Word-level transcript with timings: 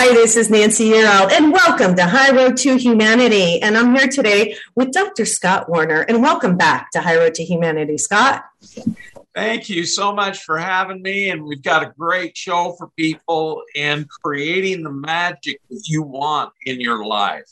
Hi, 0.00 0.14
this 0.14 0.36
is 0.36 0.48
Nancy 0.48 0.90
Yearout, 0.90 1.32
and 1.32 1.52
welcome 1.52 1.96
to 1.96 2.04
High 2.04 2.30
Road 2.30 2.56
to 2.58 2.76
Humanity. 2.76 3.60
And 3.60 3.76
I'm 3.76 3.96
here 3.96 4.06
today 4.06 4.56
with 4.76 4.92
Dr. 4.92 5.24
Scott 5.24 5.68
Warner, 5.68 6.02
and 6.02 6.22
welcome 6.22 6.56
back 6.56 6.92
to 6.92 7.00
High 7.00 7.16
Road 7.16 7.34
to 7.34 7.44
Humanity, 7.44 7.98
Scott. 7.98 8.44
Thank 9.34 9.68
you 9.68 9.84
so 9.84 10.14
much 10.14 10.44
for 10.44 10.56
having 10.56 11.02
me. 11.02 11.30
And 11.30 11.42
we've 11.42 11.64
got 11.64 11.82
a 11.82 11.92
great 11.98 12.36
show 12.36 12.76
for 12.78 12.90
people 12.96 13.64
and 13.74 14.08
creating 14.08 14.84
the 14.84 14.92
magic 14.92 15.60
that 15.68 15.88
you 15.88 16.04
want 16.04 16.52
in 16.64 16.80
your 16.80 17.04
life. 17.04 17.50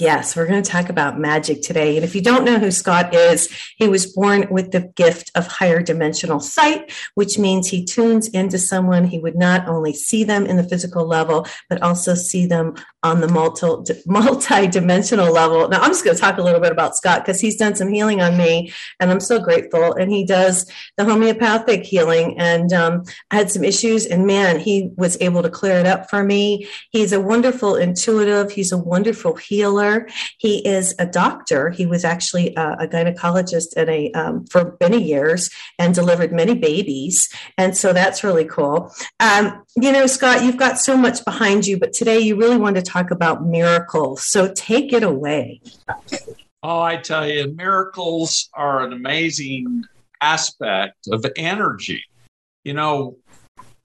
Yes, 0.00 0.36
we're 0.36 0.46
going 0.46 0.62
to 0.62 0.70
talk 0.70 0.90
about 0.90 1.18
magic 1.18 1.60
today. 1.60 1.96
And 1.96 2.04
if 2.04 2.14
you 2.14 2.20
don't 2.20 2.44
know 2.44 2.60
who 2.60 2.70
Scott 2.70 3.12
is, 3.12 3.48
he 3.76 3.88
was 3.88 4.06
born 4.06 4.46
with 4.48 4.70
the 4.70 4.92
gift 4.94 5.32
of 5.34 5.48
higher 5.48 5.82
dimensional 5.82 6.38
sight, 6.38 6.92
which 7.14 7.36
means 7.36 7.66
he 7.66 7.84
tunes 7.84 8.28
into 8.28 8.58
someone. 8.58 9.04
He 9.04 9.18
would 9.18 9.34
not 9.34 9.66
only 9.66 9.92
see 9.92 10.22
them 10.22 10.46
in 10.46 10.56
the 10.56 10.62
physical 10.62 11.04
level, 11.04 11.48
but 11.68 11.82
also 11.82 12.14
see 12.14 12.46
them 12.46 12.76
on 13.02 13.20
the 13.20 13.28
multi 13.28 13.94
multi-dimensional 14.06 15.32
level. 15.32 15.68
Now, 15.68 15.80
I'm 15.80 15.90
just 15.90 16.04
going 16.04 16.16
to 16.16 16.20
talk 16.20 16.38
a 16.38 16.42
little 16.42 16.60
bit 16.60 16.72
about 16.72 16.96
Scott 16.96 17.24
because 17.24 17.40
he's 17.40 17.56
done 17.56 17.74
some 17.74 17.88
healing 17.88 18.20
on 18.20 18.36
me, 18.36 18.72
and 19.00 19.10
I'm 19.10 19.20
so 19.20 19.40
grateful. 19.40 19.94
And 19.94 20.12
he 20.12 20.24
does 20.24 20.70
the 20.96 21.04
homeopathic 21.04 21.84
healing, 21.84 22.38
and 22.38 22.72
um, 22.72 23.02
I 23.32 23.36
had 23.36 23.50
some 23.50 23.64
issues, 23.64 24.06
and 24.06 24.26
man, 24.26 24.60
he 24.60 24.90
was 24.96 25.16
able 25.20 25.42
to 25.42 25.50
clear 25.50 25.78
it 25.78 25.86
up 25.86 26.08
for 26.08 26.22
me. 26.22 26.68
He's 26.90 27.12
a 27.12 27.20
wonderful 27.20 27.74
intuitive. 27.74 28.52
He's 28.52 28.70
a 28.70 28.78
wonderful 28.78 29.34
healer. 29.34 29.87
He 30.38 30.66
is 30.66 30.94
a 30.98 31.06
doctor. 31.06 31.70
He 31.70 31.86
was 31.86 32.04
actually 32.04 32.54
a, 32.54 32.66
a 32.80 32.88
gynecologist 32.88 33.76
a 33.76 34.12
um, 34.12 34.44
for 34.46 34.76
many 34.80 35.02
years 35.02 35.50
and 35.78 35.94
delivered 35.94 36.32
many 36.32 36.54
babies, 36.54 37.28
and 37.56 37.76
so 37.76 37.92
that's 37.92 38.24
really 38.24 38.44
cool. 38.44 38.92
Um, 39.20 39.64
you 39.76 39.92
know, 39.92 40.06
Scott, 40.06 40.42
you've 40.44 40.56
got 40.56 40.78
so 40.78 40.96
much 40.96 41.24
behind 41.24 41.66
you, 41.66 41.78
but 41.78 41.92
today 41.92 42.18
you 42.18 42.36
really 42.36 42.58
want 42.58 42.76
to 42.76 42.82
talk 42.82 43.10
about 43.10 43.46
miracles. 43.46 44.24
So 44.24 44.52
take 44.54 44.92
it 44.92 45.02
away. 45.02 45.60
Oh, 46.62 46.80
I 46.80 46.96
tell 46.96 47.26
you, 47.28 47.54
miracles 47.54 48.48
are 48.54 48.84
an 48.84 48.92
amazing 48.92 49.84
aspect 50.20 51.06
of 51.10 51.24
energy. 51.36 52.02
You 52.64 52.74
know, 52.74 53.16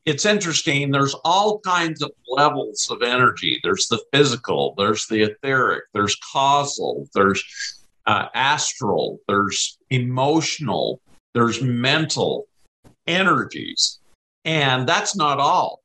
it's 0.06 0.26
interesting. 0.26 0.92
There's 0.92 1.16
all 1.24 1.60
kinds 1.60 2.02
of 2.02 2.12
levels 2.28 2.90
of 2.92 3.02
energy. 3.02 3.60
There's 3.64 3.88
the 3.88 4.04
physical, 4.12 4.76
there's 4.78 5.08
the 5.08 5.24
etheric, 5.24 5.86
there's 5.94 6.18
causal, 6.32 7.08
there's 7.14 7.44
uh, 8.06 8.28
astral, 8.34 9.20
there's 9.28 9.78
emotional, 9.90 11.00
there's 11.34 11.62
mental 11.62 12.48
energies. 13.08 14.00
And 14.44 14.88
that's 14.88 15.16
not 15.16 15.40
all. 15.40 15.82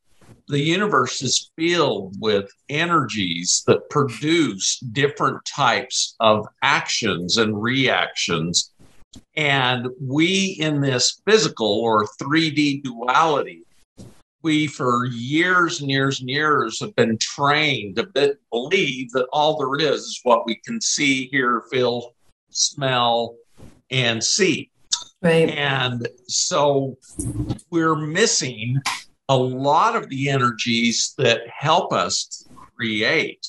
The 0.48 0.58
universe 0.58 1.22
is 1.22 1.50
filled 1.56 2.16
with 2.20 2.50
energies 2.68 3.62
that 3.66 3.88
produce 3.90 4.80
different 4.80 5.44
types 5.44 6.16
of 6.20 6.46
actions 6.62 7.36
and 7.36 7.62
reactions. 7.62 8.72
And 9.36 9.88
we, 10.00 10.56
in 10.58 10.80
this 10.80 11.20
physical 11.26 11.80
or 11.80 12.08
3D 12.20 12.82
duality, 12.82 13.62
we 14.42 14.66
for 14.66 15.06
years 15.06 15.80
and 15.80 15.90
years 15.90 16.20
and 16.20 16.28
years 16.28 16.80
have 16.80 16.94
been 16.96 17.18
trained 17.18 17.96
to 17.96 18.06
be- 18.06 18.34
believe 18.50 19.10
that 19.12 19.26
all 19.32 19.56
there 19.58 19.92
is 19.92 20.00
is 20.02 20.20
what 20.22 20.46
we 20.46 20.56
can 20.64 20.80
see, 20.80 21.28
hear, 21.28 21.64
feel, 21.70 22.14
smell, 22.50 23.36
and 23.90 24.22
see. 24.22 24.70
Right. 25.20 25.50
And 25.50 26.06
so 26.28 26.96
we're 27.70 27.96
missing 27.96 28.80
a 29.28 29.36
lot 29.36 29.96
of 29.96 30.08
the 30.08 30.30
energies 30.30 31.14
that 31.18 31.40
help 31.48 31.92
us 31.92 32.48
create 32.76 33.46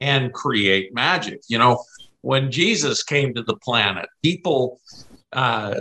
and 0.00 0.32
create 0.32 0.94
magic. 0.94 1.40
You 1.48 1.58
know, 1.58 1.82
when 2.22 2.50
Jesus 2.50 3.02
came 3.02 3.34
to 3.34 3.42
the 3.42 3.56
planet, 3.56 4.08
people 4.22 4.80
uh, 5.32 5.74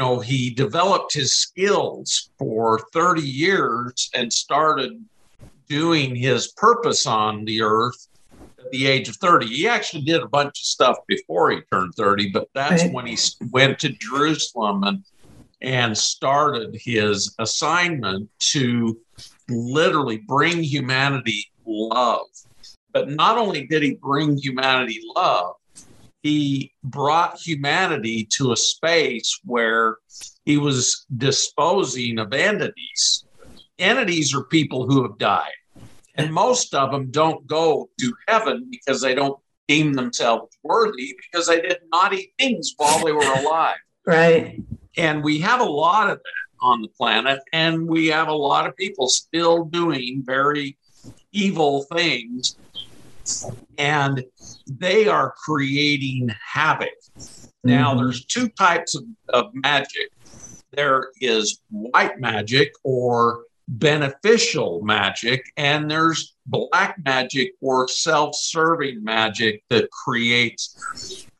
know, 0.00 0.18
he 0.18 0.50
developed 0.50 1.14
his 1.14 1.34
skills 1.34 2.30
for 2.38 2.80
30 2.92 3.22
years 3.22 4.10
and 4.14 4.32
started 4.32 4.92
doing 5.68 6.16
his 6.16 6.52
purpose 6.52 7.06
on 7.06 7.44
the 7.44 7.62
earth 7.62 8.08
at 8.58 8.70
the 8.72 8.86
age 8.86 9.08
of 9.08 9.16
30. 9.16 9.46
He 9.46 9.68
actually 9.68 10.02
did 10.02 10.22
a 10.22 10.28
bunch 10.28 10.58
of 10.60 10.64
stuff 10.64 10.96
before 11.06 11.50
he 11.52 11.60
turned 11.72 11.94
30, 11.94 12.30
but 12.30 12.48
that's 12.54 12.82
Right. 12.82 12.92
when 12.92 13.06
he 13.06 13.16
went 13.50 13.78
to 13.80 13.90
Jerusalem 13.90 14.82
and 14.84 15.04
and 15.62 15.96
started 15.96 16.74
his 16.74 17.34
assignment 17.38 18.30
to 18.38 18.98
literally 19.50 20.16
bring 20.16 20.62
humanity 20.62 21.44
love. 21.66 22.26
But 22.94 23.10
not 23.10 23.36
only 23.36 23.66
did 23.66 23.82
he 23.82 23.94
bring 23.94 24.38
humanity 24.38 25.00
love, 25.14 25.56
he 26.22 26.72
brought 26.82 27.38
humanity 27.38 28.28
to 28.36 28.52
a 28.52 28.56
space 28.56 29.38
where 29.44 29.98
he 30.44 30.58
was 30.58 31.06
disposing 31.16 32.18
of 32.18 32.32
entities. 32.32 33.24
Entities 33.78 34.34
are 34.34 34.44
people 34.44 34.86
who 34.86 35.02
have 35.02 35.16
died, 35.18 35.52
and 36.16 36.32
most 36.32 36.74
of 36.74 36.90
them 36.90 37.10
don't 37.10 37.46
go 37.46 37.88
to 37.98 38.14
heaven 38.28 38.68
because 38.70 39.00
they 39.00 39.14
don't 39.14 39.38
deem 39.68 39.94
themselves 39.94 40.56
worthy 40.62 41.16
because 41.16 41.46
they 41.46 41.60
did 41.60 41.78
naughty 41.92 42.34
things 42.38 42.74
while 42.76 43.04
they 43.04 43.12
were 43.12 43.34
alive. 43.40 43.76
Right. 44.06 44.58
And 44.96 45.22
we 45.22 45.38
have 45.40 45.60
a 45.60 45.64
lot 45.64 46.08
of 46.08 46.16
that 46.16 46.66
on 46.66 46.80
the 46.80 46.88
planet, 46.88 47.38
and 47.52 47.86
we 47.86 48.06
have 48.08 48.28
a 48.28 48.34
lot 48.34 48.66
of 48.66 48.74
people 48.76 49.08
still 49.08 49.64
doing 49.64 50.22
very 50.24 50.78
evil 51.32 51.82
things, 51.94 52.56
and 53.78 54.24
they 54.66 55.08
are 55.08 55.34
creating 55.44 56.28
havoc. 56.44 56.88
Now, 57.64 57.94
Mhm. 57.94 57.98
there's 57.98 58.24
two 58.24 58.48
types 58.48 58.94
of, 58.94 59.04
of 59.28 59.50
magic 59.54 60.10
there 60.72 61.08
is 61.20 61.60
white 61.70 62.20
magic 62.20 62.72
or 62.84 63.44
beneficial 63.68 64.80
magic, 64.82 65.44
and 65.56 65.90
there's 65.90 66.34
black 66.46 66.96
magic 67.04 67.52
or 67.60 67.88
self 67.88 68.34
serving 68.34 69.02
magic 69.02 69.62
that 69.70 69.90
creates 69.90 70.76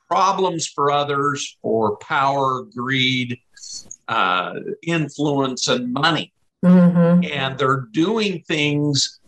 problems 0.09 0.67
for 0.67 0.91
others 0.91 1.57
for 1.63 1.97
power, 1.99 2.65
greed, 2.75 3.39
uh, 4.09 4.55
influence, 4.83 5.69
and 5.69 5.93
money. 5.93 6.33
hmm 6.65 7.23
And 7.23 7.59
they're 7.59 7.87
doing 7.93 8.43
things. 8.47 9.20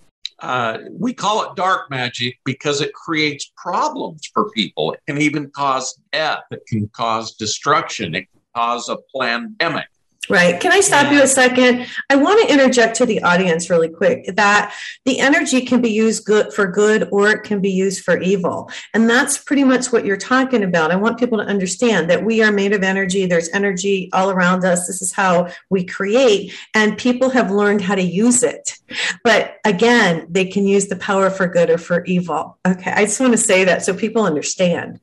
Uh, 0.43 0.79
we 0.91 1.15
call 1.15 1.45
it 1.45 1.55
dark 1.55 1.89
magic 1.89 2.37
because 2.45 2.81
it 2.81 2.93
creates 2.93 3.53
problems 3.57 4.29
for 4.35 4.51
people. 4.51 4.93
It 4.93 5.01
can 5.07 5.19
even 5.23 5.51
cause 5.51 5.99
death. 6.13 6.43
It 6.51 6.63
can 6.67 6.89
cause 6.89 7.35
destruction. 7.35 8.15
It 8.17 8.27
can 8.33 8.41
cause 8.55 8.89
a 8.89 8.99
pandemic. 9.19 9.87
Right. 10.33 10.59
Can 10.59 10.73
I 10.73 10.81
stop 10.81 11.13
you 11.13 11.23
a 11.23 11.27
second? 11.27 11.87
I 12.09 12.17
want 12.17 12.41
to 12.41 12.51
interject 12.51 12.97
to 12.97 13.05
the 13.05 13.21
audience 13.23 13.69
really 13.69 13.91
quick 13.91 14.35
that 14.35 14.75
the 15.05 15.21
energy 15.21 15.61
can 15.61 15.83
be 15.83 15.91
used 15.91 16.25
good 16.25 16.55
for 16.55 16.67
good 16.67 17.07
or 17.13 17.29
it 17.29 17.43
can 17.43 17.61
be 17.61 17.69
used 17.69 18.03
for 18.03 18.19
evil. 18.19 18.71
And 18.95 19.11
that's 19.11 19.37
pretty 19.37 19.63
much 19.63 19.93
what 19.93 20.07
you're 20.07 20.17
talking 20.17 20.65
about. 20.65 20.91
I 20.91 20.97
want 20.97 21.19
people 21.19 21.37
to 21.37 21.45
understand 21.45 22.09
that 22.09 22.25
we 22.25 22.43
are 22.43 22.51
made 22.51 22.73
of 22.73 22.83
energy. 22.83 23.27
There's 23.27 23.51
energy 23.51 24.09
all 24.15 24.31
around 24.31 24.65
us. 24.65 24.87
This 24.87 25.03
is 25.03 25.13
how 25.13 25.51
we 25.69 25.85
create 25.85 26.55
and 26.73 26.97
people 26.97 27.29
have 27.29 27.51
learned 27.51 27.83
how 27.83 27.95
to 27.95 28.03
use 28.03 28.43
it. 28.43 28.79
But 29.25 29.59
again, 29.67 30.27
they 30.31 30.47
can 30.47 30.67
use 30.67 30.87
the 30.87 30.97
power 30.97 31.29
for 31.29 31.47
good 31.47 31.69
or 31.69 31.77
for 31.77 32.07
evil. 32.07 32.57
Okay. 32.67 32.91
I 32.91 33.05
just 33.05 33.21
want 33.21 33.35
to 33.35 33.39
say 33.39 33.65
that 33.65 33.85
so 33.85 33.93
people 33.93 34.25
understand. 34.25 34.99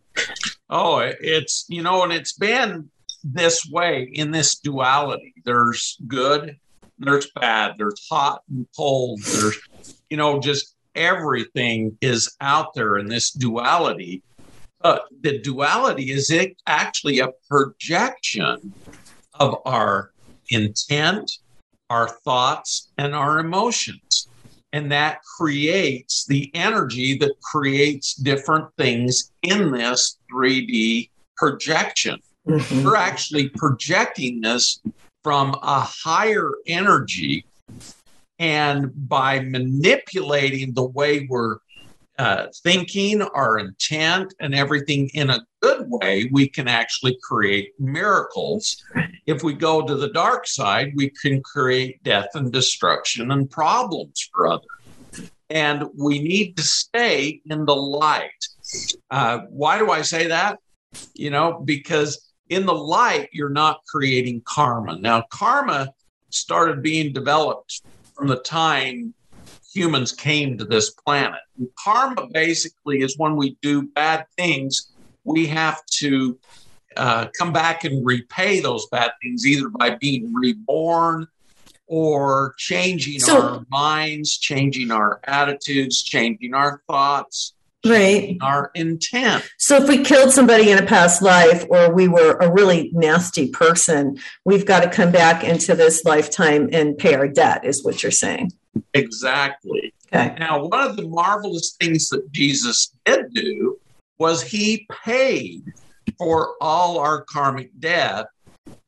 Oh, 0.71 0.97
it's, 0.97 1.65
you 1.69 1.83
know, 1.83 2.01
and 2.01 2.11
it's 2.11 2.33
been 2.33 2.89
this 3.23 3.65
way 3.69 4.09
in 4.13 4.31
this 4.31 4.59
duality. 4.59 5.33
There's 5.45 5.97
good, 6.07 6.57
there's 6.97 7.29
bad, 7.31 7.75
there's 7.77 8.07
hot 8.09 8.41
and 8.49 8.67
cold, 8.75 9.21
there's, 9.23 9.57
you 10.09 10.17
know, 10.17 10.39
just 10.39 10.75
everything 10.95 11.97
is 12.01 12.35
out 12.41 12.73
there 12.73 12.97
in 12.97 13.07
this 13.07 13.31
duality. 13.31 14.21
But 14.81 15.03
the 15.21 15.39
duality 15.39 16.11
is 16.11 16.29
it 16.29 16.55
actually 16.65 17.19
a 17.19 17.29
projection 17.49 18.73
of 19.33 19.55
our 19.65 20.11
intent, 20.49 21.31
our 21.89 22.07
thoughts, 22.07 22.91
and 22.97 23.13
our 23.13 23.39
emotions. 23.39 24.27
and 24.71 24.91
that 24.91 25.19
creates 25.37 26.25
the 26.25 26.51
energy 26.53 27.17
that 27.17 27.33
creates 27.41 28.13
different 28.15 28.67
things 28.77 29.31
in 29.41 29.71
this 29.71 30.17
3D 30.31 31.09
projection. 31.35 32.19
Mhm. 32.47 32.83
We're 32.83 32.95
actually 32.95 33.49
projecting 33.49 34.41
this 34.41 34.81
from 35.23 35.55
a 35.61 35.81
higher 35.81 36.51
energy. 36.67 37.45
And 38.39 38.91
by 39.09 39.41
manipulating 39.41 40.73
the 40.73 40.85
way 40.85 41.27
we're 41.29 41.57
uh, 42.17 42.47
thinking, 42.63 43.21
our 43.21 43.59
intent, 43.59 44.33
and 44.41 44.53
everything 44.53 45.09
in 45.13 45.29
a 45.29 45.39
good 45.61 45.85
way, 45.87 46.29
we 46.33 46.49
can 46.49 46.67
actually 46.67 47.17
create 47.23 47.71
miracles. 47.79 48.83
If 49.25 49.41
we 49.41 49.53
go 49.53 49.81
to 49.81 49.95
the 49.95 50.09
dark 50.09 50.45
side, 50.45 50.91
we 50.95 51.11
can 51.21 51.41
create 51.41 52.03
death 52.03 52.27
and 52.33 52.51
destruction 52.51 53.31
and 53.31 53.49
problems 53.49 54.29
for 54.33 54.47
others. 54.47 55.31
And 55.49 55.85
we 55.97 56.19
need 56.19 56.57
to 56.57 56.63
stay 56.63 57.41
in 57.45 57.65
the 57.65 57.75
light. 57.75 58.47
Uh, 59.09 59.39
why 59.49 59.79
do 59.79 59.89
I 59.89 60.01
say 60.01 60.27
that? 60.27 60.59
You 61.13 61.29
know, 61.29 61.61
because 61.63 62.28
in 62.49 62.65
the 62.65 62.73
light, 62.73 63.29
you're 63.31 63.49
not 63.49 63.81
creating 63.85 64.41
karma. 64.45 64.97
Now, 64.97 65.23
karma 65.29 65.93
started 66.29 66.81
being 66.81 67.13
developed 67.13 67.81
from 68.15 68.27
the 68.27 68.37
time 68.37 69.13
humans 69.73 70.11
came 70.11 70.57
to 70.57 70.65
this 70.65 70.89
planet. 70.89 71.39
And 71.57 71.67
karma 71.77 72.27
basically 72.33 73.01
is 73.01 73.17
when 73.17 73.35
we 73.35 73.55
do 73.61 73.83
bad 73.83 74.25
things, 74.35 74.91
we 75.23 75.45
have 75.47 75.85
to 75.99 76.37
uh, 76.97 77.27
come 77.37 77.53
back 77.53 77.83
and 77.83 78.05
repay 78.05 78.59
those 78.59 78.87
bad 78.87 79.11
things 79.21 79.45
either 79.45 79.69
by 79.69 79.91
being 79.91 80.33
reborn 80.33 81.27
or 81.85 82.55
changing 82.57 83.19
So- 83.19 83.41
our 83.41 83.65
minds, 83.69 84.37
changing 84.37 84.91
our 84.91 85.19
attitudes, 85.23 86.01
changing 86.01 86.53
our 86.53 86.81
thoughts, 86.87 87.53
Right. 87.85 88.37
our 88.41 88.71
intent. 88.75 89.49
So 89.57 89.77
if 89.77 89.87
we 89.87 90.03
killed 90.03 90.31
somebody 90.31 90.69
in 90.69 90.77
a 90.77 90.85
past 90.85 91.21
life 91.21 91.65
or 91.69 91.93
we 91.93 92.09
were 92.09 92.37
a 92.39 92.51
really 92.51 92.91
nasty 92.93 93.49
person, 93.49 94.19
we've 94.43 94.65
got 94.65 94.81
to 94.81 94.89
come 94.89 95.11
back 95.11 95.43
into 95.45 95.75
this 95.75 96.03
lifetime 96.03 96.69
and 96.73 96.97
pay 96.97 97.15
our 97.15 97.27
debt, 97.27 97.65
is 97.65 97.83
what 97.83 98.03
you're 98.03 98.11
saying. 98.11 98.51
Exactly. 98.93 99.93
Okay. 100.13 100.35
Now, 100.39 100.65
one 100.65 100.87
of 100.87 100.97
the 100.97 101.07
marvelous 101.07 101.75
things 101.79 102.09
that 102.09 102.29
Jesus 102.31 102.93
did 103.05 103.33
do 103.33 103.79
was 104.17 104.41
he 104.41 104.85
paid 105.05 105.63
for 106.17 106.55
all 106.59 106.97
our 106.99 107.23
karmic 107.23 107.71
debt 107.79 108.27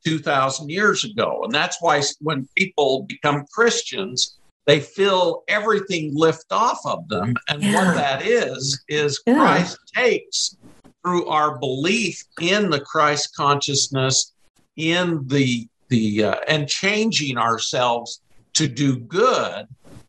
2,000 0.06 0.70
years 0.70 1.04
ago. 1.04 1.42
And 1.44 1.54
that's 1.54 1.78
why 1.80 2.02
when 2.20 2.48
people 2.58 3.04
become 3.04 3.46
Christians, 3.54 4.38
they 4.68 4.80
feel 4.80 5.44
everything 5.48 6.12
lift 6.14 6.52
off 6.52 6.80
of 6.86 7.08
them. 7.08 7.36
And 7.50 7.62
Yeah. 7.62 7.74
what 7.74 7.96
that 7.96 8.26
is, 8.26 8.84
is 8.88 9.22
Yeah. 9.26 9.36
Christ 9.36 9.78
takes 9.96 10.56
through 11.04 11.26
our 11.28 11.58
belief 11.58 12.24
in 12.40 12.70
the 12.70 12.80
Christ 12.80 13.36
consciousness, 13.36 14.34
in 14.78 15.28
the, 15.28 15.68
the, 15.90 16.24
uh, 16.26 16.36
and 16.48 16.68
changing 16.68 17.38
ourselves 17.38 18.22
to 18.54 18.68
do 18.68 18.98
good, 18.98 19.68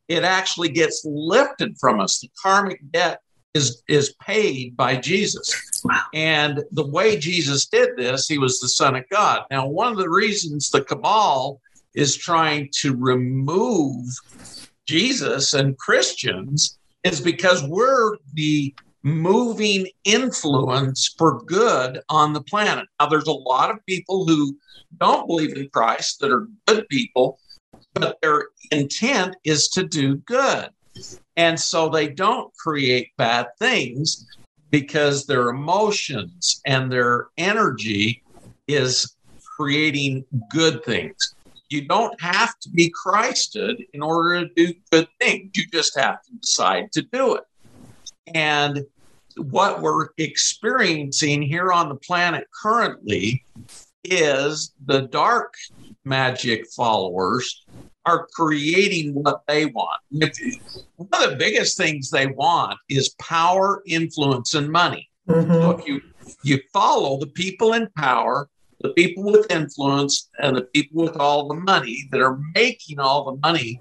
it 0.08 0.24
actually 0.24 0.68
gets 0.68 1.02
lifted 1.04 1.76
from 1.78 2.00
us. 2.00 2.18
The 2.20 2.30
karmic 2.40 2.80
debt 2.90 3.20
is 3.54 3.82
is 3.86 4.14
paid 4.14 4.76
by 4.76 4.96
Jesus. 4.96 5.82
Wow. 5.84 6.02
And 6.14 6.62
the 6.72 6.86
way 6.86 7.16
Jesus 7.18 7.66
did 7.66 7.90
this, 7.96 8.26
he 8.26 8.38
was 8.38 8.60
the 8.60 8.68
Son 8.68 8.96
of 8.96 9.04
God. 9.10 9.42
Now, 9.50 9.66
one 9.66 9.92
of 9.92 9.98
the 9.98 10.08
reasons 10.08 10.70
the 10.70 10.82
cabal 10.82 11.60
is 11.94 12.16
trying 12.16 12.68
to 12.80 12.96
remove 12.96 14.06
Jesus 14.86 15.54
and 15.54 15.78
Christians 15.78 16.78
is 17.04 17.20
because 17.20 17.62
we're 17.64 18.16
the 18.34 18.74
moving 19.02 19.86
influence 20.04 21.14
for 21.18 21.42
good 21.42 22.00
on 22.08 22.32
the 22.32 22.42
planet. 22.42 22.86
Now, 23.00 23.06
there's 23.06 23.26
a 23.26 23.32
lot 23.32 23.70
of 23.70 23.84
people 23.86 24.26
who 24.26 24.56
don't 24.98 25.26
believe 25.26 25.56
in 25.56 25.68
Christ 25.70 26.20
that 26.20 26.30
are 26.30 26.48
good 26.66 26.88
people, 26.88 27.38
but 27.94 28.18
their 28.22 28.48
intent 28.70 29.34
is 29.44 29.68
to 29.68 29.84
do 29.84 30.16
good. 30.16 30.68
And 31.36 31.58
so 31.58 31.88
they 31.88 32.08
don't 32.08 32.54
create 32.56 33.16
bad 33.16 33.48
things 33.58 34.26
because 34.70 35.26
their 35.26 35.48
emotions 35.48 36.60
and 36.66 36.90
their 36.90 37.28
energy 37.36 38.22
is 38.68 39.16
creating 39.56 40.24
good 40.50 40.84
things. 40.84 41.34
You 41.72 41.80
don't 41.80 42.20
have 42.20 42.58
to 42.60 42.68
be 42.68 42.90
Christed 42.90 43.82
in 43.94 44.02
order 44.02 44.46
to 44.46 44.54
do 44.54 44.74
good 44.90 45.08
things. 45.18 45.52
You 45.54 45.64
just 45.72 45.98
have 45.98 46.22
to 46.22 46.32
decide 46.40 46.92
to 46.92 47.02
do 47.02 47.36
it. 47.36 47.44
And 48.34 48.84
what 49.36 49.80
we're 49.80 50.08
experiencing 50.18 51.40
here 51.40 51.72
on 51.72 51.88
the 51.88 51.94
planet 51.94 52.46
currently 52.62 53.44
is 54.04 54.74
the 54.84 55.02
dark 55.02 55.54
magic 56.04 56.66
followers 56.76 57.64
are 58.04 58.26
creating 58.34 59.14
what 59.14 59.42
they 59.46 59.66
want. 59.66 60.00
One 60.10 61.08
of 61.12 61.30
the 61.30 61.36
biggest 61.38 61.78
things 61.78 62.10
they 62.10 62.26
want 62.26 62.78
is 62.88 63.14
power, 63.20 63.82
influence, 63.86 64.54
and 64.54 64.70
money. 64.70 65.08
Mhm. 65.28 65.62
So 65.62 65.70
if 65.70 65.86
you 65.86 66.02
you 66.44 66.60
follow 66.72 67.18
the 67.18 67.26
people 67.26 67.72
in 67.72 67.88
power, 67.96 68.48
the 68.82 68.90
people 68.90 69.24
with 69.24 69.50
influence, 69.50 70.28
and 70.38 70.56
the 70.56 70.62
people 70.62 71.02
with 71.04 71.16
all 71.16 71.48
the 71.48 71.54
money 71.54 72.08
that 72.10 72.20
are 72.20 72.38
making 72.54 72.98
all 72.98 73.24
the 73.24 73.38
money, 73.40 73.80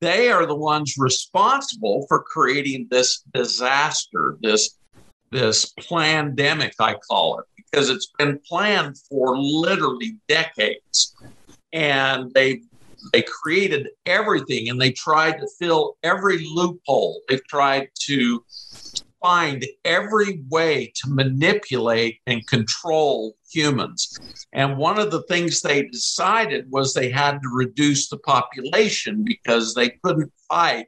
they 0.00 0.30
are 0.30 0.46
the 0.46 0.54
ones 0.54 0.94
responsible 0.98 2.06
for 2.08 2.22
creating 2.22 2.88
this 2.90 3.22
disaster, 3.34 4.36
this 4.42 4.76
this 5.32 5.72
pandemic, 5.88 6.74
I 6.80 6.94
call 6.94 7.38
it, 7.38 7.46
because 7.56 7.88
it's 7.88 8.10
been 8.18 8.40
planned 8.48 8.96
for 9.08 9.38
literally 9.38 10.16
decades. 10.28 11.14
And 11.72 12.32
they 12.34 12.62
they 13.12 13.22
created 13.22 13.88
everything 14.06 14.68
and 14.68 14.80
they 14.80 14.90
tried 14.90 15.38
to 15.40 15.48
fill 15.58 15.96
every 16.02 16.44
loophole. 16.44 17.22
They've 17.28 17.46
tried 17.48 17.88
to 18.06 18.44
find 19.20 19.64
every 19.84 20.42
way 20.48 20.92
to 20.96 21.10
manipulate 21.10 22.20
and 22.26 22.46
control 22.46 23.36
humans. 23.50 24.18
And 24.52 24.76
one 24.76 24.98
of 24.98 25.10
the 25.10 25.22
things 25.22 25.60
they 25.60 25.82
decided 25.84 26.70
was 26.70 26.94
they 26.94 27.10
had 27.10 27.40
to 27.42 27.48
reduce 27.52 28.08
the 28.08 28.18
population 28.18 29.24
because 29.24 29.74
they 29.74 29.90
couldn't 30.02 30.32
fight 30.48 30.86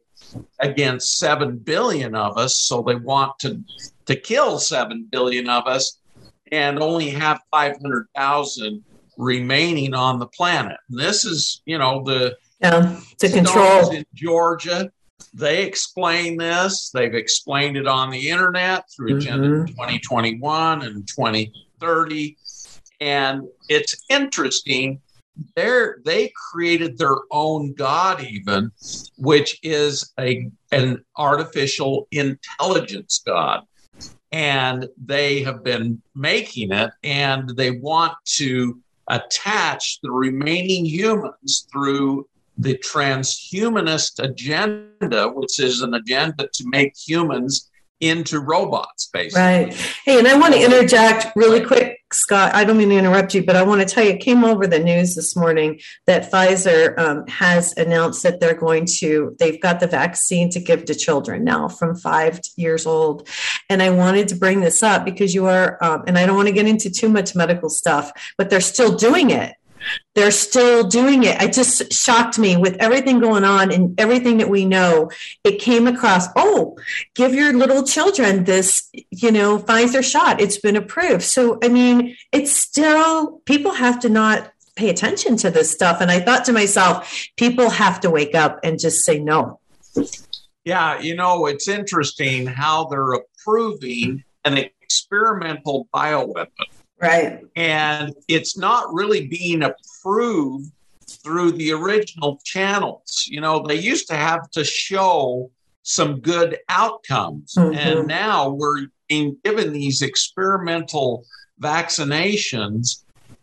against 0.61 1.19
7 1.19 1.59
billion 1.59 2.15
of 2.15 2.39
us. 2.39 2.59
So 2.59 2.83
they 2.83 2.95
want 2.95 3.39
to, 3.41 3.63
to 4.07 4.17
kill 4.17 4.59
7 4.59 5.09
billion 5.11 5.49
of 5.49 5.67
us 5.67 5.99
and 6.51 6.79
only 6.79 7.11
have 7.11 7.41
500,000 7.51 8.85
remaining 9.19 9.95
on 9.95 10.19
the 10.19 10.27
planet. 10.27 10.77
And 10.89 10.99
this 10.99 11.25
is, 11.25 11.63
you 11.67 11.79
know, 11.79 12.03
the 12.05 12.37
Yeah. 12.61 13.01
To 13.19 13.29
control. 13.29 13.91
in 13.91 14.05
Georgia. 14.15 14.91
They 15.35 15.65
explain 15.65 16.37
this. 16.37 16.91
They've 16.91 17.15
explained 17.15 17.77
it 17.77 17.87
on 17.87 18.11
the 18.11 18.29
internet 18.29 18.85
through 18.95 19.17
Agenda 19.19 19.49
Mhm. 19.49 19.67
2021 19.69 20.83
and 20.83 21.07
2030. 21.09 22.37
And 23.01 23.43
it's 23.69 23.97
interesting. 24.09 25.01
They're, 25.57 25.99
they 26.05 26.33
created 26.53 26.99
their 26.99 27.17
own 27.31 27.73
God, 27.73 28.23
even, 28.23 28.71
which 29.17 29.59
is 29.63 30.13
a 30.21 30.51
an 30.71 31.05
artificial 31.17 32.07
intelligence 32.11 33.23
God. 33.25 33.63
And 34.31 34.89
they 35.03 35.43
have 35.43 35.63
been 35.65 36.01
making 36.15 36.73
it, 36.73 36.91
and 37.03 37.51
they 37.51 37.73
want 37.73 38.15
to 38.37 38.81
attach 39.09 40.01
the 40.03 40.11
remaining 40.11 40.87
humans 40.87 41.67
through 41.73 42.27
the 42.63 42.79
transhumanist 42.79 44.23
agenda, 44.23 45.29
which 45.29 45.59
is 45.59 45.83
an 45.83 45.95
agenda 45.95 46.49
to 46.53 46.65
make 46.69 46.93
humans 46.97 47.69
into 48.01 48.41
robots, 48.41 49.09
basically. 49.13 49.41
Right. 49.41 49.75
Hey, 50.05 50.19
and 50.19 50.27
I 50.27 50.37
want 50.37 50.55
to 50.55 50.61
interject 50.61 51.37
really 51.37 51.65
quick, 51.65 52.01
Scott. 52.13 52.53
I 52.53 52.65
don't 52.65 52.77
mean 52.77 52.89
to 52.89 52.97
interrupt 52.97 53.33
you, 53.33 53.45
but 53.45 53.55
I 53.55 53.63
want 53.63 53.81
to 53.81 53.87
tell 53.87 54.03
you, 54.03 54.11
it 54.11 54.21
came 54.21 54.45
over 54.45 54.67
the 54.67 54.81
news 54.81 55.15
this 55.15 55.37
morning 55.37 55.81
that 56.09 56.31
Pfizer 56.31 56.99
um, 56.99 57.25
has 57.29 57.77
announced 57.77 58.25
that 58.25 58.41
they're 58.41 58.57
going 58.57 58.87
to, 58.99 59.37
they've 59.39 59.61
got 59.61 59.79
the 59.79 59.87
vaccine 59.87 60.51
to 60.51 60.59
give 60.59 60.85
to 60.87 60.97
children 60.97 61.45
now 61.45 61.69
from 61.69 61.95
five 61.95 62.41
years 62.57 62.87
old. 62.87 63.29
And 63.71 63.81
I 63.81 63.91
wanted 63.91 64.27
to 64.29 64.35
bring 64.35 64.61
this 64.63 64.83
up 64.83 65.05
because 65.05 65.33
you 65.33 65.47
are, 65.47 65.79
um, 65.83 66.03
and 66.09 66.19
I 66.19 66.27
don't 66.27 66.37
want 66.37 66.49
to 66.49 66.55
get 66.55 66.67
into 66.67 66.91
too 66.91 67.09
much 67.09 67.37
medical 67.37 67.71
stuff, 67.71 68.11
but 68.37 68.51
they're 68.51 68.61
still 68.61 68.97
doing 68.97 69.31
it. 69.31 69.55
They're 70.15 70.31
still 70.31 70.85
doing 70.85 71.25
it. 71.25 71.41
It 71.41 71.53
just 71.53 71.93
shocked 71.93 72.39
me 72.39 72.57
with 72.57 72.77
everything 72.77 73.21
going 73.21 73.45
on 73.45 73.73
and 73.73 73.99
everything 73.99 74.39
that 74.39 74.49
we 74.49 74.65
know. 74.65 75.11
It 75.45 75.59
came 75.59 75.87
across, 75.87 76.27
oh, 76.37 76.77
give 77.15 77.35
your 77.35 77.53
little 77.53 77.83
children 77.85 78.45
this, 78.45 78.89
you 79.11 79.33
know, 79.33 79.59
Pfizer 79.59 80.05
shot. 80.05 80.41
It's 80.41 80.59
been 80.59 80.77
approved. 80.77 81.23
So, 81.23 81.59
I 81.63 81.69
mean, 81.69 82.17
it's 82.33 82.57
still, 82.57 83.41
people 83.47 83.73
have 83.73 84.01
to 84.01 84.09
not 84.09 84.53
pay 84.77 84.89
attention 84.91 85.37
to 85.39 85.51
this 85.51 85.71
stuff. 85.71 86.01
And 86.01 86.11
I 86.11 86.21
thought 86.21 86.45
to 86.47 86.53
myself, 86.53 87.27
people 87.37 87.71
have 87.71 88.01
to 88.01 88.11
wake 88.11 88.35
up 88.35 88.61
and 88.63 88.79
just 88.79 89.05
say 89.05 89.19
no. 89.19 89.61
Yeah, 90.65 91.01
you 91.01 91.17
know, 91.17 91.47
it's 91.47 91.69
interesting 91.69 92.47
how 92.47 92.85
they're 92.85 93.13
approving 93.13 94.25
an 94.45 94.59
experimental 94.59 95.89
bioweapon. 95.93 96.49
Right. 97.03 97.41
And 97.57 98.15
it's 98.29 98.57
not 98.57 98.95
really 98.95 99.27
being 99.27 99.65
approved 99.65 100.71
through 101.23 101.53
the 101.53 101.73
original 101.73 102.41
channels. 102.45 103.27
You 103.29 103.41
know, 103.41 103.65
they 103.67 103.75
used 103.75 104.07
to 104.09 104.15
have 104.15 104.49
to 104.53 104.65
show 104.65 105.51
some 105.83 106.21
good 106.21 106.59
outcomes. 106.69 107.55
Mhm. 107.57 107.77
And 107.77 108.07
now 108.07 108.51
we're 108.51 108.87
being 109.09 109.37
given 109.45 109.73
these 109.73 110.01
experimental 110.01 111.27
vaccinations, 111.61 113.03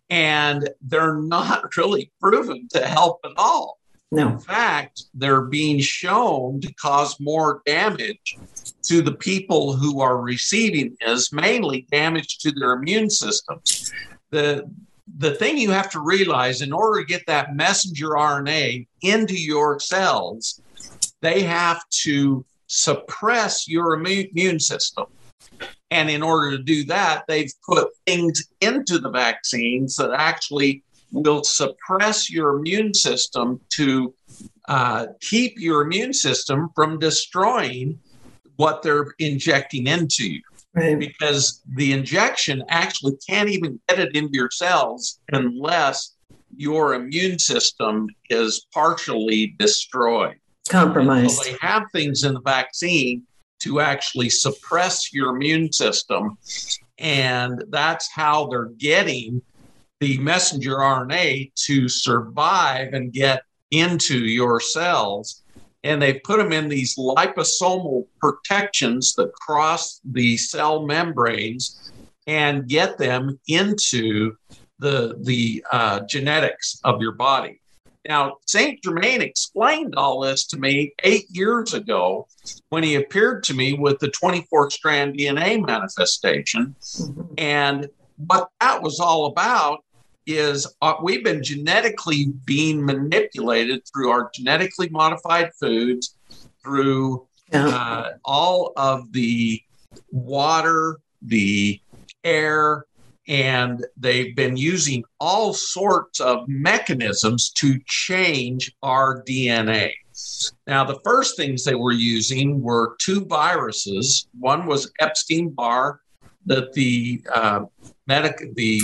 and 0.10 0.70
they're 0.82 1.18
not 1.18 1.64
really 1.78 2.12
proven 2.22 2.68
to 2.72 2.88
help 2.88 3.20
at 3.26 3.32
all. 3.36 3.78
No. 4.12 4.30
In 4.30 4.40
fact, 4.40 5.04
they're 5.14 5.42
being 5.42 5.80
shown 5.80 6.62
to 6.62 6.74
cause 6.74 7.20
more 7.20 7.62
damage 7.66 8.38
to 8.84 9.02
the 9.02 9.14
people 9.14 9.74
who 9.74 10.02
are 10.02 10.18
receiving 10.18 10.96
is 11.02 11.32
mainly 11.32 11.88
damage 11.92 12.38
to 12.40 12.52
their 12.52 12.74
immune 12.74 13.10
systems. 13.10 13.92
The 14.32 14.70
the 15.18 15.36
thing 15.36 15.58
you 15.58 15.72
have 15.72 15.90
to 15.90 16.00
realize 16.00 16.62
in 16.62 16.72
order 16.72 17.02
to 17.02 17.08
get 17.08 17.26
that 17.26 17.56
messenger 17.56 18.10
RNA 18.10 18.88
into 19.02 19.34
your 19.34 19.80
cells, 19.80 20.62
they 21.22 21.42
have 21.42 21.82
to 21.90 22.46
suppress 22.68 23.68
your 23.68 23.96
immune 23.96 24.60
system. 24.60 25.06
And 25.92 26.10
in 26.10 26.22
order 26.22 26.56
to 26.56 26.64
do 26.64 26.86
that, 26.86 27.24
they've 27.28 27.52
put 27.68 27.90
things 28.06 28.48
into 28.62 29.00
the 29.00 29.10
vaccines 29.10 29.96
that 29.96 30.12
actually 30.12 30.84
will 31.12 31.44
suppress 31.44 32.30
your 32.30 32.58
immune 32.58 32.94
system 32.94 33.60
to 33.70 34.14
uh, 34.68 35.08
keep 35.20 35.60
your 35.60 35.82
immune 35.82 36.14
system 36.14 36.70
from 36.76 37.00
destroying 37.00 38.00
what 38.60 38.82
they're 38.82 39.14
injecting 39.20 39.88
into 39.88 40.30
you 40.30 40.42
Right. 40.76 41.00
because 41.00 41.62
the 41.76 41.94
injection 41.94 42.62
actually 42.68 43.14
can't 43.28 43.50
even 43.50 43.80
get 43.88 44.00
it 44.00 44.16
into 44.16 44.32
your 44.34 44.52
cells 44.52 45.20
unless 45.32 46.16
your 46.56 46.94
immune 46.94 47.40
system 47.40 48.08
is 48.30 48.68
partially 48.72 49.56
destroyed. 49.58 50.36
Compromised. 50.68 51.38
So 51.38 51.52
they 51.52 51.58
have 51.62 51.84
things 51.92 52.24
in 52.24 52.34
the 52.36 52.42
vaccine 52.42 53.24
to 53.62 53.80
actually 53.80 54.30
suppress 54.30 55.12
your 55.12 55.36
immune 55.36 55.72
system. 55.72 56.38
And 57.00 57.64
that's 57.70 58.12
how 58.12 58.48
they're 58.48 58.66
getting 58.78 59.42
the 60.02 60.20
messenger 60.20 60.76
RNA 60.76 61.52
to 61.66 61.90
survive 61.90 62.94
and 62.94 63.12
get 63.12 63.42
into 63.72 64.20
your 64.20 64.60
cells. 64.60 65.42
And 65.84 66.02
they 66.02 66.16
put 66.20 66.38
them 66.38 66.52
in 66.52 66.68
these 66.68 66.98
liposomal 66.98 68.06
protections 68.20 69.14
that 69.16 69.34
cross 69.34 70.02
the 70.04 70.36
cell 70.38 70.86
membranes 70.86 71.92
and 72.28 72.68
get 72.68 72.98
them 72.98 73.40
into 73.48 74.34
the, 74.80 75.16
the 75.22 75.64
uh, 75.72 76.02
genetics 76.02 76.80
of 76.84 77.02
your 77.02 77.14
body. 77.14 77.62
Now, 78.08 78.38
St. 78.48 78.82
Germain 78.84 79.22
explained 79.22 79.96
all 79.96 80.22
this 80.22 80.46
to 80.48 80.58
me 80.58 80.94
eight 81.04 81.26
years 81.30 81.74
ago 81.74 82.28
when 82.70 82.84
he 82.84 82.96
appeared 82.96 83.44
to 83.46 83.54
me 83.54 83.74
with 83.74 84.00
the 84.00 84.10
24 84.10 84.72
strand 84.72 85.18
DNA 85.18 85.66
manifestation. 85.66 86.76
Mhm. 86.82 87.34
And 87.38 87.90
what 88.28 88.50
that 88.62 88.82
was 88.82 89.00
all 89.00 89.26
about 89.26 89.84
is 90.38 90.68
uh, 90.82 90.96
we've 91.02 91.24
been 91.24 91.44
genetically 91.44 92.34
being 92.46 92.86
manipulated 92.86 93.82
through 93.88 94.10
our 94.10 94.30
genetically 94.34 94.90
modified 94.90 95.52
foods, 95.60 96.16
through 96.64 97.28
uh, 97.54 98.10
all 98.26 98.74
of 98.76 99.12
the 99.12 99.62
water, 100.12 101.00
the 101.22 101.80
air, 102.24 102.86
and 103.28 103.86
they've 103.98 104.36
been 104.36 104.58
using 104.58 105.04
all 105.20 105.54
sorts 105.54 106.20
of 106.20 106.48
mechanisms 106.48 107.52
to 107.52 107.80
change 107.86 108.72
our 108.82 109.24
DNA. 109.24 109.92
Now, 110.68 110.84
the 110.84 111.00
first 111.04 111.38
things 111.38 111.64
they 111.64 111.76
were 111.76 111.92
using 111.92 112.62
were 112.62 112.96
two 113.00 113.26
viruses. 113.26 114.28
One 114.38 114.66
was 114.66 114.92
Epstein 115.00 115.50
Barr, 115.50 116.02
that 116.46 116.74
the 116.74 117.22
uh, 117.34 117.62
medic, 118.08 118.56
the 118.56 118.82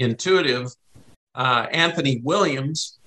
intuitive 0.00 0.74
uh, 1.34 1.66
Anthony 1.70 2.20
Williams, 2.24 2.98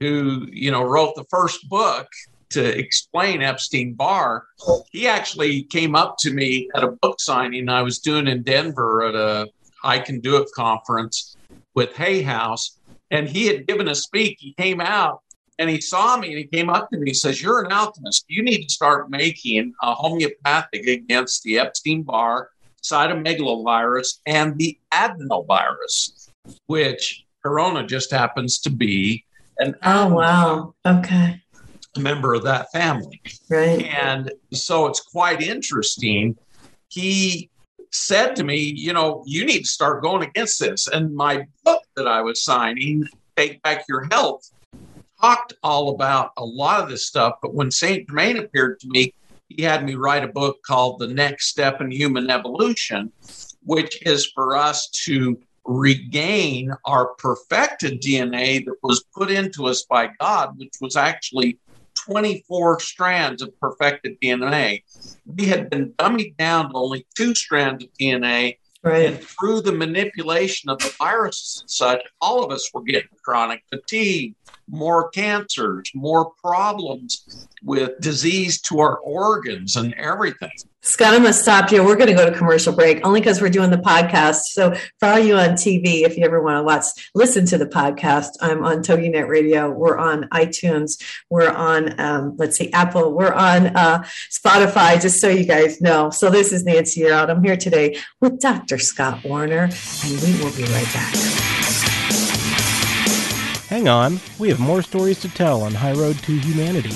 who 0.00 0.46
you 0.50 0.70
know 0.70 0.82
wrote 0.82 1.14
the 1.16 1.24
first 1.30 1.68
book 1.68 2.06
to 2.50 2.78
explain 2.78 3.42
Epstein 3.42 3.94
Barr, 3.94 4.46
he 4.90 5.08
actually 5.08 5.64
came 5.64 5.94
up 5.94 6.16
to 6.18 6.32
me 6.32 6.68
at 6.74 6.84
a 6.84 6.88
book 6.88 7.18
signing 7.18 7.68
I 7.68 7.82
was 7.82 7.98
doing 7.98 8.28
in 8.28 8.42
Denver 8.42 9.02
at 9.04 9.14
a 9.14 9.48
I 9.82 9.98
Can 9.98 10.20
Do 10.20 10.36
It 10.36 10.48
conference 10.54 11.36
with 11.74 11.96
Hay 11.96 12.22
House, 12.22 12.78
and 13.10 13.28
he 13.28 13.46
had 13.46 13.66
given 13.66 13.88
a 13.88 13.94
speak. 13.94 14.36
He 14.38 14.52
came 14.54 14.80
out 14.80 15.22
and 15.58 15.68
he 15.68 15.80
saw 15.80 16.16
me 16.16 16.28
and 16.28 16.38
he 16.38 16.44
came 16.44 16.70
up 16.70 16.90
to 16.90 16.98
me. 16.98 17.10
He 17.10 17.14
says, 17.14 17.42
"You're 17.42 17.64
an 17.64 17.72
alchemist. 17.72 18.24
You 18.28 18.42
need 18.42 18.62
to 18.62 18.72
start 18.72 19.10
making 19.10 19.72
a 19.82 19.94
homeopathic 19.94 20.86
against 20.86 21.42
the 21.42 21.58
Epstein 21.58 22.02
Barr." 22.02 22.50
Cytomegalovirus 22.82 24.18
and 24.26 24.58
the 24.58 24.76
adenovirus, 24.92 26.21
which 26.66 27.24
Corona 27.42 27.86
just 27.86 28.10
happens 28.10 28.60
to 28.60 28.70
be 28.70 29.24
an 29.58 29.74
Oh, 29.82 30.08
wow. 30.08 30.74
Okay. 30.86 31.40
member 31.98 32.34
of 32.34 32.42
that 32.44 32.70
family. 32.72 33.20
Right. 33.50 33.84
And 33.84 34.32
so 34.52 34.86
it's 34.86 35.00
quite 35.00 35.42
interesting. 35.42 36.36
He 36.88 37.50
said 37.90 38.34
to 38.36 38.44
me, 38.44 38.56
You 38.56 38.92
know, 38.92 39.22
you 39.26 39.44
need 39.44 39.60
to 39.60 39.68
start 39.68 40.02
going 40.02 40.22
against 40.22 40.58
this. 40.60 40.88
And 40.88 41.14
my 41.14 41.46
book 41.64 41.82
that 41.96 42.06
I 42.06 42.22
was 42.22 42.42
signing, 42.42 43.04
Take 43.36 43.62
Back 43.62 43.84
Your 43.88 44.06
Health, 44.10 44.50
talked 45.20 45.52
all 45.62 45.90
about 45.90 46.30
a 46.38 46.44
lot 46.44 46.80
of 46.82 46.88
this 46.88 47.06
stuff. 47.06 47.34
But 47.42 47.54
when 47.54 47.70
St. 47.70 48.08
Germain 48.08 48.38
appeared 48.38 48.80
to 48.80 48.88
me, 48.88 49.14
he 49.48 49.62
had 49.62 49.84
me 49.84 49.94
write 49.96 50.24
a 50.24 50.28
book 50.28 50.58
called 50.66 50.98
The 50.98 51.08
Next 51.08 51.48
Step 51.48 51.82
in 51.82 51.90
Human 51.90 52.30
Evolution, 52.30 53.12
which 53.64 54.00
is 54.06 54.26
for 54.34 54.56
us 54.56 54.88
to 55.04 55.38
regain 55.64 56.72
our 56.84 57.14
perfected 57.14 58.00
DNA 58.02 58.64
that 58.64 58.76
was 58.82 59.04
put 59.14 59.30
into 59.30 59.66
us 59.66 59.82
by 59.82 60.10
God, 60.18 60.58
which 60.58 60.74
was 60.80 60.96
actually 60.96 61.58
24 62.04 62.80
strands 62.80 63.42
of 63.42 63.58
perfected 63.60 64.16
DNA. 64.20 64.82
We 65.26 65.46
had 65.46 65.70
been 65.70 65.92
dummied 65.92 66.36
down 66.36 66.70
to 66.70 66.76
only 66.76 67.06
two 67.14 67.34
strands 67.34 67.84
of 67.84 67.90
DNA. 68.00 68.58
Right. 68.82 69.06
And 69.06 69.20
through 69.20 69.60
the 69.60 69.72
manipulation 69.72 70.68
of 70.68 70.78
the 70.78 70.92
viruses 70.98 71.60
and 71.60 71.70
such, 71.70 72.02
all 72.20 72.42
of 72.42 72.50
us 72.50 72.68
were 72.74 72.82
getting 72.82 73.08
chronic 73.22 73.62
fatigue, 73.70 74.34
more 74.72 75.10
cancers, 75.10 75.90
more 75.94 76.32
problems 76.42 77.46
with 77.62 78.00
disease 78.00 78.60
to 78.62 78.80
our 78.80 78.96
organs 78.98 79.76
and 79.76 79.94
everything. 79.94 80.50
Scott, 80.84 81.14
I'm 81.14 81.20
going 81.20 81.32
to 81.32 81.38
stop 81.38 81.70
you. 81.70 81.84
We're 81.84 81.94
going 81.94 82.08
to 82.08 82.14
go 82.14 82.28
to 82.28 82.36
commercial 82.36 82.72
break 82.72 83.06
only 83.06 83.20
because 83.20 83.40
we're 83.40 83.50
doing 83.50 83.70
the 83.70 83.76
podcast. 83.76 84.40
So, 84.46 84.74
for 84.98 85.06
all 85.06 85.18
you 85.18 85.36
on 85.36 85.50
TV, 85.50 86.02
if 86.02 86.16
you 86.16 86.24
ever 86.24 86.42
want 86.42 86.58
to 86.58 86.64
watch, 86.64 86.86
listen 87.14 87.46
to 87.46 87.58
the 87.58 87.66
podcast. 87.66 88.30
I'm 88.40 88.64
on 88.64 88.78
TogiNet 88.78 89.28
Radio. 89.28 89.70
We're 89.70 89.96
on 89.96 90.24
iTunes. 90.30 91.00
We're 91.30 91.52
on, 91.52 92.00
um, 92.00 92.34
let's 92.36 92.56
see, 92.56 92.72
Apple. 92.72 93.12
We're 93.12 93.32
on 93.32 93.68
uh, 93.76 94.02
Spotify, 94.28 95.00
just 95.00 95.20
so 95.20 95.28
you 95.28 95.44
guys 95.44 95.80
know. 95.80 96.10
So, 96.10 96.30
this 96.30 96.52
is 96.52 96.64
Nancy 96.64 97.02
Yearout. 97.02 97.30
I'm 97.30 97.44
here 97.44 97.56
today 97.56 97.96
with 98.20 98.40
Dr. 98.40 98.78
Scott 98.78 99.22
Warner, 99.22 99.68
and 100.04 100.22
we 100.22 100.42
will 100.42 100.52
be 100.56 100.64
right 100.64 100.92
back. 100.92 101.91
Hang 103.72 103.88
on, 103.88 104.20
we 104.38 104.50
have 104.50 104.60
more 104.60 104.82
stories 104.82 105.18
to 105.20 105.30
tell 105.30 105.62
on 105.62 105.72
High 105.72 105.94
Road 105.94 106.18
to 106.24 106.38
Humanity. 106.38 106.92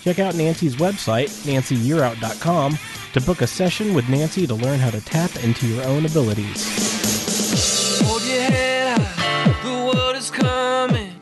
Check 0.00 0.18
out 0.18 0.34
Nancy's 0.34 0.76
website, 0.76 1.28
nancyyearout.com, 1.44 2.78
to 3.12 3.20
book 3.20 3.42
a 3.42 3.46
session 3.46 3.92
with 3.92 4.08
Nancy 4.08 4.46
to 4.46 4.54
learn 4.54 4.78
how 4.78 4.88
to 4.88 5.02
tap 5.02 5.36
into 5.44 5.66
your 5.66 5.84
own 5.84 6.06
abilities. 6.06 6.64
The 9.62 9.90
world 9.94 10.16
is 10.16 10.30
coming. 10.30 11.12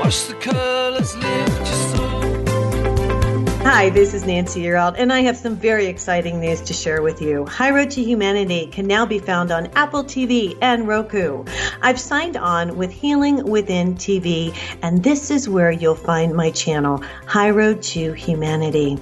Watch 0.00 0.26
the 0.26 0.34
colors 0.40 1.16
lift. 1.16 2.13
Hi, 3.66 3.88
this 3.88 4.12
is 4.12 4.26
Nancy 4.26 4.60
Yearout, 4.62 4.96
and 4.98 5.10
I 5.10 5.22
have 5.22 5.38
some 5.38 5.56
very 5.56 5.86
exciting 5.86 6.38
news 6.38 6.60
to 6.60 6.74
share 6.74 7.00
with 7.00 7.22
you. 7.22 7.46
High 7.46 7.70
Road 7.70 7.90
to 7.92 8.04
Humanity 8.04 8.66
can 8.66 8.86
now 8.86 9.06
be 9.06 9.18
found 9.18 9.50
on 9.50 9.68
Apple 9.74 10.04
TV 10.04 10.54
and 10.60 10.86
Roku. 10.86 11.44
I've 11.80 11.98
signed 11.98 12.36
on 12.36 12.76
with 12.76 12.92
Healing 12.92 13.42
Within 13.42 13.94
TV, 13.94 14.54
and 14.82 15.02
this 15.02 15.30
is 15.30 15.48
where 15.48 15.70
you'll 15.70 15.94
find 15.94 16.34
my 16.34 16.50
channel, 16.50 17.02
High 17.26 17.50
Road 17.50 17.82
to 17.84 18.12
Humanity. 18.12 18.98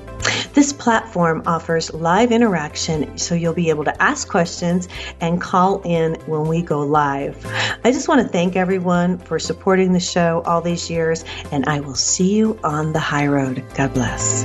This 0.55 0.73
platform 0.73 1.43
offers 1.47 1.93
live 1.95 2.31
interaction, 2.31 3.17
so 3.17 3.35
you'll 3.35 3.55
be 3.55 3.71
able 3.71 3.85
to 3.85 4.03
ask 4.03 4.29
questions 4.29 4.87
and 5.21 5.41
call 5.41 5.81
in 5.83 6.15
when 6.27 6.47
we 6.47 6.61
go 6.61 6.81
live. 6.81 7.45
I 7.85 7.91
just 7.91 8.07
want 8.07 8.21
to 8.21 8.29
thank 8.29 8.55
everyone 8.55 9.19
for 9.19 9.39
supporting 9.39 9.93
the 9.93 10.01
show 10.01 10.43
all 10.45 10.61
these 10.61 10.91
years, 10.91 11.25
and 11.51 11.65
I 11.67 11.81
will 11.81 11.95
see 11.95 12.35
you 12.35 12.59
on 12.63 12.93
the 12.93 13.01
high 13.01 13.27
road. 13.27 13.65
God 13.75 13.95
bless. 13.95 14.45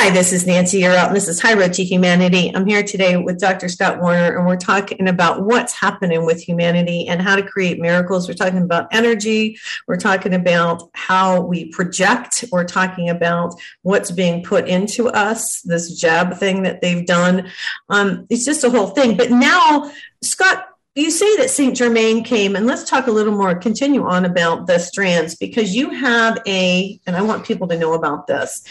Hi, 0.00 0.10
this 0.10 0.32
is 0.32 0.46
Nancy 0.46 0.82
Yearout. 0.82 1.12
This 1.12 1.26
is 1.26 1.40
High 1.40 1.54
Road 1.54 1.72
to 1.72 1.82
Humanity. 1.82 2.52
I'm 2.54 2.66
here 2.66 2.84
today 2.84 3.16
with 3.16 3.40
Dr. 3.40 3.68
Scott 3.68 4.00
Warner, 4.00 4.38
and 4.38 4.46
we're 4.46 4.56
talking 4.56 5.08
about 5.08 5.42
what's 5.42 5.72
happening 5.72 6.24
with 6.24 6.40
humanity 6.40 7.08
and 7.08 7.20
how 7.20 7.34
to 7.34 7.42
create 7.42 7.80
miracles. 7.80 8.28
We're 8.28 8.34
talking 8.34 8.62
about 8.62 8.86
energy. 8.92 9.58
We're 9.88 9.96
talking 9.96 10.34
about 10.34 10.88
how 10.94 11.40
we 11.40 11.64
project. 11.70 12.44
We're 12.52 12.62
talking 12.62 13.10
about 13.10 13.54
what's 13.82 14.12
being 14.12 14.44
put 14.44 14.68
into 14.68 15.08
us, 15.08 15.62
this 15.62 15.98
jab 15.98 16.36
thing 16.36 16.62
that 16.62 16.80
they've 16.80 17.04
done. 17.04 17.50
Um, 17.88 18.24
it's 18.30 18.44
just 18.44 18.62
a 18.62 18.70
whole 18.70 18.90
thing. 18.90 19.16
But 19.16 19.32
now, 19.32 19.90
Scott, 20.22 20.64
you 20.98 21.10
say 21.12 21.36
that 21.36 21.50
Saint 21.50 21.76
Germain 21.76 22.24
came, 22.24 22.56
and 22.56 22.66
let's 22.66 22.82
talk 22.82 23.06
a 23.06 23.10
little 23.10 23.32
more, 23.32 23.54
continue 23.54 24.04
on 24.06 24.24
about 24.24 24.66
the 24.66 24.78
strands 24.78 25.36
because 25.36 25.74
you 25.74 25.90
have 25.90 26.38
a, 26.46 26.98
and 27.06 27.16
I 27.16 27.22
want 27.22 27.46
people 27.46 27.68
to 27.68 27.78
know 27.78 27.94
about 27.94 28.26
this. 28.26 28.62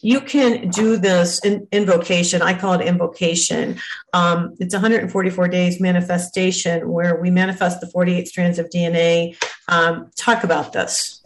You 0.00 0.20
can 0.20 0.68
do 0.68 0.96
this 0.96 1.40
in, 1.44 1.66
invocation. 1.72 2.40
I 2.40 2.54
call 2.54 2.74
it 2.74 2.86
invocation. 2.86 3.80
Um, 4.12 4.54
it's 4.60 4.74
144 4.74 5.48
days 5.48 5.80
manifestation 5.80 6.88
where 6.88 7.20
we 7.20 7.30
manifest 7.30 7.80
the 7.80 7.88
48 7.88 8.28
strands 8.28 8.58
of 8.58 8.68
DNA. 8.70 9.36
Um, 9.68 10.10
talk 10.16 10.44
about 10.44 10.72
this. 10.72 11.21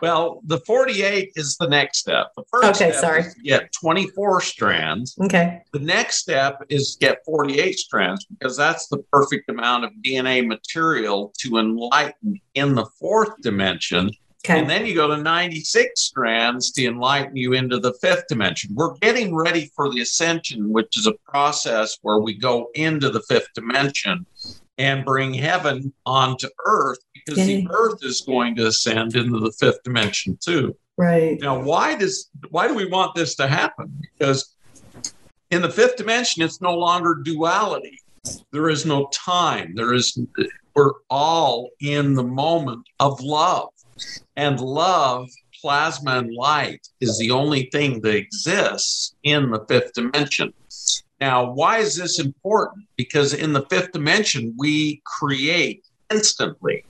Well, 0.00 0.40
the 0.44 0.58
48 0.60 1.32
is 1.36 1.56
the 1.56 1.68
next 1.68 1.98
step. 1.98 2.32
The 2.36 2.44
first 2.50 2.80
Okay, 2.82 2.90
step 2.90 3.00
sorry. 3.00 3.20
is 3.22 3.34
to 3.34 3.40
get 3.42 3.72
24 3.72 4.40
strands. 4.40 5.16
Okay. 5.20 5.60
The 5.72 5.78
next 5.78 6.16
step 6.18 6.62
is 6.68 6.96
get 7.00 7.18
48 7.24 7.78
strands 7.78 8.24
because 8.26 8.56
that's 8.56 8.88
the 8.88 8.98
perfect 9.12 9.48
amount 9.48 9.84
of 9.84 9.90
DNA 10.04 10.46
material 10.46 11.32
to 11.38 11.58
enlighten 11.58 12.40
in 12.54 12.74
the 12.74 12.86
fourth 12.98 13.40
dimension. 13.42 14.10
Okay. 14.44 14.58
And 14.58 14.68
then 14.68 14.84
you 14.86 14.94
go 14.96 15.06
to 15.06 15.16
96 15.16 16.00
strands 16.00 16.72
to 16.72 16.84
enlighten 16.84 17.36
you 17.36 17.52
into 17.52 17.78
the 17.78 17.92
fifth 18.02 18.26
dimension. 18.28 18.74
We're 18.74 18.94
getting 18.94 19.34
ready 19.34 19.70
for 19.76 19.88
the 19.88 20.00
ascension, 20.00 20.72
which 20.72 20.98
is 20.98 21.06
a 21.06 21.12
process 21.28 21.96
where 22.02 22.18
we 22.18 22.34
go 22.36 22.68
into 22.74 23.08
the 23.10 23.22
fifth 23.22 23.46
dimension 23.54 24.26
and 24.78 25.04
bring 25.04 25.32
heaven 25.32 25.92
onto 26.06 26.48
earth 26.66 26.98
because 27.24 27.46
the 27.46 27.68
earth 27.70 28.00
is 28.02 28.20
going 28.22 28.56
to 28.56 28.66
ascend 28.66 29.16
into 29.16 29.38
the 29.38 29.52
fifth 29.52 29.82
dimension 29.82 30.38
too. 30.40 30.76
Right. 30.96 31.40
Now, 31.40 31.60
why 31.60 31.94
does 31.96 32.30
why 32.50 32.68
do 32.68 32.74
we 32.74 32.86
want 32.86 33.14
this 33.14 33.34
to 33.36 33.46
happen? 33.46 34.02
Because 34.18 34.54
in 35.50 35.62
the 35.62 35.70
fifth 35.70 35.96
dimension, 35.96 36.42
it's 36.42 36.60
no 36.60 36.74
longer 36.74 37.14
duality. 37.22 37.98
There 38.52 38.68
is 38.68 38.86
no 38.86 39.08
time. 39.12 39.74
There 39.74 39.94
is 39.94 40.18
we're 40.74 40.92
all 41.10 41.70
in 41.80 42.14
the 42.14 42.24
moment 42.24 42.86
of 43.00 43.20
love. 43.20 43.70
And 44.36 44.60
love, 44.60 45.28
plasma 45.60 46.18
and 46.18 46.34
light 46.34 46.88
is 47.00 47.18
the 47.18 47.30
only 47.30 47.68
thing 47.72 48.00
that 48.00 48.16
exists 48.16 49.14
in 49.22 49.50
the 49.50 49.64
fifth 49.68 49.92
dimension. 49.92 50.52
Now, 51.20 51.52
why 51.52 51.78
is 51.78 51.96
this 51.96 52.18
important? 52.18 52.86
Because 52.96 53.34
in 53.34 53.52
the 53.52 53.66
fifth 53.66 53.92
dimension, 53.92 54.54
we 54.58 55.02
create 55.04 55.84
instantly. 56.10 56.84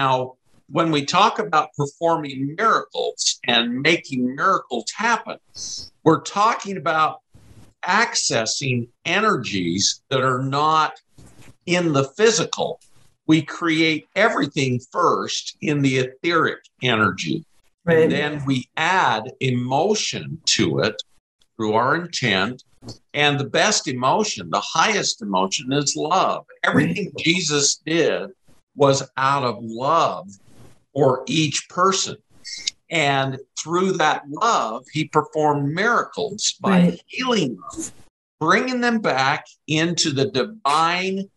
Now, 0.00 0.36
when 0.70 0.90
we 0.90 1.04
talk 1.04 1.38
about 1.38 1.74
performing 1.76 2.54
miracles 2.56 3.38
and 3.46 3.82
making 3.82 4.34
miracles 4.34 4.90
happen, 4.96 5.36
we're 6.04 6.22
talking 6.22 6.78
about 6.78 7.20
accessing 7.84 8.88
energies 9.04 10.00
that 10.08 10.22
are 10.22 10.42
not 10.42 10.94
in 11.66 11.92
the 11.92 12.04
physical. 12.16 12.80
We 13.26 13.42
create 13.42 14.08
everything 14.16 14.80
first 14.90 15.58
in 15.60 15.82
the 15.82 15.98
etheric 15.98 16.60
energy. 16.82 17.44
Right. 17.84 18.04
And 18.04 18.12
then 18.12 18.44
we 18.46 18.70
add 18.78 19.30
emotion 19.40 20.40
to 20.56 20.78
it 20.78 20.96
through 21.56 21.74
our 21.74 21.94
intent. 21.94 22.64
And 23.12 23.38
the 23.38 23.50
best 23.60 23.86
emotion, 23.86 24.48
the 24.48 24.60
highest 24.60 25.20
emotion 25.20 25.74
is 25.74 25.94
love. 25.94 26.46
Everything 26.64 27.12
Jesus 27.18 27.76
did 27.84 28.30
was 28.80 29.06
out 29.18 29.44
of 29.44 29.58
love 29.60 30.26
for 30.94 31.22
each 31.26 31.68
person. 31.68 32.16
And 32.90 33.38
through 33.62 33.92
that 33.98 34.22
love, 34.26 34.86
he 34.90 35.04
performed 35.04 35.74
miracles 35.74 36.54
by 36.60 36.80
Right. 36.80 37.00
healing 37.06 37.56
them, 37.56 37.92
bringing 38.40 38.80
them 38.80 39.00
back 39.00 39.44
into 39.66 40.10
the 40.10 40.30
divine 40.30 41.30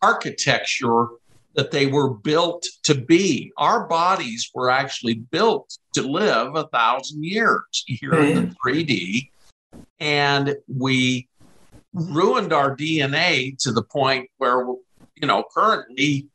architecture 0.00 1.08
that 1.56 1.72
they 1.72 1.86
were 1.86 2.10
built 2.14 2.64
to 2.84 2.94
be. 2.94 3.52
Our 3.58 3.88
bodies 3.88 4.48
were 4.54 4.70
actually 4.70 5.14
built 5.14 5.76
to 5.94 6.02
live 6.02 6.54
a 6.54 6.68
thousand 6.68 7.24
years 7.24 7.82
here 7.86 8.12
in 8.12 8.34
the 8.36 8.54
3D. 8.62 9.32
And 9.98 10.56
we 10.68 11.28
ruined 11.92 12.52
our 12.52 12.76
DNA 12.76 13.58
to 13.62 13.72
the 13.72 13.82
point 13.82 14.30
where, 14.36 14.64
you 15.16 15.26
know, 15.26 15.42
currently, 15.52 16.28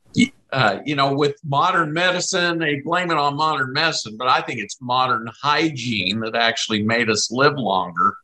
uh, 0.54 0.80
you 0.86 0.96
know, 0.96 1.14
with 1.14 1.36
modern 1.44 1.92
medicine, 1.92 2.60
they 2.60 2.80
blame 2.82 3.10
it 3.10 3.18
on 3.18 3.36
modern 3.36 3.74
medicine, 3.74 4.16
but 4.18 4.28
I 4.28 4.40
think 4.42 4.60
it's 4.60 4.78
modern 4.80 5.28
hygiene 5.42 6.20
that 6.20 6.36
actually 6.36 6.84
made 6.84 7.10
us 7.10 7.32
live 7.32 7.58
longer. 7.58 8.16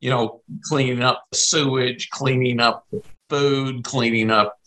You 0.00 0.10
know, 0.10 0.42
cleaning 0.64 1.02
up 1.02 1.24
the 1.30 1.38
sewage, 1.38 2.10
cleaning 2.10 2.60
up 2.60 2.86
food, 3.28 3.84
cleaning 3.84 4.30
up 4.30 4.58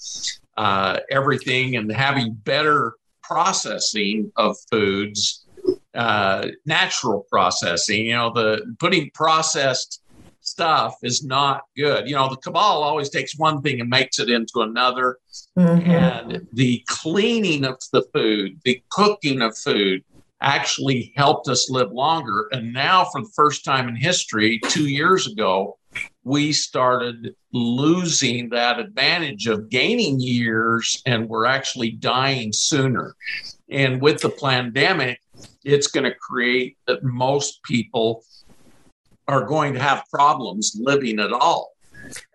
uh, 0.58 1.00
everything, 1.12 1.76
and 1.76 1.92
having 1.92 2.34
better 2.34 2.94
processing 3.22 4.32
of 4.38 4.56
foods, 4.72 5.46
uh, 5.94 6.48
natural 6.66 7.26
processing. 7.30 8.06
You 8.06 8.16
know, 8.16 8.34
the 8.34 8.76
putting 8.80 9.12
processed 9.14 10.02
stuff 10.50 10.96
is 11.04 11.24
not 11.24 11.62
good. 11.76 12.08
You 12.08 12.16
know, 12.16 12.30
the 12.30 12.38
cabal 12.38 12.84
always 12.84 13.10
takes 13.10 13.38
one 13.38 13.62
thing 13.62 13.80
and 13.80 13.90
makes 13.90 14.20
it 14.20 14.30
into 14.30 14.62
another 14.62 15.18
Mhm. 15.58 15.88
and 15.88 16.48
the 16.54 16.84
cleaning 16.88 17.66
of 17.66 17.78
the 17.92 18.04
food, 18.14 18.60
the 18.64 18.82
cooking 18.90 19.42
of 19.42 19.58
food 19.58 20.04
actually 20.42 21.14
helped 21.16 21.48
us 21.50 21.70
live 21.70 21.92
longer. 21.92 22.48
And 22.52 22.72
now, 22.72 23.06
for 23.12 23.22
the 23.22 23.32
first 23.36 23.66
time 23.66 23.90
in 23.90 23.96
history, 23.96 24.60
two 24.70 24.88
years 24.88 25.28
ago, 25.28 25.78
we 26.24 26.54
started 26.54 27.36
losing 27.52 28.50
that 28.50 28.80
advantage 28.80 29.48
of 29.48 29.70
gaining 29.70 30.20
years 30.20 31.02
and 31.06 31.28
we're 31.28 31.46
actually 31.46 31.92
dying 31.92 32.54
sooner. 32.54 33.16
And 33.70 34.02
with 34.02 34.22
the 34.22 34.30
pandemic, 34.30 35.20
it's 35.64 35.88
going 35.88 36.06
to 36.06 36.16
create 36.16 36.78
that 36.88 37.04
most 37.04 37.62
people 37.64 38.24
are 39.30 39.46
going 39.46 39.74
to 39.74 39.80
have 39.80 40.04
problems 40.12 40.76
living 40.80 41.20
at 41.20 41.32
all 41.32 41.74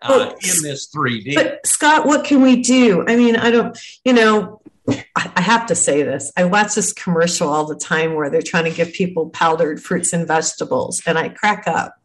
uh, 0.01 0.07
Well, 0.09 0.29
in 0.29 0.61
this 0.63 0.89
3D. 0.95 1.35
But 1.35 1.65
Scott, 1.67 2.05
what 2.05 2.25
can 2.25 2.41
we 2.41 2.61
do? 2.61 3.03
I 3.07 3.15
mean, 3.15 3.35
I 3.35 3.51
don't, 3.51 3.77
you 4.03 4.13
know, 4.13 4.61
I, 4.87 5.31
I 5.35 5.41
have 5.41 5.65
to 5.67 5.75
say 5.75 6.03
this. 6.03 6.31
I 6.37 6.45
watch 6.45 6.75
this 6.75 6.93
commercial 6.93 7.49
all 7.49 7.65
the 7.65 7.75
time 7.75 8.13
where 8.13 8.29
they're 8.29 8.41
trying 8.41 8.65
to 8.65 8.71
give 8.71 8.93
people 8.93 9.29
powdered 9.29 9.81
fruits 9.81 10.13
and 10.13 10.27
vegetables, 10.27 11.01
and 11.05 11.17
I 11.17 11.29
crack 11.29 11.67
up. 11.67 11.95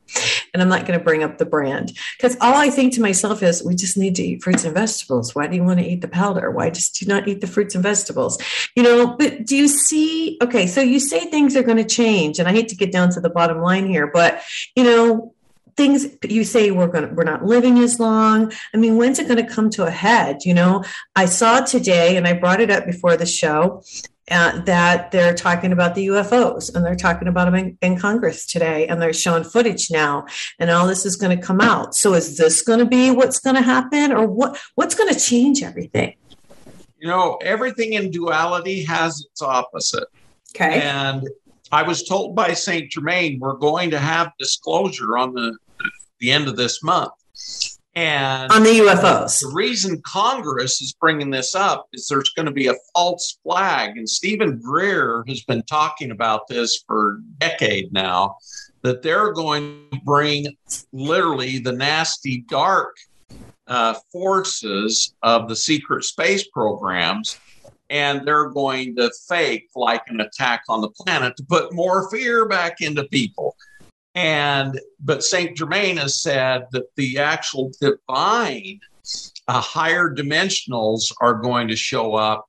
And 0.52 0.62
I'm 0.62 0.68
not 0.68 0.86
going 0.86 0.98
to 0.98 1.04
bring 1.04 1.22
up 1.22 1.38
the 1.38 1.46
brand 1.46 1.92
because 2.16 2.36
all 2.40 2.56
I 2.56 2.70
think 2.70 2.94
to 2.94 3.00
myself 3.00 3.42
is, 3.42 3.62
we 3.62 3.74
just 3.74 3.96
need 3.96 4.16
to 4.16 4.22
eat 4.22 4.42
fruits 4.42 4.64
and 4.64 4.74
vegetables. 4.74 5.34
Why 5.34 5.46
do 5.46 5.56
you 5.56 5.64
want 5.64 5.80
to 5.80 5.86
eat 5.86 6.00
the 6.00 6.08
powder? 6.08 6.50
Why 6.50 6.70
just 6.70 6.98
do 6.98 7.06
not 7.06 7.28
eat 7.28 7.40
the 7.40 7.46
fruits 7.46 7.74
and 7.74 7.82
vegetables? 7.82 8.38
You 8.74 8.82
know, 8.82 9.16
but 9.16 9.46
do 9.46 9.56
you 9.56 9.68
see? 9.68 10.38
Okay, 10.42 10.66
so 10.66 10.80
you 10.80 11.00
say 11.00 11.26
things 11.26 11.56
are 11.56 11.62
going 11.62 11.76
to 11.76 11.84
change, 11.84 12.38
and 12.38 12.48
I 12.48 12.52
hate 12.52 12.68
to 12.68 12.76
get 12.76 12.92
down 12.92 13.10
to 13.10 13.20
the 13.20 13.30
bottom 13.30 13.60
line 13.60 13.86
here, 13.86 14.06
but 14.06 14.42
you 14.74 14.84
know, 14.84 15.34
things 15.76 16.06
you 16.28 16.44
say 16.44 16.70
we're 16.70 16.88
going 16.88 17.08
to 17.08 17.14
we're 17.14 17.24
not 17.24 17.44
living 17.44 17.78
as 17.78 17.98
long 17.98 18.52
i 18.74 18.76
mean 18.76 18.96
when's 18.96 19.18
it 19.18 19.28
going 19.28 19.42
to 19.42 19.54
come 19.54 19.70
to 19.70 19.84
a 19.84 19.90
head 19.90 20.44
you 20.44 20.52
know 20.52 20.84
i 21.16 21.24
saw 21.24 21.60
today 21.60 22.16
and 22.16 22.26
i 22.26 22.32
brought 22.32 22.60
it 22.60 22.70
up 22.70 22.84
before 22.84 23.16
the 23.16 23.24
show 23.24 23.82
uh, 24.30 24.60
that 24.62 25.10
they're 25.10 25.34
talking 25.34 25.72
about 25.72 25.94
the 25.94 26.06
ufos 26.06 26.74
and 26.74 26.84
they're 26.84 26.96
talking 26.96 27.28
about 27.28 27.46
them 27.46 27.54
in, 27.54 27.78
in 27.82 27.98
congress 27.98 28.46
today 28.46 28.86
and 28.86 29.00
they're 29.00 29.12
showing 29.12 29.44
footage 29.44 29.90
now 29.90 30.24
and 30.58 30.70
all 30.70 30.86
this 30.86 31.04
is 31.04 31.16
going 31.16 31.36
to 31.36 31.42
come 31.44 31.60
out 31.60 31.94
so 31.94 32.14
is 32.14 32.36
this 32.36 32.62
going 32.62 32.78
to 32.78 32.84
be 32.84 33.10
what's 33.10 33.40
going 33.40 33.56
to 33.56 33.62
happen 33.62 34.12
or 34.12 34.26
what 34.26 34.58
what's 34.74 34.94
going 34.94 35.12
to 35.12 35.18
change 35.18 35.62
everything 35.62 36.14
You 37.00 37.08
know, 37.08 37.38
everything 37.40 37.94
in 37.94 38.10
duality 38.10 38.84
has 38.84 39.24
its 39.30 39.40
opposite. 39.40 40.08
okay 40.54 40.82
And 40.82 41.26
I 41.72 41.82
was 41.82 42.02
told 42.02 42.34
by 42.34 42.52
St. 42.52 42.90
Germain 42.90 43.38
we're 43.40 43.54
going 43.56 43.90
to 43.90 43.98
have 43.98 44.32
disclosure 44.38 45.16
on 45.16 45.34
the 45.34 45.56
the 46.18 46.30
end 46.30 46.48
of 46.48 46.56
this 46.56 46.82
month. 46.82 47.12
And 47.96 48.52
on 48.52 48.62
the 48.62 48.70
UFOs. 48.70 49.40
the 49.40 49.52
reason 49.52 50.00
Congress 50.06 50.80
is 50.80 50.92
bringing 50.92 51.30
this 51.30 51.56
up 51.56 51.88
is 51.92 52.06
there's 52.06 52.30
going 52.30 52.46
to 52.46 52.52
be 52.52 52.68
a 52.68 52.74
false 52.94 53.38
flag. 53.42 53.96
And 53.96 54.08
Steven 54.08 54.60
Greer 54.60 55.24
has 55.26 55.42
been 55.42 55.62
talking 55.64 56.12
about 56.12 56.46
this 56.46 56.84
for 56.86 57.14
a 57.14 57.20
decade 57.38 57.92
now 57.92 58.36
that 58.82 59.02
they're 59.02 59.32
going 59.32 59.88
to 59.92 59.98
bring 60.04 60.46
literally 60.92 61.58
the 61.58 61.72
nasty, 61.72 62.44
dark 62.48 62.96
uh, 63.66 63.94
forces 64.12 65.14
of 65.22 65.48
the 65.48 65.56
secret 65.56 66.04
space 66.04 66.46
programs. 66.46 67.38
And 67.90 68.24
they're 68.24 68.50
going 68.50 68.94
to 68.96 69.10
fake 69.28 69.68
like 69.74 70.02
an 70.06 70.20
attack 70.20 70.62
on 70.68 70.80
the 70.80 70.90
planet 70.90 71.36
to 71.38 71.42
put 71.42 71.74
more 71.74 72.08
fear 72.08 72.46
back 72.46 72.80
into 72.80 73.02
people. 73.08 73.56
And 74.20 74.78
but 75.02 75.24
Saint 75.24 75.56
Germain 75.56 75.96
has 75.96 76.20
said 76.20 76.66
that 76.72 76.94
the 76.96 77.18
actual 77.18 77.72
divine, 77.80 78.80
uh, 79.48 79.60
higher 79.60 80.14
dimensionals 80.14 81.10
are 81.22 81.34
going 81.34 81.68
to 81.68 81.76
show 81.76 82.14
up 82.14 82.46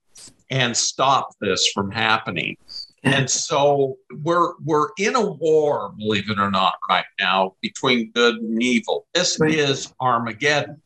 and 0.49 0.75
stop 0.75 1.29
this 1.39 1.67
from 1.73 1.89
happening. 1.89 2.57
And 3.03 3.29
so 3.29 3.97
we're 4.21 4.53
we're 4.65 4.89
in 4.99 5.15
a 5.15 5.25
war, 5.25 5.93
believe 5.97 6.29
it 6.29 6.39
or 6.39 6.51
not, 6.51 6.75
right 6.89 7.05
now 7.19 7.55
between 7.61 8.11
good 8.11 8.35
and 8.35 8.61
evil. 8.61 9.07
This 9.13 9.39
Right. 9.39 9.55
is 9.55 9.93
Armageddon, 10.01 10.81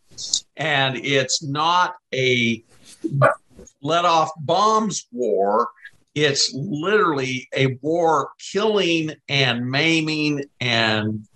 and 0.55 0.97
it's 0.97 1.41
not 1.41 1.95
a 2.13 2.63
let 3.81 4.05
off 4.05 4.29
bombs 4.41 5.07
war. 5.11 5.67
It's 6.15 6.53
literally 6.53 7.47
a 7.53 7.77
war 7.81 8.29
killing 8.51 9.11
and 9.27 9.69
maiming 9.69 10.45
and 10.61 11.27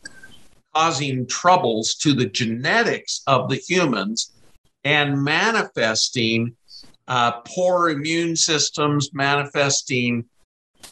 causing 0.73 1.27
troubles 1.27 1.95
to 1.95 2.13
the 2.13 2.27
genetics 2.27 3.21
of 3.27 3.49
the 3.49 3.57
humans 3.57 4.31
and 4.85 5.21
manifesting 5.21 6.55
uh, 7.09 7.41
poor 7.41 7.89
immune 7.89 8.35
systems, 8.37 9.09
manifesting 9.13 10.23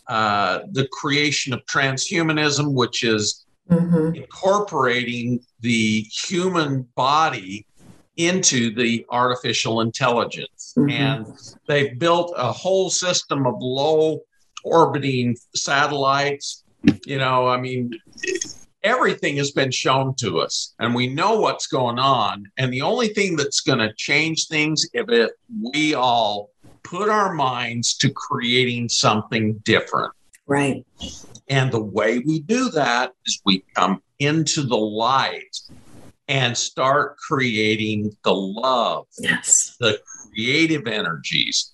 uh, 0.08 0.60
the 0.72 0.88
creation 0.92 1.54
of 1.54 1.64
transhumanism, 1.66 2.74
which 2.74 3.04
is 3.04 3.46
Mhm. 3.70 4.16
incorporating 4.16 5.42
the 5.60 6.02
human 6.04 6.84
body 6.96 7.68
into 8.18 8.74
the 8.74 9.06
artificial 9.10 9.82
intelligence. 9.82 10.74
Mhm. 10.78 10.92
And 10.92 11.26
they've 11.68 11.98
built 11.98 12.34
a 12.36 12.52
whole 12.52 12.90
system 12.90 13.46
of 13.46 13.56
low 13.60 14.22
orbiting 14.64 15.38
satellites. 15.56 16.64
You 17.06 17.18
know, 17.18 17.48
I 17.48 17.58
mean, 17.58 17.92
everything 18.84 19.38
has 19.38 19.52
been 19.52 19.72
shown 19.72 20.16
to 20.16 20.40
us 20.40 20.74
and 20.80 20.94
we 20.96 21.08
know 21.08 21.40
what's 21.40 21.68
going 21.68 22.00
on. 22.00 22.46
And 22.58 22.72
the 22.74 22.82
only 22.82 23.10
thing 23.10 23.36
that's 23.36 23.62
going 23.62 23.80
to 23.80 23.94
change 23.96 24.48
things 24.48 24.86
if 24.94 25.10
it, 25.10 25.32
we 25.74 25.94
all 25.94 26.50
put 26.84 27.10
our 27.10 27.34
minds 27.34 27.98
to 27.98 28.10
creating 28.10 28.90
something 28.90 29.60
different. 29.64 30.14
Right. 30.46 30.86
And 31.50 31.72
the 31.72 31.84
way 31.84 32.20
we 32.20 32.40
do 32.40 32.70
that 32.72 33.14
is 33.26 33.42
we 33.46 33.64
come 33.76 34.02
into 34.20 34.64
the 34.64 34.78
light 34.78 35.60
and 36.28 36.58
start 36.58 37.18
creating 37.18 38.16
the 38.24 38.34
love, 38.34 39.08
Yes. 39.20 39.76
the 39.80 40.00
creative 40.22 40.88
energies. 40.88 41.74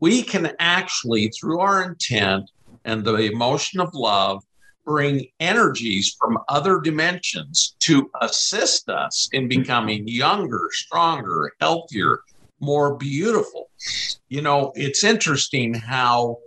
We 0.00 0.22
can 0.22 0.52
actually, 0.58 1.28
through 1.28 1.60
our 1.60 1.82
intent 1.82 2.50
and 2.84 3.04
the 3.04 3.16
emotion 3.16 3.80
of 3.80 3.94
love, 3.94 4.42
bring 4.84 5.26
energies 5.40 6.14
from 6.20 6.38
other 6.48 6.80
dimensions 6.80 7.74
to 7.80 8.10
assist 8.20 8.90
us 8.90 9.28
in 9.32 9.48
becoming 9.48 10.06
younger, 10.06 10.60
stronger, 10.72 11.52
healthier, 11.60 12.20
more 12.60 12.96
beautiful. 12.96 13.70
You 14.28 14.42
know, 14.42 14.72
it's 14.74 15.02
interesting 15.02 15.72
how 15.72 16.38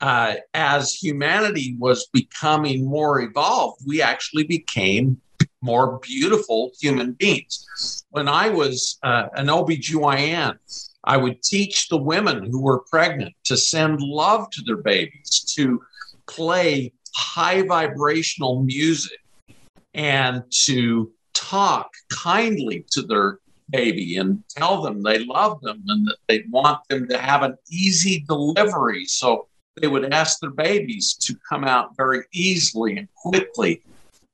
uh, 0.00 0.34
as 0.54 0.94
humanity 0.94 1.76
was 1.78 2.08
becoming 2.12 2.84
more 2.84 3.20
evolved, 3.20 3.82
we 3.86 4.02
actually 4.02 4.44
became 4.44 5.20
more 5.60 5.98
beautiful 5.98 6.72
human 6.80 7.12
beings. 7.12 8.04
When 8.10 8.28
I 8.28 8.48
was 8.48 8.98
uh, 9.02 9.28
an 9.34 9.46
OBGYN, 9.46 10.56
I 11.04 11.16
would 11.16 11.42
teach 11.42 11.88
the 11.88 11.96
women 11.96 12.50
who 12.50 12.62
were 12.62 12.80
pregnant 12.90 13.34
to 13.44 13.56
send 13.56 14.00
love 14.00 14.50
to 14.50 14.62
their 14.62 14.76
babies, 14.76 15.52
to 15.56 15.80
play 16.26 16.92
high 17.14 17.62
vibrational 17.62 18.62
music, 18.62 19.18
and 19.94 20.42
to 20.66 21.10
talk 21.34 21.90
kindly 22.10 22.84
to 22.90 23.02
their 23.02 23.38
baby 23.70 24.16
and 24.16 24.42
tell 24.50 24.82
them 24.82 25.02
they 25.02 25.24
love 25.24 25.60
them 25.60 25.82
and 25.88 26.06
that 26.06 26.16
they 26.26 26.44
want 26.50 26.80
them 26.88 27.06
to 27.08 27.18
have 27.18 27.42
an 27.42 27.56
easy 27.70 28.24
delivery. 28.26 29.04
So 29.04 29.46
they 29.80 29.88
would 29.88 30.12
ask 30.12 30.40
their 30.40 30.50
babies 30.50 31.14
to 31.14 31.36
come 31.48 31.64
out 31.64 31.96
very 31.96 32.24
easily 32.32 32.98
and 32.98 33.08
quickly. 33.14 33.82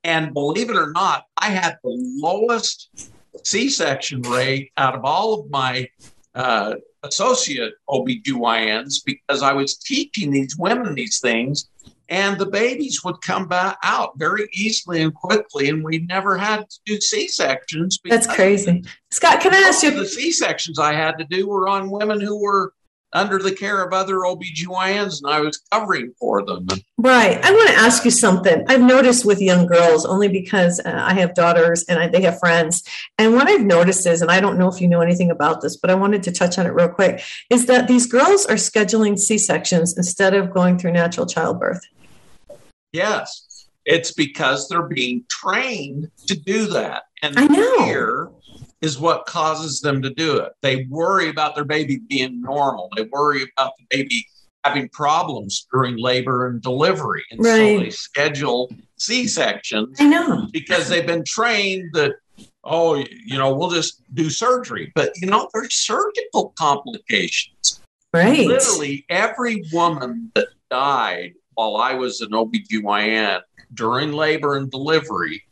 And 0.05 0.35
believe 0.35 0.69
it 0.69 0.77
or 0.77 0.91
not, 0.91 1.25
I 1.35 1.49
had 1.49 1.79
the 1.83 1.97
lowest 2.21 3.11
C 3.43 3.69
section 3.69 4.21
rate 4.21 4.71
out 4.77 4.93
of 4.93 5.03
all 5.03 5.33
of 5.33 5.49
my 5.49 5.89
uh, 6.35 6.75
associate 7.01 7.73
OBGYNs 7.89 9.03
because 9.03 9.41
I 9.41 9.51
was 9.53 9.75
teaching 9.77 10.29
these 10.29 10.55
women 10.57 10.93
these 10.93 11.19
things. 11.19 11.67
And 12.07 12.37
the 12.37 12.45
babies 12.45 13.03
would 13.03 13.19
come 13.21 13.47
back 13.47 13.79
out 13.83 14.11
very 14.19 14.47
easily 14.53 15.01
and 15.01 15.11
quickly, 15.11 15.69
and 15.69 15.83
we 15.83 15.97
never 15.97 16.37
had 16.37 16.69
to 16.69 16.79
do 16.85 17.01
C 17.01 17.27
sections. 17.27 17.97
That's 18.05 18.27
crazy. 18.27 18.83
Scott, 19.09 19.41
can 19.41 19.55
I 19.55 19.61
ask 19.61 19.81
you? 19.81 19.89
The? 19.89 20.05
C 20.05 20.31
sections 20.31 20.77
I 20.77 20.93
had 20.93 21.17
to 21.17 21.25
do 21.25 21.47
were 21.47 21.67
on 21.67 21.89
women 21.89 22.21
who 22.21 22.39
were 22.39 22.73
under 23.15 23.39
the 23.39 23.51
care 23.51 23.81
of 23.81 23.93
other 23.93 24.17
OBGYNs, 24.17 25.23
and 25.23 25.33
I 25.33 25.39
was 25.39 25.57
covering 25.71 26.13
for 26.19 26.45
them. 26.45 26.67
Right. 26.97 27.43
I 27.43 27.51
want 27.51 27.69
to 27.69 27.75
ask 27.75 28.03
you 28.03 28.11
something. 28.11 28.65
I've 28.67 28.81
noticed 28.81 29.25
with 29.25 29.41
young 29.41 29.65
girls, 29.65 30.05
only 30.05 30.27
because 30.27 30.79
uh, 30.81 30.91
I 30.93 31.13
have 31.13 31.33
daughters 31.33 31.85
and 31.87 31.97
I, 31.97 32.07
they 32.07 32.21
have 32.21 32.39
friends. 32.39 32.83
And 33.17 33.33
what 33.33 33.47
I've 33.47 33.65
noticed 33.65 34.05
is, 34.05 34.21
and 34.21 34.29
I 34.29 34.39
don't 34.39 34.59
know 34.59 34.67
if 34.67 34.81
you 34.81 34.87
know 34.87 35.01
anything 35.01 35.31
about 35.31 35.61
this, 35.61 35.77
but 35.77 35.89
I 35.89 35.95
wanted 35.95 36.23
to 36.23 36.31
touch 36.31 36.59
on 36.59 36.65
it 36.65 36.71
real 36.71 36.89
quick, 36.89 37.23
is 37.49 37.65
that 37.67 37.87
these 37.87 38.05
girls 38.05 38.45
are 38.45 38.55
scheduling 38.55 39.17
C 39.17 39.37
sections 39.37 39.97
instead 39.97 40.33
of 40.33 40.51
going 40.51 40.77
through 40.77 40.91
natural 40.91 41.25
childbirth. 41.25 41.81
Yes, 42.91 43.67
it's 43.85 44.11
because 44.11 44.67
they're 44.67 44.87
being 44.87 45.23
trained 45.29 46.11
to 46.27 46.35
do 46.35 46.67
that. 46.67 47.03
And 47.21 47.39
I 47.39 47.47
know. 47.47 47.85
fear 47.85 48.29
is 48.85 48.99
what 48.99 49.25
causes 49.25 49.81
them 49.81 50.01
to 50.03 50.11
do 50.11 50.37
it. 50.37 50.53
They 50.61 50.85
worry 50.89 51.29
about 51.29 51.55
their 51.55 51.65
baby 51.65 51.99
being 52.07 52.41
normal, 52.41 52.89
they 52.95 53.03
worry 53.11 53.41
about 53.57 53.73
the 53.77 53.85
baby 53.97 54.25
having 54.63 54.87
problems 54.89 55.67
during 55.71 55.97
labor 55.97 56.47
and 56.47 56.61
delivery. 56.61 57.23
And 57.31 57.43
so 57.45 57.51
they 57.79 57.89
schedule 57.91 58.71
C 58.97 59.27
sections 59.27 59.97
I 59.99 60.07
know. 60.07 60.47
because 60.51 60.87
they've 60.89 61.05
been 61.05 61.23
trained 61.25 61.89
that 61.93 62.13
oh 62.63 62.95
you 62.95 63.37
know 63.37 63.55
we'll 63.55 63.69
just 63.69 64.01
do 64.13 64.29
surgery 64.29 64.91
but 64.95 65.11
you 65.21 65.27
know 65.27 65.47
there's 65.53 65.73
surgical 65.75 66.53
complications 66.57 67.81
Right. 68.13 68.47
literally 68.47 69.05
every 69.09 69.63
woman 69.71 70.31
that 70.35 70.47
died 70.71 71.33
while 71.53 71.77
i 71.77 71.93
was 71.93 72.21
an 72.21 72.31
obgyn 72.31 73.41
during 73.73 74.11
labor 74.13 74.55
and 74.57 74.69
delivery 74.71 75.43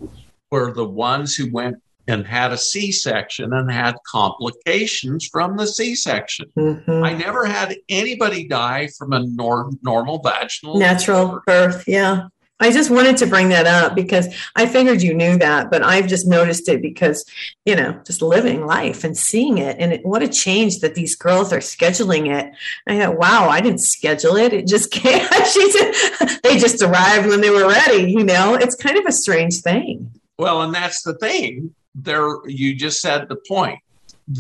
were 0.52 0.74
the 0.74 0.86
ones 0.86 1.36
who 1.36 1.52
went 1.52 1.78
and 2.08 2.26
had 2.28 2.52
a 2.52 2.58
c-section 2.58 3.54
and 3.54 3.72
had 3.72 3.96
complications 4.06 5.28
from 5.32 5.58
the 5.58 5.68
c-section 5.68 6.46
Mhm. 6.58 7.04
i 7.06 7.14
never 7.14 7.46
had 7.46 7.76
anybody 7.90 8.48
die 8.48 8.88
from 8.98 9.14
a 9.14 9.20
nor- 9.26 9.72
normal 9.82 10.20
vaginal 10.22 10.78
Natural 10.78 11.42
birth. 11.46 11.84
Yeah. 11.88 12.28
I 12.60 12.72
just 12.72 12.90
wanted 12.92 13.18
to 13.18 13.26
bring 13.26 13.50
that 13.50 13.66
up 13.68 13.94
because 13.94 14.28
I 14.56 14.68
figured 14.68 15.02
you 15.02 15.14
knew 15.14 15.38
that, 15.40 15.70
but 15.70 15.84
I've 15.84 16.08
just 16.08 16.28
noticed 16.28 16.70
it 16.70 16.82
because, 16.82 17.26
you 17.66 17.76
know, 17.76 18.00
just 18.06 18.22
living 18.22 18.66
life 18.66 19.04
and 19.04 19.18
seeing 19.18 19.58
it. 19.58 19.76
And 19.80 19.92
it, 19.92 20.06
what 20.06 20.24
a 20.24 20.30
change 20.30 20.80
that 20.80 20.96
these 20.96 21.14
girls 21.16 21.52
are 21.52 21.60
scheduling 21.60 22.34
it. 22.34 22.54
I 22.88 23.00
thought, 23.00 23.18
wow, 23.18 23.50
I 23.50 23.60
didn't 23.60 23.82
schedule 23.82 24.38
it. 24.38 24.54
It 24.54 24.68
just 24.68 24.92
came. 25.00 25.28
she 25.52 25.72
said, 25.72 26.40
they 26.44 26.58
just 26.58 26.82
arrived 26.82 27.28
when 27.28 27.42
they 27.42 27.50
were 27.50 27.68
ready. 27.68 28.10
You 28.12 28.24
know, 28.24 28.54
it's 28.56 28.76
kind 28.76 28.98
of 28.98 29.06
a 29.08 29.12
strange 29.12 29.60
thing. 29.62 30.12
Well, 30.38 30.62
and 30.62 30.74
that's 30.74 31.02
the 31.02 31.16
thing. 31.16 31.76
There, 31.96 32.40
you 32.48 32.76
just 32.76 33.02
said 33.02 33.28
the 33.30 33.38
point. 33.48 33.80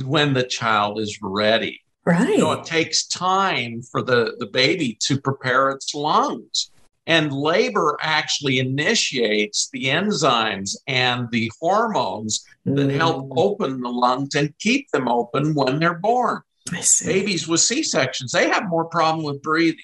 When 0.06 0.34
the 0.34 0.44
child 0.44 1.00
is 1.00 1.20
ready, 1.22 1.82
Right. 2.06 2.30
you 2.30 2.38
know, 2.38 2.54
it 2.54 2.66
takes 2.66 3.06
time 3.06 3.82
for 3.92 4.02
the 4.02 4.36
the 4.40 4.46
baby 4.48 4.98
to 5.08 5.20
prepare 5.20 5.72
its 5.72 5.94
lungs, 5.94 6.72
and 7.06 7.34
labor 7.34 7.98
actually 8.02 8.60
initiates 8.60 9.70
the 9.74 9.86
enzymes 9.86 10.78
and 10.88 11.28
the 11.32 11.52
hormones 11.60 12.46
that 12.66 12.92
help 12.92 13.26
Mm, 13.30 13.34
open 13.36 13.82
the 13.82 13.90
lungs 13.90 14.36
and 14.36 14.58
keep 14.60 14.90
them 14.92 15.10
open 15.10 15.54
when 15.54 15.80
they're 15.80 16.00
born. 16.00 16.42
I 16.72 16.80
see. 16.80 17.06
Babies 17.08 17.46
with 17.46 17.60
C 17.60 17.84
sections, 17.84 18.32
they 18.32 18.48
have 18.48 18.70
more 18.70 18.86
problem 18.86 19.26
with 19.26 19.42
breathing. 19.42 19.84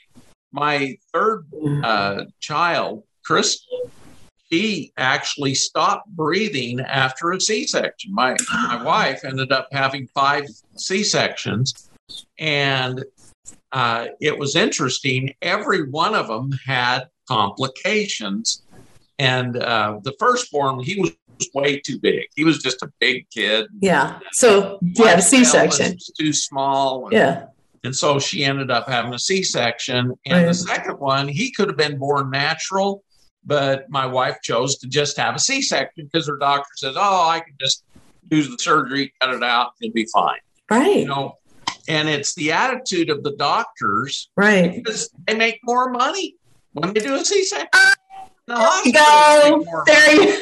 My 0.54 0.98
third 1.14 1.46
Mm. 1.52 1.84
uh, 1.84 2.26
child, 2.40 3.04
Crystal, 3.26 3.92
she 4.52 4.92
actually 4.98 5.56
stopped 5.56 6.08
breathing 6.10 6.80
after 6.80 7.32
a 7.32 7.40
C-section. 7.40 8.14
My 8.14 8.36
my 8.52 8.84
wife 8.86 9.24
ended 9.24 9.52
up 9.52 9.68
having 9.72 10.08
five 10.08 10.46
C-sections, 10.76 11.90
and 12.38 13.04
uh, 13.72 14.08
it 14.20 14.38
was 14.38 14.56
interesting. 14.56 15.34
Every 15.42 15.90
one 15.90 16.16
of 16.16 16.28
them 16.28 16.52
had 16.66 17.08
complications, 17.28 18.64
and 19.20 19.58
uh, 19.58 20.00
the 20.04 20.14
firstborn 20.20 20.80
he 20.80 21.00
was 21.00 21.12
way 21.54 21.80
too 21.80 22.00
big. 22.00 22.26
He 22.36 22.44
was 22.44 22.60
just 22.62 22.82
a 22.82 22.92
big 23.00 23.30
kid. 23.30 23.68
Yeah. 23.80 24.20
So 24.32 24.80
yeah, 24.82 25.08
had 25.08 25.20
a 25.20 25.22
C 25.22 25.46
section. 25.46 25.98
Too 26.18 26.34
small. 26.34 27.06
And, 27.06 27.14
Yeah. 27.14 27.46
and 27.84 27.96
so 27.96 28.20
she 28.20 28.44
ended 28.44 28.70
up 28.70 28.90
having 28.90 29.14
a 29.14 29.20
C 29.20 29.42
section. 29.44 30.14
And 30.26 30.50
the 30.50 30.54
second 30.54 31.00
one, 31.00 31.30
he 31.30 31.52
could 31.52 31.70
have 31.70 31.78
been 31.78 31.98
born 31.98 32.30
natural, 32.30 33.04
but 33.46 33.90
my 33.90 34.06
wife 34.06 34.38
chose 34.44 34.78
to 34.80 34.88
just 34.88 35.18
have 35.18 35.36
a 35.36 35.40
C 35.40 35.62
section 35.62 36.06
because 36.12 36.28
her 36.28 36.38
doctor 36.38 36.70
says, 36.76 36.96
"Oh, 36.98 37.28
I 37.28 37.40
can 37.40 37.54
just 37.60 37.84
do 38.28 38.44
the 38.44 38.58
surgery, 38.60 39.14
cut 39.22 39.34
it 39.34 39.44
out, 39.44 39.72
it'll 39.82 39.94
be 39.94 40.06
fine." 40.14 40.40
Right. 40.70 40.98
You 40.98 41.06
know. 41.08 41.36
And 41.88 42.08
it's 42.08 42.36
the 42.36 42.52
attitude 42.52 43.10
of 43.10 43.24
the 43.24 43.32
doctors 43.38 44.30
Right. 44.36 44.76
because 44.76 45.10
they 45.26 45.34
make 45.36 45.60
more 45.64 45.90
money 45.90 46.36
when 46.74 46.94
they 46.94 47.00
do 47.00 47.16
a 47.16 47.26
C 47.26 47.44
section. 47.44 47.70
The 48.46 48.56
There 48.56 48.86
you 48.86 48.94
go. 48.94 49.64
more 49.66 49.84
There 49.88 50.14
you 50.16 50.42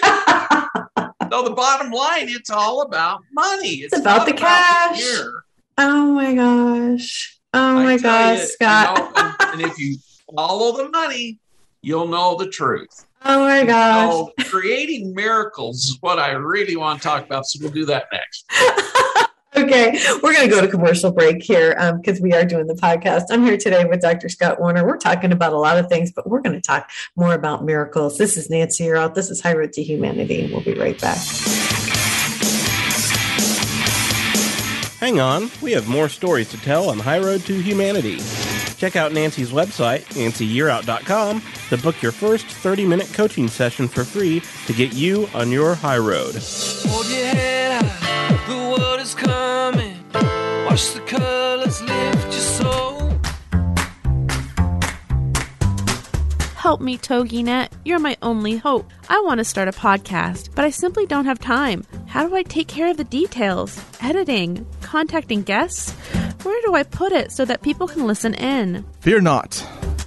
so 1.31 1.43
the 1.43 1.53
bottom 1.55 1.91
line, 1.91 2.27
it's 2.29 2.49
all 2.49 2.81
about 2.81 3.21
money. 3.33 3.69
It's, 3.83 3.97
about 3.97 4.19
not 4.19 4.27
the 4.27 4.33
cash. 4.33 4.99
year. 4.99 5.43
Oh 5.77 6.11
my 6.13 6.33
gosh. 6.33 7.37
Oh 7.53 7.77
I 7.77 7.83
my 7.83 7.97
gosh, 7.97 8.37
you, 8.37 8.41
you 8.43 8.47
Scott. 8.49 8.97
know, 8.97 9.11
and, 9.15 9.61
and 9.61 9.71
if 9.71 9.77
you 9.79 9.97
follow 10.35 10.75
the 10.77 10.89
money, 10.89 11.39
you'll 11.87 12.07
know 12.07 12.35
the 12.35 12.49
truth. 12.49 13.07
Oh 13.23 13.39
my 13.39 13.63
gosh. 13.63 14.11
So 14.11 14.33
creating 14.49 15.15
miracles 15.15 15.85
is 15.85 15.97
what 16.01 16.19
I 16.19 16.31
really 16.31 16.75
want 16.75 17.01
to 17.01 17.07
talk 17.07 17.25
about. 17.25 17.47
So 17.47 17.59
we'll 17.61 17.71
do 17.71 17.85
that 17.85 18.07
next. 18.11 18.45
okay, 19.55 19.97
we're 20.21 20.33
going 20.33 20.49
to 20.49 20.53
go 20.53 20.59
to 20.59 20.67
commercial 20.67 21.11
break 21.11 21.41
here 21.41 21.77
um, 21.79 22.01
because 22.01 22.19
we 22.19 22.33
are 22.33 22.43
doing 22.43 22.67
the 22.67 22.73
podcast. 22.73 23.23
I'm 23.29 23.43
here 23.43 23.57
today 23.57 23.85
with 23.85 24.01
Dr. 24.01 24.27
Scott 24.27 24.59
Warner. 24.59 24.85
We're 24.85 24.97
talking 24.97 25.31
about 25.31 25.53
a 25.53 25.57
lot 25.57 25.77
of 25.77 25.87
things, 25.87 26.11
but 26.11 26.29
we're 26.29 26.41
going 26.41 26.55
to 26.55 26.61
talk 26.61 26.89
more 27.15 27.33
about 27.33 27.63
miracles. 27.63 28.17
This 28.17 28.35
is 28.35 28.49
Nancy 28.49 28.83
Yearout. 28.83 29.13
This 29.13 29.29
is 29.31 29.41
High 29.41 29.53
Road 29.53 29.71
to 29.73 29.81
Humanity, 29.81 30.43
and 30.43 30.51
we'll 30.51 30.63
be 30.63 30.73
right 30.73 30.99
back. 30.99 31.17
Hang 34.99 35.21
on, 35.21 35.49
we 35.61 35.71
have 35.71 35.87
more 35.87 36.09
stories 36.09 36.49
to 36.49 36.57
tell 36.57 36.89
on 36.89 36.99
High 36.99 37.19
Road 37.19 37.41
to 37.45 37.61
Humanity. 37.61 38.19
Check 38.77 38.95
out 38.95 39.11
Nancy's 39.11 39.49
website, 39.51 40.05
nancyyearout.com, 40.13 41.41
to 41.69 41.77
book 41.77 42.01
your 42.01 42.11
first 42.11 42.45
30 42.45 42.85
minute 42.85 43.09
coaching 43.11 43.47
session 43.47 43.87
for 43.87 44.03
free 44.03 44.41
to 44.67 44.73
get 44.73 44.93
you 44.93 45.27
on 45.33 45.51
your 45.51 45.73
high 45.73 45.97
road. 45.97 46.35
Hold 46.35 47.07
your 47.07 47.25
head 47.25 47.83
high, 47.83 48.47
the 48.47 48.79
world 48.79 48.99
is 48.99 49.15
coming. 49.15 49.97
Watch 50.65 50.93
the 50.93 51.01
colors 51.01 51.81
lift 51.81 52.23
your 52.25 52.31
soul. 52.33 52.97
Help 56.55 56.81
me, 56.81 56.97
TogiNet. 56.97 57.69
You're 57.85 57.97
my 57.97 58.15
only 58.21 58.57
hope. 58.57 58.91
I 59.09 59.19
want 59.21 59.39
to 59.39 59.45
start 59.45 59.69
a 59.69 59.71
podcast, 59.71 60.53
but 60.53 60.65
I 60.65 60.69
simply 60.69 61.05
don't 61.07 61.25
have 61.25 61.39
time. 61.39 61.83
How 62.07 62.27
do 62.27 62.35
I 62.35 62.43
take 62.43 62.67
care 62.67 62.91
of 62.91 62.97
the 62.97 63.05
details? 63.05 63.81
Editing? 64.01 64.67
Contacting 64.81 65.43
guests? 65.43 65.95
Where 66.43 66.61
do 66.61 66.75
I 66.75 66.83
put 66.83 67.11
it 67.11 67.31
so 67.31 67.45
that 67.45 67.61
people 67.61 67.87
can 67.87 68.05
listen 68.05 68.33
in? 68.35 68.85
Fear 68.99 69.21
not. 69.21 69.51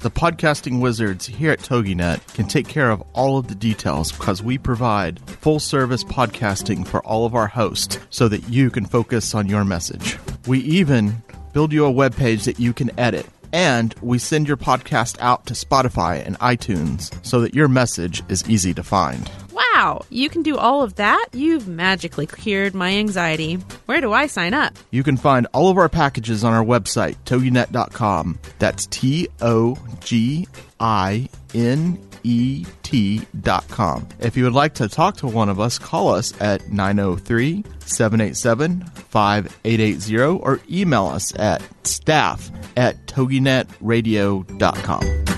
The 0.00 0.10
podcasting 0.10 0.80
wizards 0.80 1.26
here 1.26 1.50
at 1.50 1.58
TogiNet 1.58 2.34
can 2.34 2.46
take 2.46 2.68
care 2.68 2.90
of 2.90 3.02
all 3.12 3.36
of 3.36 3.48
the 3.48 3.54
details 3.54 4.12
because 4.12 4.42
we 4.42 4.56
provide 4.56 5.20
full 5.28 5.58
service 5.58 6.04
podcasting 6.04 6.86
for 6.86 7.04
all 7.04 7.26
of 7.26 7.34
our 7.34 7.48
hosts 7.48 7.98
so 8.10 8.28
that 8.28 8.48
you 8.48 8.70
can 8.70 8.86
focus 8.86 9.34
on 9.34 9.48
your 9.48 9.64
message. 9.64 10.18
We 10.46 10.60
even 10.60 11.22
build 11.52 11.72
you 11.72 11.84
a 11.84 11.90
web 11.90 12.14
page 12.16 12.44
that 12.44 12.58
you 12.58 12.72
can 12.72 12.98
edit. 12.98 13.26
And 13.52 13.94
we 14.00 14.18
send 14.18 14.48
your 14.48 14.56
podcast 14.56 15.16
out 15.20 15.46
to 15.46 15.54
Spotify 15.54 16.24
and 16.24 16.38
iTunes 16.38 17.12
so 17.24 17.40
that 17.40 17.54
your 17.54 17.68
message 17.68 18.22
is 18.28 18.48
easy 18.48 18.74
to 18.74 18.82
find. 18.82 19.30
Wow, 19.52 20.02
you 20.10 20.28
can 20.28 20.42
do 20.42 20.56
all 20.56 20.82
of 20.82 20.96
that? 20.96 21.26
You've 21.32 21.68
magically 21.68 22.26
cured 22.26 22.74
my 22.74 22.90
anxiety. 22.90 23.54
Where 23.86 24.00
do 24.00 24.12
I 24.12 24.26
sign 24.26 24.54
up? 24.54 24.74
You 24.90 25.02
can 25.02 25.16
find 25.16 25.46
all 25.52 25.70
of 25.70 25.78
our 25.78 25.88
packages 25.88 26.44
on 26.44 26.52
our 26.52 26.64
website, 26.64 27.16
toginet.com. 27.24 28.38
That's 28.58 28.86
T 28.86 29.28
O 29.40 29.76
G 30.00 30.46
I 30.78 31.28
N 31.54 31.98
T.com. 32.22 34.08
If 34.18 34.36
you 34.36 34.44
would 34.44 34.52
like 34.52 34.74
to 34.74 34.88
talk 34.88 35.16
to 35.18 35.26
one 35.26 35.48
of 35.48 35.58
us, 35.60 35.78
call 35.78 36.14
us 36.14 36.38
at 36.40 36.70
903 36.70 37.64
787 37.80 38.84
5880 38.84 40.18
or 40.18 40.60
email 40.70 41.06
us 41.06 41.34
at 41.38 41.62
staff 41.86 42.50
at 42.76 43.06
toginetradio.com. 43.06 45.30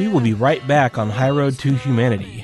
We 0.00 0.08
will 0.08 0.20
be 0.20 0.32
right 0.32 0.66
back 0.66 0.96
on 0.96 1.10
High 1.10 1.28
Road 1.28 1.58
to 1.58 1.74
Humanity. 1.74 2.39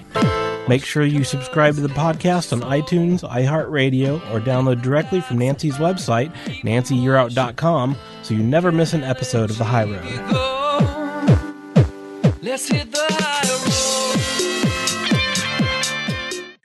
Make 0.68 0.84
sure 0.84 1.04
you 1.04 1.22
subscribe 1.22 1.76
to 1.76 1.80
the 1.80 1.88
podcast 1.88 2.52
on 2.52 2.60
iTunes, 2.62 3.22
iHeartRadio, 3.22 4.16
or 4.32 4.40
download 4.40 4.82
directly 4.82 5.20
from 5.20 5.38
Nancy's 5.38 5.76
website, 5.76 6.34
nancyyearout.com, 6.62 7.96
so 8.22 8.34
you 8.34 8.42
never 8.42 8.72
miss 8.72 8.92
an 8.92 9.04
episode 9.04 9.50
of 9.50 9.58
The 9.58 9.64
High 9.64 9.84
Road. 9.84 10.02
Let's 12.42 12.68
hit 12.68 12.90
the 12.90 12.98
high 13.08 13.48
road. 13.48 13.52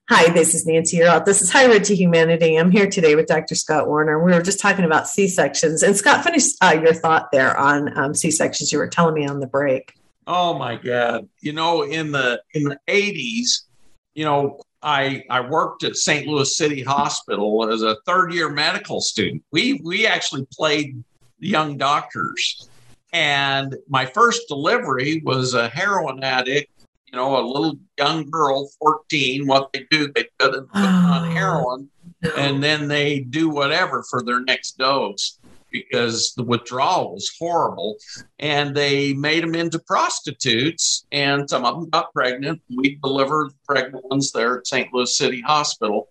Hi, 0.09 0.33
this 0.33 0.55
is 0.55 0.65
Nancy 0.65 0.97
Yearout. 0.97 1.25
This 1.25 1.41
is 1.41 1.51
High 1.51 1.67
Road 1.67 1.83
to 1.85 1.95
Humanity. 1.95 2.55
I'm 2.55 2.71
here 2.71 2.89
today 2.89 3.15
with 3.15 3.27
Dr. 3.27 3.53
Scott 3.55 3.87
Warner. 3.87 4.23
We 4.23 4.31
were 4.31 4.41
just 4.41 4.59
talking 4.59 4.83
about 4.83 5.07
C 5.07 5.27
sections, 5.27 5.83
and 5.83 5.95
Scott, 5.95 6.23
finish 6.23 6.45
uh, 6.61 6.77
your 6.81 6.93
thought 6.93 7.31
there 7.31 7.55
on 7.55 7.97
um, 7.97 8.15
C 8.15 8.31
sections. 8.31 8.71
You 8.71 8.79
were 8.79 8.87
telling 8.87 9.13
me 9.13 9.27
on 9.27 9.39
the 9.39 9.47
break. 9.47 9.93
Oh 10.25 10.57
my 10.57 10.75
God! 10.75 11.29
You 11.39 11.53
know, 11.53 11.83
in 11.83 12.11
the 12.11 12.41
in 12.53 12.63
the 12.63 12.79
eighties, 12.87 13.63
you 14.13 14.25
know, 14.25 14.59
I 14.81 15.23
I 15.29 15.41
worked 15.41 15.83
at 15.83 15.95
St. 15.95 16.27
Louis 16.27 16.55
City 16.57 16.81
Hospital 16.83 17.71
as 17.71 17.81
a 17.83 17.97
third 18.05 18.33
year 18.33 18.49
medical 18.49 18.99
student. 19.01 19.43
We 19.51 19.79
we 19.83 20.07
actually 20.07 20.47
played 20.51 21.03
the 21.39 21.47
young 21.47 21.77
doctors, 21.77 22.67
and 23.13 23.75
my 23.87 24.05
first 24.05 24.47
delivery 24.47 25.21
was 25.23 25.53
a 25.53 25.69
heroin 25.69 26.23
addict. 26.23 26.71
You 27.07 27.17
know, 27.17 27.37
a 27.39 27.45
little 27.45 27.77
young 27.97 28.29
girl, 28.29 28.69
fourteen. 28.79 29.45
What 29.45 29.71
they 29.73 29.85
do, 29.91 30.11
they 30.13 30.25
put 30.39 30.53
them 30.53 30.67
on 30.73 31.27
Oh. 31.27 31.31
heroin, 31.31 31.89
and 32.37 32.63
then 32.63 32.87
they 32.87 33.19
do 33.19 33.49
whatever 33.49 34.03
for 34.09 34.23
their 34.23 34.39
next 34.41 34.77
dose 34.77 35.37
because 35.71 36.33
the 36.35 36.43
withdrawal 36.43 37.13
was 37.13 37.31
horrible. 37.39 37.97
And 38.39 38.75
they 38.75 39.13
made 39.13 39.43
them 39.43 39.55
into 39.55 39.79
prostitutes 39.79 41.05
and 41.11 41.49
some 41.49 41.65
of 41.65 41.75
them 41.75 41.89
got 41.89 42.13
pregnant. 42.13 42.61
We 42.75 42.95
delivered 43.01 43.51
pregnant 43.65 44.05
ones 44.05 44.31
there 44.31 44.59
at 44.59 44.67
st 44.67 44.93
louis 44.93 45.17
city 45.17 45.41
hospital. 45.41 46.09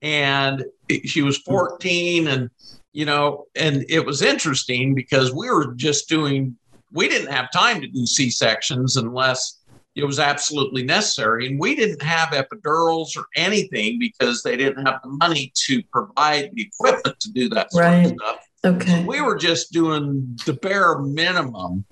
And 0.00 0.64
she 1.04 1.22
was 1.22 1.38
14 1.38 2.28
and 2.28 2.50
you 2.92 3.06
know 3.06 3.46
and 3.56 3.84
it 3.88 4.04
was 4.04 4.20
interesting 4.20 4.94
because 4.94 5.32
we 5.32 5.48
were 5.50 5.72
just 5.74 6.08
doing 6.08 6.56
we 6.92 7.08
didn't 7.08 7.32
have 7.32 7.50
time 7.50 7.80
to 7.80 7.86
do 7.86 8.04
c-sections 8.04 8.96
unless 8.96 9.60
it 9.94 10.04
was 10.04 10.18
absolutely 10.18 10.82
necessary. 10.82 11.46
And 11.46 11.60
we 11.60 11.74
didn't 11.74 12.02
have 12.02 12.30
epidurals 12.30 13.16
or 13.16 13.26
anything 13.36 13.98
because 13.98 14.42
they 14.42 14.56
didn't 14.56 14.86
have 14.86 15.00
the 15.02 15.10
money 15.10 15.52
to 15.66 15.82
provide 15.92 16.50
the 16.54 16.62
equipment 16.62 17.20
to 17.20 17.30
do 17.30 17.48
that 17.50 17.70
sort 17.72 17.84
Right. 17.84 18.06
of 18.06 18.12
stuff 18.12 18.46
Okay. 18.64 19.04
we 19.04 19.20
were 19.20 19.36
just 19.36 19.72
doing 19.72 20.38
the 20.46 20.52
bare 20.52 20.98
minimum. 20.98 21.84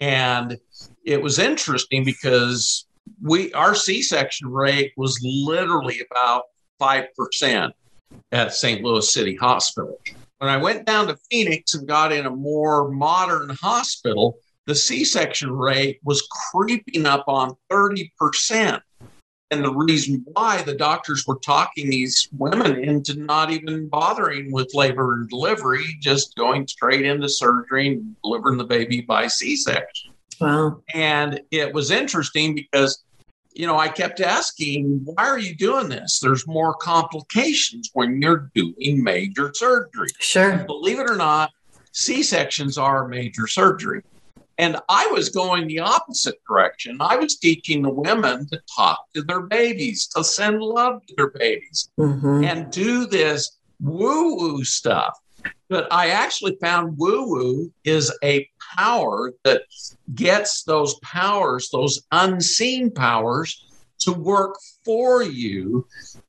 And 0.00 0.58
it 1.04 1.22
was 1.22 1.38
interesting 1.38 2.04
because 2.04 2.86
we 3.22 3.52
our 3.52 3.74
c-section 3.74 4.48
rate 4.48 4.92
was 4.96 5.20
literally 5.22 6.00
about 6.10 6.44
5% 6.80 7.72
at 8.32 8.54
st 8.54 8.82
louis 8.82 9.12
city 9.12 9.36
hospital. 9.36 10.00
When 10.38 10.50
i 10.50 10.56
went 10.56 10.86
down 10.86 11.08
to 11.08 11.16
phoenix 11.30 11.74
and 11.74 11.86
got 11.86 12.12
in 12.12 12.26
a 12.26 12.30
more 12.30 12.90
modern 12.90 13.50
hospital 13.60 14.38
the 14.66 14.74
c-section 14.74 15.52
rate 15.52 16.00
was 16.02 16.26
creeping 16.50 17.06
up 17.06 17.24
on 17.28 17.54
30% 17.70 18.80
and 19.50 19.64
the 19.64 19.72
reason 19.72 20.24
why 20.32 20.62
the 20.62 20.74
doctors 20.74 21.26
were 21.26 21.38
talking 21.38 21.90
these 21.90 22.28
women 22.36 22.82
into 22.82 23.18
not 23.18 23.50
even 23.50 23.88
bothering 23.88 24.52
with 24.52 24.74
labor 24.74 25.14
and 25.14 25.28
delivery, 25.28 25.84
just 26.00 26.34
going 26.34 26.66
straight 26.66 27.04
into 27.04 27.28
surgery 27.28 27.88
and 27.88 28.16
delivering 28.22 28.58
the 28.58 28.64
baby 28.64 29.00
by 29.00 29.26
C 29.26 29.56
section. 29.56 30.12
Wow. 30.40 30.82
And 30.92 31.40
it 31.50 31.72
was 31.72 31.90
interesting 31.90 32.54
because 32.54 33.04
you 33.54 33.68
know, 33.68 33.78
I 33.78 33.88
kept 33.88 34.20
asking, 34.20 35.02
why 35.04 35.28
are 35.28 35.38
you 35.38 35.54
doing 35.54 35.88
this? 35.88 36.18
There's 36.18 36.46
more 36.46 36.74
complications 36.74 37.88
when 37.92 38.20
you're 38.20 38.50
doing 38.52 39.02
major 39.02 39.52
surgery. 39.54 40.08
Sure. 40.18 40.64
Believe 40.66 40.98
it 40.98 41.08
or 41.08 41.16
not, 41.16 41.52
C 41.92 42.24
sections 42.24 42.76
are 42.76 43.06
major 43.06 43.46
surgery. 43.46 44.02
And 44.58 44.76
I 44.88 45.06
was 45.08 45.28
going 45.30 45.66
the 45.66 45.80
opposite 45.80 46.36
direction. 46.46 46.96
I 47.00 47.16
was 47.16 47.36
teaching 47.36 47.82
the 47.82 47.90
women 47.90 48.46
to 48.48 48.60
talk 48.74 49.06
to 49.14 49.22
their 49.22 49.42
babies, 49.42 50.06
to 50.08 50.22
send 50.22 50.62
love 50.62 51.04
to 51.06 51.14
their 51.16 51.30
babies, 51.30 51.90
hmm 51.96 52.44
and 52.44 52.70
do 52.70 53.06
this 53.06 53.58
woo 53.80 54.36
woo 54.36 54.64
stuff. 54.64 55.18
But 55.68 55.92
I 55.92 56.08
actually 56.08 56.56
found 56.60 56.96
woo 56.98 57.28
woo 57.28 57.72
is 57.84 58.16
a 58.22 58.48
power 58.76 59.32
that 59.44 59.62
gets 60.14 60.62
those 60.64 60.94
powers, 61.00 61.70
those 61.70 62.02
unseen 62.12 62.90
powers, 62.90 63.64
to 64.00 64.12
work 64.12 64.56
for 64.84 65.22
you 65.22 65.86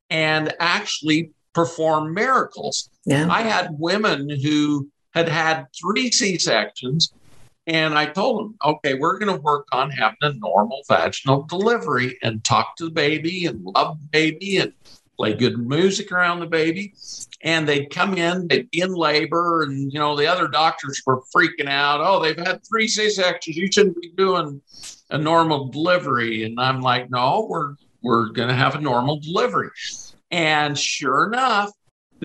and 0.09 0.53
actually 0.59 1.31
perform 1.53 2.13
miracles. 2.13 2.89
Yeah. 3.05 3.27
I 3.29 3.41
had 3.41 3.69
women 3.77 4.29
who 4.29 4.89
had 5.13 5.29
had 5.29 5.67
three 5.79 6.11
C 6.11 6.37
sections, 6.37 7.13
and 7.67 7.97
I 7.97 8.05
told 8.05 8.39
them, 8.39 8.55
okay, 8.63 8.93
we're 8.93 9.17
going 9.17 9.35
to 9.35 9.41
work 9.41 9.67
on 9.71 9.89
having 9.89 10.17
a 10.21 10.33
normal 10.33 10.81
vaginal 10.87 11.43
delivery 11.43 12.17
and 12.21 12.43
talk 12.43 12.75
to 12.77 12.85
the 12.85 12.91
baby 12.91 13.45
and 13.45 13.63
love 13.63 13.99
the 13.99 14.07
baby 14.07 14.57
and 14.57 14.73
play 15.17 15.33
good 15.33 15.57
music 15.57 16.11
around 16.11 16.39
the 16.39 16.45
baby. 16.45 16.93
And 17.41 17.67
they'd 17.67 17.89
come 17.89 18.15
in, 18.15 18.47
they'd 18.47 18.69
be 18.69 18.81
in 18.81 18.93
labor, 18.93 19.63
and 19.63 19.91
you 19.91 19.99
know, 19.99 20.15
the 20.15 20.27
other 20.27 20.47
doctors 20.47 21.01
were 21.05 21.21
freaking 21.35 21.67
out. 21.67 22.01
Oh, 22.01 22.21
they've 22.21 22.37
had 22.37 22.61
three 22.67 22.87
C 22.87 23.09
sections. 23.09 23.57
You 23.57 23.71
shouldn't 23.71 24.01
be 24.01 24.11
doing 24.15 24.61
a 25.09 25.17
normal 25.17 25.69
delivery. 25.69 26.43
And 26.43 26.59
I'm 26.59 26.81
like, 26.81 27.09
no, 27.09 27.47
we're 27.49 27.75
we're 28.01 28.29
going 28.29 28.49
to 28.49 28.55
have 28.55 28.75
a 28.75 28.81
normal 28.81 29.19
delivery. 29.19 29.69
And 30.29 30.77
sure 30.77 31.25
enough, 31.25 31.71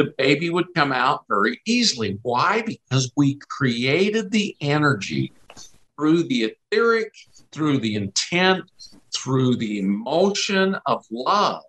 the 0.01 0.15
baby 0.17 0.49
would 0.49 0.73
come 0.75 0.93
out 0.93 1.27
very 1.29 1.61
easily. 1.67 2.19
Why? 2.23 2.63
Because 2.63 3.13
we 3.19 3.39
created 3.51 4.31
the 4.31 4.57
energy 4.63 5.31
through 5.95 6.23
the 6.23 6.55
etheric, 6.73 7.13
through 7.53 7.81
the 7.81 7.97
intent, 7.97 8.65
through 9.15 9.57
the 9.57 9.79
emotion 9.79 10.75
of 10.87 11.05
love. 11.11 11.63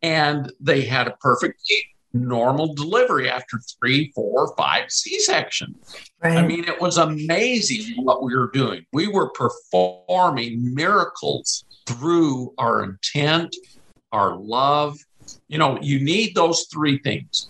And 0.00 0.50
they 0.60 0.80
had 0.80 1.08
a 1.08 1.16
perfectly 1.20 1.76
normal 2.14 2.72
delivery 2.72 3.28
after 3.28 3.60
three, 3.78 4.10
four, 4.14 4.54
five 4.56 4.90
C 4.90 5.20
sections. 5.20 5.76
Right. 6.24 6.38
I 6.38 6.46
mean, 6.46 6.64
it 6.64 6.80
was 6.80 6.96
amazing 6.96 8.02
what 8.02 8.22
we 8.22 8.34
were 8.34 8.50
doing. 8.50 8.86
We 8.94 9.08
were 9.08 9.28
performing 9.32 10.74
miracles 10.74 11.64
through 11.86 12.54
our 12.56 12.82
intent, 12.82 13.54
our 14.10 14.36
love. 14.36 14.96
You 15.48 15.58
know, 15.58 15.78
you 15.80 16.00
need 16.02 16.34
those 16.34 16.66
three 16.72 16.98
things. 16.98 17.48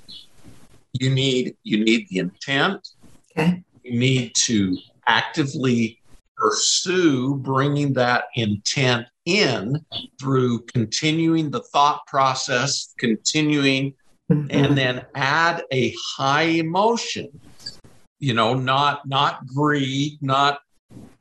You 0.92 1.10
need 1.10 1.56
you 1.62 1.82
need 1.84 2.08
the 2.08 2.18
intent. 2.18 2.88
okay. 3.36 3.62
You 3.82 3.98
need 3.98 4.32
to 4.44 4.76
actively 5.06 6.00
pursue 6.36 7.36
bringing 7.36 7.92
that 7.94 8.24
intent 8.34 9.06
in 9.24 9.84
through 10.20 10.60
continuing 10.66 11.50
the 11.50 11.60
thought 11.72 12.00
process, 12.06 12.92
continuing 12.98 13.94
Mhm. 14.30 14.46
and 14.50 14.78
then 14.78 15.04
add 15.14 15.64
a 15.72 15.94
high 16.16 16.42
emotion 16.66 17.28
you 18.20 18.32
know 18.34 18.54
not 18.54 19.06
not 19.06 19.44
greed 19.48 20.16
not 20.22 20.60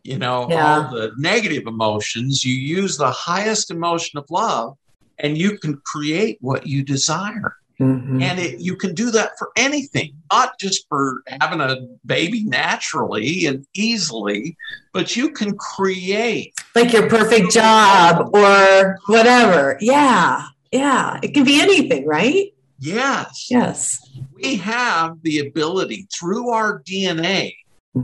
you 0.03 0.17
know 0.19 0.47
Yeah. 0.49 0.75
all 0.85 0.91
the 0.91 1.11
negative 1.17 1.63
emotions 1.65 2.45
you 2.45 2.53
use 2.55 2.97
the 2.97 3.09
highest 3.11 3.71
emotion 3.71 4.19
of 4.19 4.25
love 4.29 4.77
and 5.21 5.37
you 5.37 5.57
can 5.57 5.79
create 5.85 6.37
what 6.41 6.67
you 6.67 6.83
desire 6.83 7.55
Mhm. 7.79 8.21
and 8.21 8.37
it, 8.39 8.59
you 8.59 8.75
can 8.75 8.93
do 8.93 9.09
that 9.09 9.31
for 9.39 9.49
anything 9.55 10.13
not 10.31 10.59
just 10.59 10.85
for 10.87 11.23
having 11.41 11.61
a 11.61 11.77
baby 12.05 12.43
naturally 12.43 13.47
and 13.47 13.65
easily 13.73 14.55
but 14.93 15.15
you 15.15 15.31
can 15.31 15.57
create 15.57 16.53
like 16.75 16.93
your 16.93 17.09
perfect 17.09 17.51
job 17.51 18.29
or 18.35 18.97
whatever. 19.07 19.77
Yeah. 19.81 20.43
Yeah. 20.71 21.19
It 21.23 21.33
can 21.33 21.43
be 21.43 21.59
anything, 21.61 22.05
right? 22.05 22.47
yes 22.83 23.47
Yes. 23.49 23.99
we 24.35 24.55
have 24.55 25.17
the 25.23 25.39
ability 25.39 26.07
through 26.15 26.49
our 26.49 26.81
DNA 26.83 27.53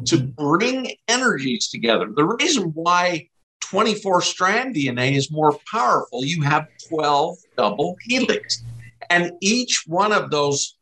to 0.06 0.18
bring 0.18 0.92
energies 1.08 1.68
together. 1.70 2.08
The 2.16 2.26
reason 2.26 2.64
why 2.76 3.30
24 3.70 4.22
strand 4.22 4.76
DNA 4.76 5.16
is 5.16 5.32
more 5.32 5.58
powerful, 5.70 6.24
you 6.24 6.42
have 6.42 6.68
12 6.88 7.38
double 7.58 7.98
helix, 8.04 8.64
and 9.10 9.32
each 9.42 9.84
one 9.88 10.14
of 10.14 10.32
those 10.32 10.78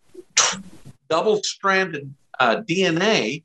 double 1.10 1.42
stranded 1.44 2.14
uh, 2.40 2.58
DNA 2.68 3.44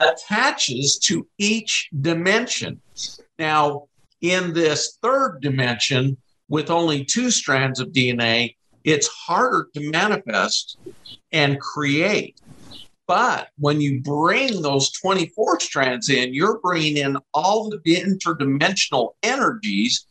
attaches 0.00 0.98
to 0.98 1.26
each 1.38 1.88
dimension. 2.00 2.80
Now, 3.38 3.86
in 4.20 4.52
this 4.52 4.98
third 5.02 5.40
dimension, 5.40 6.16
with 6.48 6.70
only 6.70 7.04
two 7.04 7.30
strands 7.30 7.80
of 7.80 7.88
DNA, 7.88 8.56
it's 8.82 9.06
harder 9.06 9.68
to 9.74 9.90
manifest 9.90 10.78
and 11.32 11.60
create. 11.60 12.40
But 13.06 13.48
when 13.58 13.80
you 13.80 14.00
bring 14.00 14.62
those 14.62 14.90
24 14.92 15.60
strands 15.60 16.08
in, 16.08 16.32
you're 16.32 16.58
bringing 16.58 16.96
in 16.96 17.18
all 17.34 17.68
the 17.68 17.78
interdimensional 17.78 19.10
energies 19.22 20.06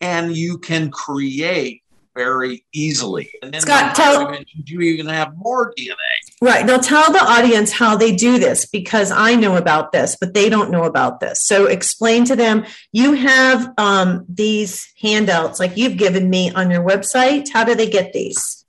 and 0.00 0.36
you 0.36 0.58
can 0.58 0.90
create 0.90 1.82
very 2.14 2.64
easily. 2.72 3.30
And 3.42 3.52
then 3.52 3.60
Scott, 3.60 3.94
tell- 3.94 4.34
you 4.64 4.80
even 4.80 5.06
have 5.06 5.36
more 5.36 5.72
DNA. 5.78 5.94
Right. 6.40 6.64
Now 6.66 6.78
tell 6.78 7.12
the 7.12 7.22
audience 7.22 7.72
how 7.72 7.96
they 7.96 8.14
do 8.14 8.38
this 8.38 8.66
because 8.66 9.10
I 9.10 9.34
know 9.34 9.56
about 9.56 9.92
this, 9.92 10.16
but 10.18 10.34
they 10.34 10.48
don't 10.48 10.70
know 10.70 10.84
about 10.84 11.20
this. 11.20 11.40
So 11.44 11.66
explain 11.66 12.24
to 12.26 12.36
them 12.36 12.64
you 12.92 13.12
have 13.12 13.72
um, 13.78 14.24
these 14.28 14.92
handouts 15.00 15.60
like 15.60 15.76
you've 15.76 15.98
given 15.98 16.28
me 16.28 16.50
on 16.52 16.70
your 16.70 16.82
website. 16.82 17.50
How 17.52 17.64
do 17.64 17.74
they 17.74 17.88
get 17.88 18.12
these? 18.12 18.65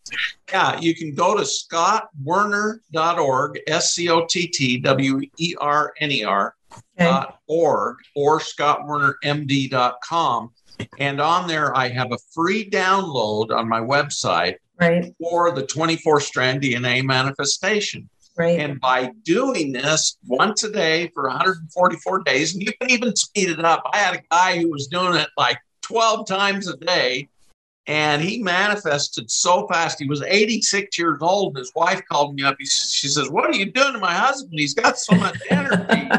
Yeah, 0.52 0.80
you 0.80 0.96
can 0.96 1.14
go 1.14 1.36
to 1.36 1.44
scottwerner.org, 1.44 3.60
S 3.68 3.94
C 3.94 4.10
O 4.10 4.26
T 4.26 4.48
T 4.48 4.80
W 4.80 5.22
E 5.38 5.56
R 5.60 5.94
N 6.00 6.12
E 6.12 6.24
R 6.24 6.56
Okay. 7.00 7.06
dot 7.10 7.40
org 7.48 7.98
or 8.16 8.40
scottwernermd.com. 8.40 10.52
And 11.00 11.20
on 11.22 11.48
there, 11.48 11.76
I 11.76 11.88
have 11.90 12.12
a 12.12 12.18
free 12.34 12.70
download 12.70 13.50
on 13.52 13.68
my 13.70 13.80
website 13.80 14.56
Right. 14.80 15.12
for 15.20 15.52
the 15.52 15.66
24 15.66 16.22
strand 16.22 16.62
DNA 16.62 17.04
manifestation. 17.04 18.08
Right. 18.38 18.60
And 18.60 18.80
by 18.80 19.10
doing 19.24 19.72
this 19.72 20.18
once 20.28 20.64
a 20.64 20.72
day 20.72 21.10
for 21.16 21.24
144 21.28 22.22
days, 22.24 22.54
and 22.54 22.62
you 22.62 22.72
can 22.80 22.92
even 22.92 23.16
speed 23.16 23.50
it 23.50 23.66
up. 23.66 23.82
I 23.92 23.98
had 23.98 24.16
a 24.18 24.22
guy 24.30 24.60
who 24.60 24.70
was 24.70 24.86
doing 24.88 25.16
it 25.16 25.30
like 25.38 25.58
12 25.82 26.28
times 26.28 26.68
a 26.68 26.78
day, 26.78 27.28
and 27.88 28.22
he 28.22 28.44
manifested 28.44 29.32
so 29.32 29.66
fast. 29.68 30.00
He 30.00 30.08
was 30.08 30.22
86 30.22 30.98
years 31.00 31.20
old. 31.22 31.54
and 31.56 31.60
His 31.60 31.72
wife 31.74 32.02
called 32.12 32.36
me 32.36 32.44
up. 32.44 32.58
He, 32.60 32.66
she 32.66 33.08
says, 33.08 33.30
What 33.30 33.46
are 33.50 33.56
you 33.56 33.72
doing 33.72 33.94
to 33.94 34.00
my 34.00 34.14
husband? 34.14 34.60
He's 34.60 34.74
got 34.74 34.98
so 35.00 35.16
much 35.16 35.38
energy. 35.50 36.10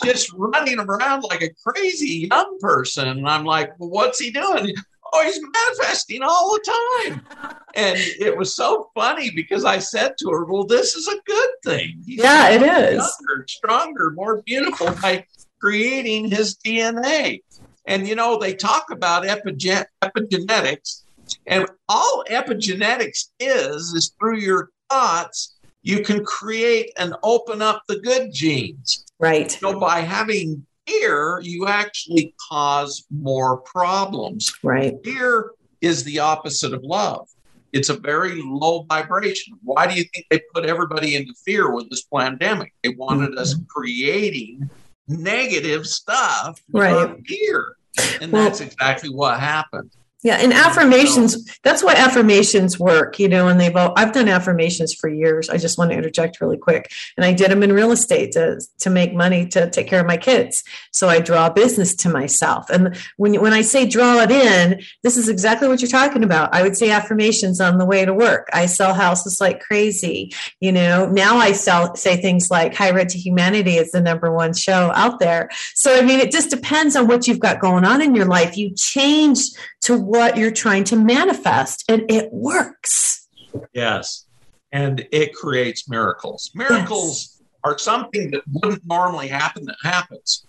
Just 0.04 0.32
running 0.34 0.78
around 0.78 1.22
like 1.22 1.42
a 1.42 1.50
crazy 1.66 2.28
young 2.30 2.58
person. 2.60 3.08
And 3.08 3.28
I'm 3.28 3.44
like, 3.44 3.78
Well, 3.78 3.90
what's 3.90 4.20
he 4.20 4.30
doing? 4.30 4.72
Oh, 5.12 5.24
he's 5.24 5.40
manifesting 5.40 6.22
all 6.22 6.52
the 6.54 6.72
time. 7.06 7.26
And 7.74 7.96
it 7.98 8.36
was 8.36 8.54
so 8.54 8.90
funny 8.94 9.30
because 9.30 9.64
I 9.64 9.78
said 9.78 10.14
to 10.18 10.30
her, 10.30 10.44
Well, 10.44 10.64
this 10.64 10.94
is 10.94 11.08
a 11.08 11.16
good 11.26 11.50
thing. 11.64 12.02
He's 12.06 12.20
yeah, 12.22 12.50
it 12.50 12.62
is. 12.62 12.94
younger, 12.96 13.44
stronger, 13.48 14.12
more 14.12 14.42
beautiful 14.42 14.92
by 15.02 15.24
creating 15.60 16.30
his 16.30 16.56
DNA. 16.56 17.40
And 17.86 18.08
you 18.08 18.14
know, 18.14 18.38
they 18.38 18.54
talk 18.54 18.86
about 18.90 19.24
epigen- 19.24 19.86
epigenetics, 20.02 21.02
and 21.46 21.66
all 21.88 22.24
epigenetics 22.30 23.30
is 23.38 23.92
is 23.94 24.14
through 24.18 24.38
your 24.38 24.70
thoughts, 24.90 25.56
you 25.82 26.02
can 26.02 26.24
create 26.24 26.92
and 26.98 27.14
open 27.22 27.60
up 27.60 27.82
the 27.88 28.00
good 28.00 28.32
genes. 28.32 29.04
Right. 29.18 29.50
So 29.50 29.78
by 29.78 30.00
having 30.00 30.64
fear, 30.86 31.40
you 31.42 31.66
actually 31.66 32.34
cause 32.50 33.06
more 33.10 33.58
problems. 33.58 34.52
Right. 34.62 34.94
Fear 35.04 35.52
is 35.80 36.04
the 36.04 36.18
opposite 36.18 36.72
of 36.72 36.82
love. 36.82 37.28
It's 37.72 37.88
a 37.88 37.94
very 37.94 38.40
low 38.40 38.84
vibration. 38.88 39.58
Why 39.62 39.86
do 39.86 39.94
you 39.94 40.04
think 40.14 40.26
they 40.30 40.40
put 40.54 40.64
everybody 40.64 41.16
into 41.16 41.34
fear 41.44 41.72
with 41.72 41.90
this 41.90 42.04
pandemic? 42.04 42.72
They 42.82 42.90
wanted 42.90 43.36
us 43.36 43.54
mm-hmm. 43.54 43.64
creating 43.64 44.70
negative 45.08 45.86
stuff 45.86 46.60
Right. 46.72 47.16
fear. 47.26 47.76
And 48.20 48.32
Well- 48.32 48.44
that's 48.44 48.60
exactly 48.60 49.10
what 49.10 49.38
happened. 49.40 49.90
Yeah, 50.24 50.36
and 50.36 50.54
affirmations, 50.54 51.58
that's 51.62 51.84
why 51.84 51.92
affirmations 51.92 52.80
work, 52.80 53.18
you 53.18 53.28
know, 53.28 53.48
and 53.48 53.60
they've, 53.60 53.76
all, 53.76 53.92
I've 53.94 54.12
done 54.12 54.26
affirmations 54.26 54.94
for 54.94 55.10
years. 55.10 55.50
I 55.50 55.58
just 55.58 55.76
want 55.76 55.90
to 55.90 55.96
interject 55.98 56.40
really 56.40 56.56
quick. 56.56 56.90
And 57.18 57.26
I 57.26 57.34
did 57.34 57.50
them 57.50 57.62
in 57.62 57.74
real 57.74 57.92
estate 57.92 58.32
to, 58.32 58.58
to 58.78 58.88
make 58.88 59.12
money 59.12 59.46
to 59.48 59.68
take 59.68 59.86
care 59.86 60.00
of 60.00 60.06
my 60.06 60.16
kids. 60.16 60.64
So 60.92 61.10
I 61.10 61.20
draw 61.20 61.50
business 61.50 61.94
to 61.96 62.08
myself. 62.08 62.70
And 62.70 62.96
when, 63.18 63.38
when 63.38 63.52
I 63.52 63.60
say 63.60 63.86
draw 63.86 64.20
it 64.20 64.30
in, 64.30 64.80
this 65.02 65.18
is 65.18 65.28
exactly 65.28 65.68
what 65.68 65.82
you're 65.82 65.90
talking 65.90 66.24
about. 66.24 66.54
I 66.54 66.62
would 66.62 66.78
say 66.78 66.90
affirmations 66.90 67.60
on 67.60 67.76
the 67.76 67.84
way 67.84 68.06
to 68.06 68.14
work. 68.14 68.48
I 68.54 68.64
sell 68.64 68.94
houses 68.94 69.42
like 69.42 69.60
crazy. 69.60 70.32
You 70.58 70.72
know, 70.72 71.06
now 71.06 71.36
I 71.36 71.52
sell, 71.52 71.94
say 71.96 72.16
things 72.16 72.50
like 72.50 72.74
High 72.74 72.92
Road 72.92 73.10
to 73.10 73.18
Humanity 73.18 73.76
is 73.76 73.92
the 73.92 74.00
number 74.00 74.32
one 74.32 74.54
show 74.54 74.90
out 74.94 75.18
there. 75.20 75.50
So, 75.74 75.94
I 75.94 76.00
mean, 76.00 76.18
it 76.18 76.32
just 76.32 76.48
depends 76.48 76.96
on 76.96 77.08
what 77.08 77.28
you've 77.28 77.40
got 77.40 77.60
going 77.60 77.84
on 77.84 78.00
in 78.00 78.14
your 78.14 78.24
life. 78.24 78.56
You 78.56 78.74
change 78.74 79.40
to 79.84 79.98
what 79.98 80.36
you're 80.36 80.50
trying 80.50 80.84
to 80.84 80.96
manifest, 80.96 81.84
and 81.88 82.10
it 82.10 82.32
works. 82.32 83.28
Yes. 83.72 84.26
And 84.72 85.06
it 85.12 85.34
creates 85.34 85.88
miracles. 85.88 86.50
Miracles 86.54 87.38
yes. 87.38 87.48
are 87.64 87.78
something 87.78 88.30
that 88.32 88.42
wouldn't 88.50 88.84
normally 88.86 89.28
happen 89.28 89.64
that 89.66 89.76
happens. 89.82 90.46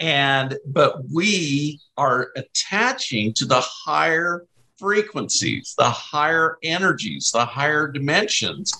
And, 0.00 0.56
but 0.66 0.96
we 1.12 1.80
are 1.96 2.30
attaching 2.36 3.32
to 3.34 3.44
the 3.44 3.60
higher 3.60 4.46
frequencies, 4.78 5.74
the 5.78 5.90
higher 5.90 6.56
energies, 6.62 7.30
the 7.32 7.44
higher 7.44 7.86
dimensions. 7.86 8.72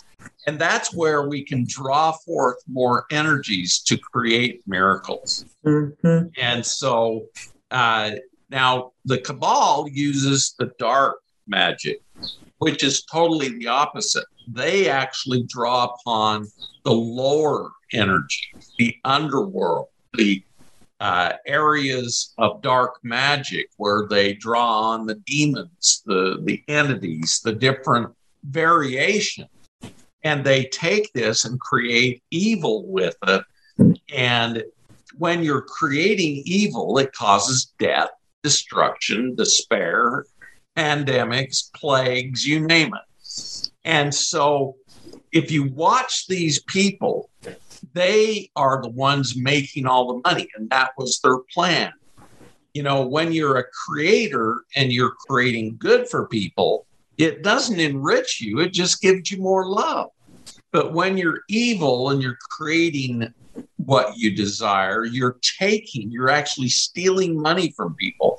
And 0.47 0.59
that's 0.59 0.95
where 0.95 1.29
we 1.29 1.45
can 1.45 1.67
draw 1.69 2.13
forth 2.13 2.57
more 2.67 3.05
energies 3.11 3.81
to 3.83 3.99
create 3.99 4.63
miracles. 4.67 5.45
Mm-hmm. 5.65 6.29
And 6.39 6.65
so 6.65 7.27
uh, 7.71 8.13
now, 8.51 8.93
the 9.05 9.19
Cabal 9.19 9.89
uses 9.89 10.55
the 10.59 10.73
dark 10.79 11.17
magic, 11.47 12.03
which 12.59 12.83
is 12.83 13.05
totally 13.05 13.49
the 13.49 13.69
opposite. 13.69 14.25
They 14.49 14.89
actually 14.89 15.45
draw 15.45 15.85
upon 15.85 16.47
the 16.85 16.93
lower 16.93 17.71
energy, 17.93 18.53
the 18.79 18.97
underworld, 19.05 19.89
the 20.15 20.43
uh, 21.01 21.33
areas 21.47 22.35
of 22.39 22.63
dark 22.63 22.99
magic 23.03 23.69
where 23.77 24.07
they 24.09 24.35
draw 24.35 24.91
on 24.91 25.07
the 25.07 25.17
demons, 25.17 26.03
the, 26.07 26.39
the 26.43 26.63
entities, 26.69 27.41
the 27.45 27.53
different 27.53 28.11
variations. 28.45 29.49
And 30.23 30.45
they 30.45 30.65
take 30.65 31.13
this 31.13 31.45
and 31.45 31.61
create 31.61 32.23
evil 32.31 32.87
with 32.87 33.17
it. 33.27 33.45
And 34.15 34.65
when 35.19 35.43
you're 35.43 35.63
creating 35.63 36.43
evil, 36.47 36.97
it 36.99 37.13
causes 37.13 37.73
death 37.79 38.09
destruction, 38.45 39.35
despair, 39.35 40.27
pandemics, 40.77 41.73
plagues, 41.73 42.47
you 42.47 42.61
name 42.61 42.93
it. 42.95 43.71
And 43.85 44.15
so 44.15 44.77
if 45.33 45.51
you 45.51 45.65
watch 45.73 46.27
these 46.29 46.63
people, 46.65 47.31
they 47.95 48.51
are 48.55 48.83
the 48.83 48.91
ones 48.91 49.35
making 49.37 49.87
all 49.87 50.07
the 50.15 50.31
money, 50.31 50.49
and 50.57 50.71
that 50.71 50.91
was 50.97 51.21
their 51.21 51.39
plan. 51.53 51.93
You 52.75 52.83
know, 52.83 53.07
when 53.07 53.33
you're 53.33 53.57
a 53.57 53.65
creator 53.87 54.65
and 54.77 54.93
you're 54.93 55.15
creating 55.27 55.77
good 55.79 56.09
for 56.09 56.29
people, 56.29 56.87
it 57.17 57.43
doesn't 57.43 57.81
enrich 57.81 58.41
you, 58.41 58.61
it 58.61 58.73
just 58.73 59.01
gives 59.01 59.31
you 59.31 59.39
more 59.39 59.67
love. 59.67 60.11
But 60.73 60.93
when 60.93 61.17
you're 61.17 61.41
evil 61.49 62.11
and 62.11 62.21
you're 62.21 62.39
creating 62.51 63.33
what 63.87 64.17
you 64.17 64.35
desire. 64.35 65.05
You're 65.05 65.39
taking, 65.59 66.11
you're 66.11 66.31
actually 66.31 66.69
stealing 66.69 67.41
money 67.41 67.73
from 67.77 67.95
people. 67.95 68.39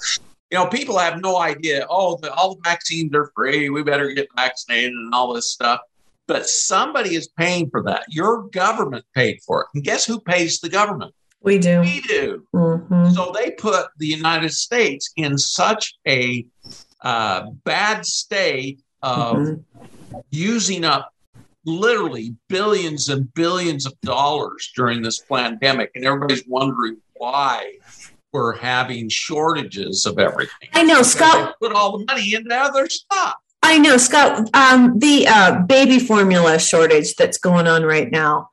You 0.52 0.60
know, 0.60 0.68
people 0.68 0.98
have 0.98 1.22
no 1.22 1.38
idea, 1.38 1.86
oh, 1.90 2.18
the, 2.22 2.32
all 2.34 2.56
the 2.56 2.62
vaccines 2.64 3.14
are 3.16 3.32
free. 3.36 3.70
We 3.70 3.84
better 3.84 4.12
get 4.12 4.28
vaccinated 4.36 4.92
and 4.92 5.14
all 5.14 5.34
this 5.34 5.52
stuff. 5.52 5.82
But 6.28 6.48
somebody 6.48 7.16
is 7.16 7.28
paying 7.28 7.70
for 7.70 7.84
that. 7.84 8.06
Your 8.10 8.44
government 8.50 9.06
paid 9.14 9.40
for 9.46 9.62
it. 9.62 9.68
And 9.76 9.84
guess 9.84 10.06
who 10.06 10.20
pays 10.20 10.60
the 10.60 10.70
government? 10.70 11.14
We 11.42 11.60
do. 11.60 11.82
We 11.82 12.02
do. 12.02 12.48
Mm-hmm. 12.56 13.12
So 13.12 13.32
they 13.32 13.52
put 13.52 13.88
the 13.98 14.08
United 14.08 14.52
States 14.52 15.12
in 15.16 15.38
such 15.38 15.94
a 16.08 16.46
uh, 17.02 17.52
bad 17.64 18.06
state 18.06 18.82
of 19.04 19.38
mm-hmm. 19.38 20.20
using 20.32 20.84
up 20.84 21.14
literally 21.66 22.36
billions 22.48 23.10
and 23.10 23.34
billions 23.34 23.86
of 23.86 24.00
dollars 24.02 24.72
during 24.76 25.02
this 25.02 25.20
pandemic, 25.20 25.92
and 25.96 26.06
everybody's 26.06 26.44
wondering 26.48 26.98
why 27.18 27.74
we're 28.32 28.56
having 28.56 29.10
shortages 29.10 30.06
of 30.06 30.20
everything. 30.20 30.70
I 30.74 30.84
know, 30.84 31.02
Scott. 31.02 31.56
put 31.62 31.72
all 31.72 31.98
the 31.98 32.06
money 32.06 32.34
into 32.34 32.56
other 32.56 32.90
stuff. 32.90 33.36
I 33.64 33.80
know, 33.80 33.98
Scott. 33.98 34.48
Um, 34.54 35.00
the 35.00 35.28
uh, 35.28 35.62
baby 35.64 35.98
formula 35.98 36.60
shortage 36.60 37.16
that's 37.16 37.40
going 37.40 37.66
on 37.66 37.84
right 37.84 38.12
now. 38.12 38.50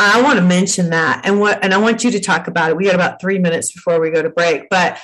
I 0.00 0.20
want 0.22 0.38
to 0.38 0.44
mention 0.44 0.90
that, 0.90 1.24
and 1.24 1.38
what, 1.38 1.62
and 1.62 1.72
I 1.72 1.76
want 1.76 2.02
you 2.02 2.10
to 2.10 2.20
talk 2.20 2.48
about 2.48 2.70
it. 2.70 2.76
We 2.76 2.84
got 2.84 2.94
about 2.94 3.20
three 3.20 3.38
minutes 3.38 3.72
before 3.72 4.00
we 4.00 4.10
go 4.10 4.22
to 4.22 4.30
break, 4.30 4.68
but 4.68 4.98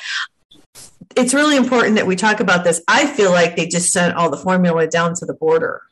it's 1.14 1.34
really 1.34 1.56
important 1.56 1.96
that 1.96 2.06
we 2.06 2.16
talk 2.16 2.40
about 2.40 2.64
this. 2.64 2.82
I 2.88 3.06
feel 3.06 3.30
like 3.30 3.54
they 3.54 3.68
just 3.68 3.92
sent 3.92 4.16
all 4.16 4.30
the 4.30 4.36
formula 4.36 4.86
down 4.88 5.14
to 5.16 5.26
the 5.26 5.34
border. 5.34 5.82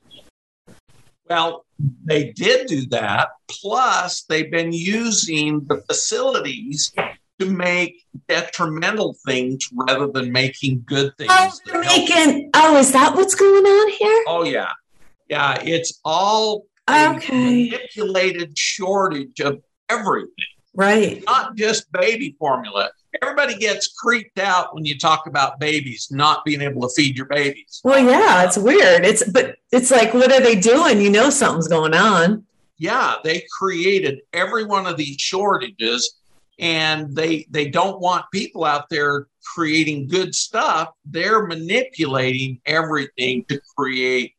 Well, 1.31 1.65
they 2.05 2.33
did 2.33 2.67
do 2.67 2.87
that. 2.89 3.29
Plus, 3.49 4.25
they've 4.25 4.51
been 4.51 4.73
using 4.73 5.65
the 5.69 5.77
facilities 5.89 6.93
to 7.39 7.47
make 7.47 8.05
detrimental 8.29 9.17
things 9.25 9.69
rather 9.73 10.09
than 10.09 10.33
making 10.33 10.83
good 10.85 11.17
things. 11.17 11.31
Oh, 11.33 11.53
they're 11.67 11.81
making. 11.83 12.51
Oh, 12.55 12.77
is 12.77 12.93
that 12.93 13.15
what's 13.15 13.37
going 13.37 13.65
on 13.65 13.91
here? 13.93 14.25
Oh, 14.27 14.43
yeah, 14.43 14.73
yeah. 15.29 15.63
It's 15.63 16.01
all 16.05 16.67
okay. 16.91 17.71
manipulated 17.71 18.59
shortage 18.59 19.41
of 19.41 19.63
everything. 19.89 20.31
Right. 20.75 21.23
Not 21.27 21.55
just 21.57 21.91
baby 21.93 22.35
formula 22.39 22.91
everybody 23.23 23.57
gets 23.57 23.89
creeped 23.89 24.39
out 24.39 24.75
when 24.75 24.85
you 24.85 24.99
talk 24.99 25.27
about 25.27 25.59
babies 25.61 26.09
not 26.11 26.45
being 26.45 26.61
able 26.61 26.83
to 26.83 26.95
feed 26.95 27.17
your 27.17 27.27
babies. 27.27 27.81
Well, 27.85 28.05
yeah, 28.05 28.45
it's 28.45 28.57
weird. 28.57 29.05
It's 29.05 29.29
but 29.29 29.57
it's 29.73 29.91
like, 29.91 30.15
what 30.15 30.33
are 30.33 30.41
they 30.41 30.57
doing? 30.57 31.01
You 31.01 31.11
know, 31.11 31.31
something's 31.31 31.69
going 31.69 31.95
on. 31.95 32.45
Yeah, 32.79 33.17
they 33.23 33.45
created 33.59 34.21
every 34.33 34.65
one 34.65 34.87
of 34.87 34.97
these 34.97 35.21
shortages, 35.21 36.19
and 36.59 37.15
they 37.15 37.47
they 37.51 37.69
don't 37.69 38.01
want 38.01 38.25
people 38.33 38.65
out 38.65 38.89
there 38.89 39.27
creating 39.55 40.09
good 40.09 40.35
stuff. 40.35 40.91
They're 41.05 41.47
manipulating 41.47 42.61
everything 42.67 43.45
to 43.49 43.61
create 43.77 44.35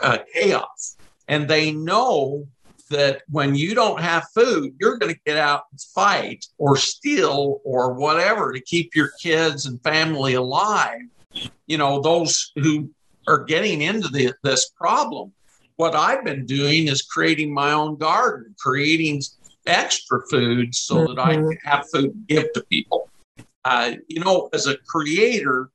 uh, 0.00 0.18
chaos, 0.32 0.96
and 1.28 1.48
they 1.48 1.72
know 1.72 2.46
that 2.94 3.22
when 3.28 3.54
you 3.54 3.74
don't 3.74 4.00
have 4.00 4.24
food, 4.34 4.74
you're 4.80 4.98
going 4.98 5.12
to 5.12 5.20
get 5.26 5.36
out 5.36 5.64
and 5.70 5.80
fight 5.80 6.46
or 6.58 6.76
steal 6.76 7.60
or 7.64 7.92
whatever 7.94 8.52
to 8.52 8.60
keep 8.60 8.94
your 8.94 9.10
kids 9.20 9.66
and 9.66 9.82
family 9.82 10.34
alive. 10.34 11.00
You 11.66 11.78
know, 11.78 12.00
those 12.00 12.52
who 12.56 12.90
are 13.26 13.44
getting 13.44 13.82
into 13.82 14.08
the, 14.08 14.32
this 14.42 14.70
problem. 14.70 15.32
What 15.76 15.94
I've 15.94 16.24
been 16.24 16.46
doing 16.46 16.86
is 16.88 17.02
creating 17.02 17.52
my 17.52 17.72
own 17.72 17.96
garden, 17.96 18.54
creating 18.58 19.22
extra 19.66 20.20
food 20.30 20.74
so 20.74 20.96
mm-hmm. 20.96 21.14
that 21.14 21.22
I 21.22 21.36
mm-hmm. 21.36 21.48
can 21.48 21.58
have 21.64 21.86
food 21.92 22.12
to 22.12 22.34
give 22.34 22.52
to 22.52 22.64
people. 22.70 23.10
Uh, 23.64 23.92
you 24.08 24.20
know, 24.20 24.50
as 24.52 24.66
a 24.66 24.76
creator, 24.86 25.70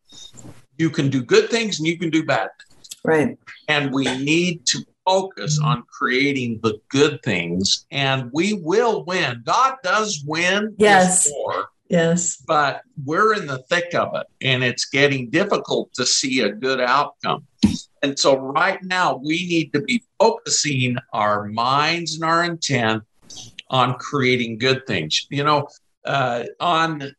you 0.78 0.90
can 0.90 1.10
do 1.10 1.24
good 1.24 1.50
things 1.50 1.80
and 1.80 1.88
you 1.88 1.98
can 1.98 2.10
do 2.10 2.24
bad 2.24 2.50
things. 2.58 2.90
Right. 3.04 3.38
And 3.68 3.94
we 3.94 4.06
need 4.24 4.66
to 4.68 4.86
focus 5.10 5.60
on 5.64 5.84
creating 5.92 6.60
the 6.62 6.80
good 6.90 7.20
things 7.24 7.88
and 7.90 8.30
we 8.32 8.54
will 8.54 9.04
win. 9.06 9.42
God 9.44 9.76
does 9.84 10.24
win. 10.28 10.76
Yes. 10.78 11.28
Yes. 11.90 12.38
But 12.46 12.82
we're 13.04 13.34
in 13.34 13.48
the 13.48 13.64
thick 13.70 13.96
of 13.96 14.10
it 14.14 14.28
and 14.42 14.64
it's 14.64 14.86
getting 14.86 15.32
difficult 15.32 15.92
to 15.96 16.06
see 16.06 16.42
a 16.42 16.52
good 16.52 16.80
outcome. 16.80 17.48
And 18.04 18.18
so, 18.18 18.38
right 18.38 18.82
now, 18.84 19.16
we 19.18 19.48
need 19.48 19.74
to 19.74 19.82
be 19.82 20.04
focusing 20.20 20.96
our 21.12 21.46
minds 21.46 22.14
and 22.16 22.24
our 22.24 22.46
intent 22.46 23.04
on 23.70 23.96
creating 23.96 24.60
good 24.60 24.88
things. 24.88 25.28
You 25.30 25.44
know, 25.44 25.68
uh, 26.06 26.44
on 26.62 27.12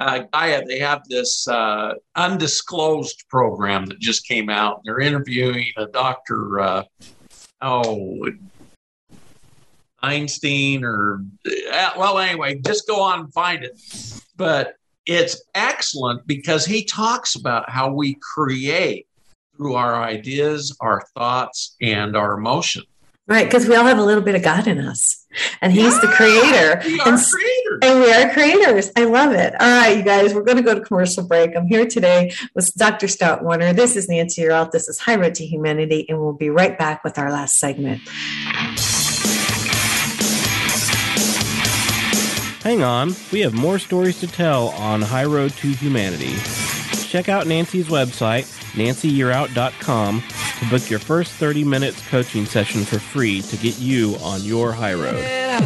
uh, 0.00 0.24
Gaia, 0.32 0.64
they 0.64 0.78
have 0.78 1.06
this 1.08 1.46
uh, 1.46 1.92
undisclosed 2.16 3.24
program 3.28 3.84
that 3.86 3.98
just 3.98 4.26
came 4.26 4.48
out. 4.48 4.80
They're 4.84 5.00
interviewing 5.00 5.66
a 5.76 5.86
doctor, 5.86 6.58
uh, 6.58 6.82
oh, 7.62 8.28
Einstein 10.02 10.84
or, 10.84 11.22
uh, 11.72 11.90
well, 11.96 12.18
anyway, 12.18 12.60
just 12.64 12.86
go 12.86 13.00
on 13.02 13.20
and 13.20 13.32
find 13.32 13.64
it. 13.64 13.78
But 14.36 14.76
it's 15.06 15.42
excellent 15.54 16.26
because 16.26 16.64
he 16.64 16.84
talks 16.84 17.34
about 17.34 17.68
how 17.68 17.92
we 17.92 18.16
create 18.20 19.06
through 19.56 19.74
our 19.74 20.02
ideas, 20.02 20.74
our 20.80 21.02
thoughts, 21.14 21.76
and 21.82 22.16
our 22.16 22.38
emotions. 22.38 22.86
Right, 23.26 23.44
because 23.44 23.68
we 23.68 23.76
all 23.76 23.84
have 23.84 23.98
a 23.98 24.04
little 24.04 24.22
bit 24.22 24.34
of 24.34 24.42
God 24.42 24.66
in 24.66 24.78
us. 24.78 25.19
And 25.60 25.72
he's 25.72 26.00
the 26.00 26.08
creator. 26.08 26.80
We 26.84 26.92
And 27.00 27.08
are 27.08 27.12
s- 27.14 27.30
creators. 27.32 27.78
and 27.82 28.00
we 28.00 28.12
are 28.12 28.30
creators. 28.32 28.90
I 28.96 29.04
love 29.04 29.32
it. 29.32 29.54
All 29.60 29.68
right, 29.68 29.96
you 29.96 30.02
guys, 30.02 30.34
we're 30.34 30.42
going 30.42 30.56
to 30.56 30.62
go 30.62 30.74
to 30.74 30.80
commercial 30.80 31.24
break. 31.24 31.56
I'm 31.56 31.66
here 31.66 31.86
today 31.86 32.32
with 32.54 32.74
Dr. 32.74 33.06
Scott 33.08 33.44
Werner. 33.44 33.72
This 33.72 33.94
is 33.96 34.08
Nancy 34.08 34.42
Yearout. 34.42 34.72
This 34.72 34.88
is 34.88 34.98
High 34.98 35.16
Road 35.16 35.34
to 35.36 35.46
Humanity, 35.46 36.04
and 36.08 36.20
we'll 36.20 36.32
be 36.32 36.50
right 36.50 36.76
back 36.78 37.04
with 37.04 37.16
our 37.18 37.30
last 37.30 37.58
segment. 37.58 38.00
Hang 42.62 42.82
on, 42.82 43.14
we 43.32 43.40
have 43.40 43.54
more 43.54 43.78
stories 43.78 44.20
to 44.20 44.26
tell 44.26 44.68
on 44.70 45.00
High 45.00 45.24
Road 45.24 45.52
to 45.52 45.68
Humanity. 45.68 46.34
Check 47.08 47.28
out 47.30 47.46
Nancy's 47.46 47.88
website, 47.88 48.44
nancyyearout.com, 48.72 50.22
to 50.58 50.70
book 50.70 50.90
your 50.90 50.98
first 50.98 51.32
30 51.32 51.64
minutes 51.64 52.06
coaching 52.08 52.46
session 52.46 52.84
for 52.84 52.98
free 52.98 53.42
to 53.42 53.56
get 53.56 53.78
you 53.78 54.16
on 54.22 54.42
your 54.42 54.72
high 54.72 54.94
road. 54.94 55.18
Yeah, 55.18 55.60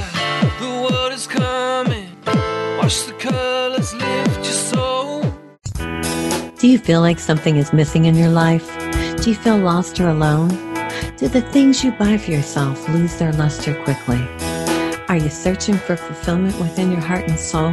the 0.61 0.67
world 0.67 1.13
is 1.13 1.27
coming. 1.27 2.09
Watch 2.79 3.05
the 3.07 3.13
colors 3.15 3.95
lift 3.95 4.37
your 4.37 4.45
soul. 4.45 5.23
Do 6.59 6.69
you 6.69 6.79
feel 6.79 7.01
like 7.01 7.19
something 7.19 7.57
is 7.57 7.73
missing 7.73 8.07
in 8.07 8.15
your 8.15 8.31
life? 8.31 8.67
Do 9.23 9.31
you 9.31 9.37
feel 9.37 9.59
lost 9.59 10.01
or 10.01 10.09
alone? 10.09 10.49
Do 11.17 11.29
the 11.29 11.43
things 11.53 11.85
you 11.85 11.93
buy 11.93 12.19
for 12.19 12.31
yourself 12.31 12.89
lose 12.89 13.17
their 13.17 13.33
luster 13.33 13.75
quickly? 13.85 14.21
Are 15.09 15.17
you 15.17 15.31
searching 15.31 15.77
for 15.77 15.97
fulfillment 15.97 16.59
within 16.59 16.91
your 16.91 17.01
heart 17.01 17.29
and 17.29 17.39
soul? 17.39 17.73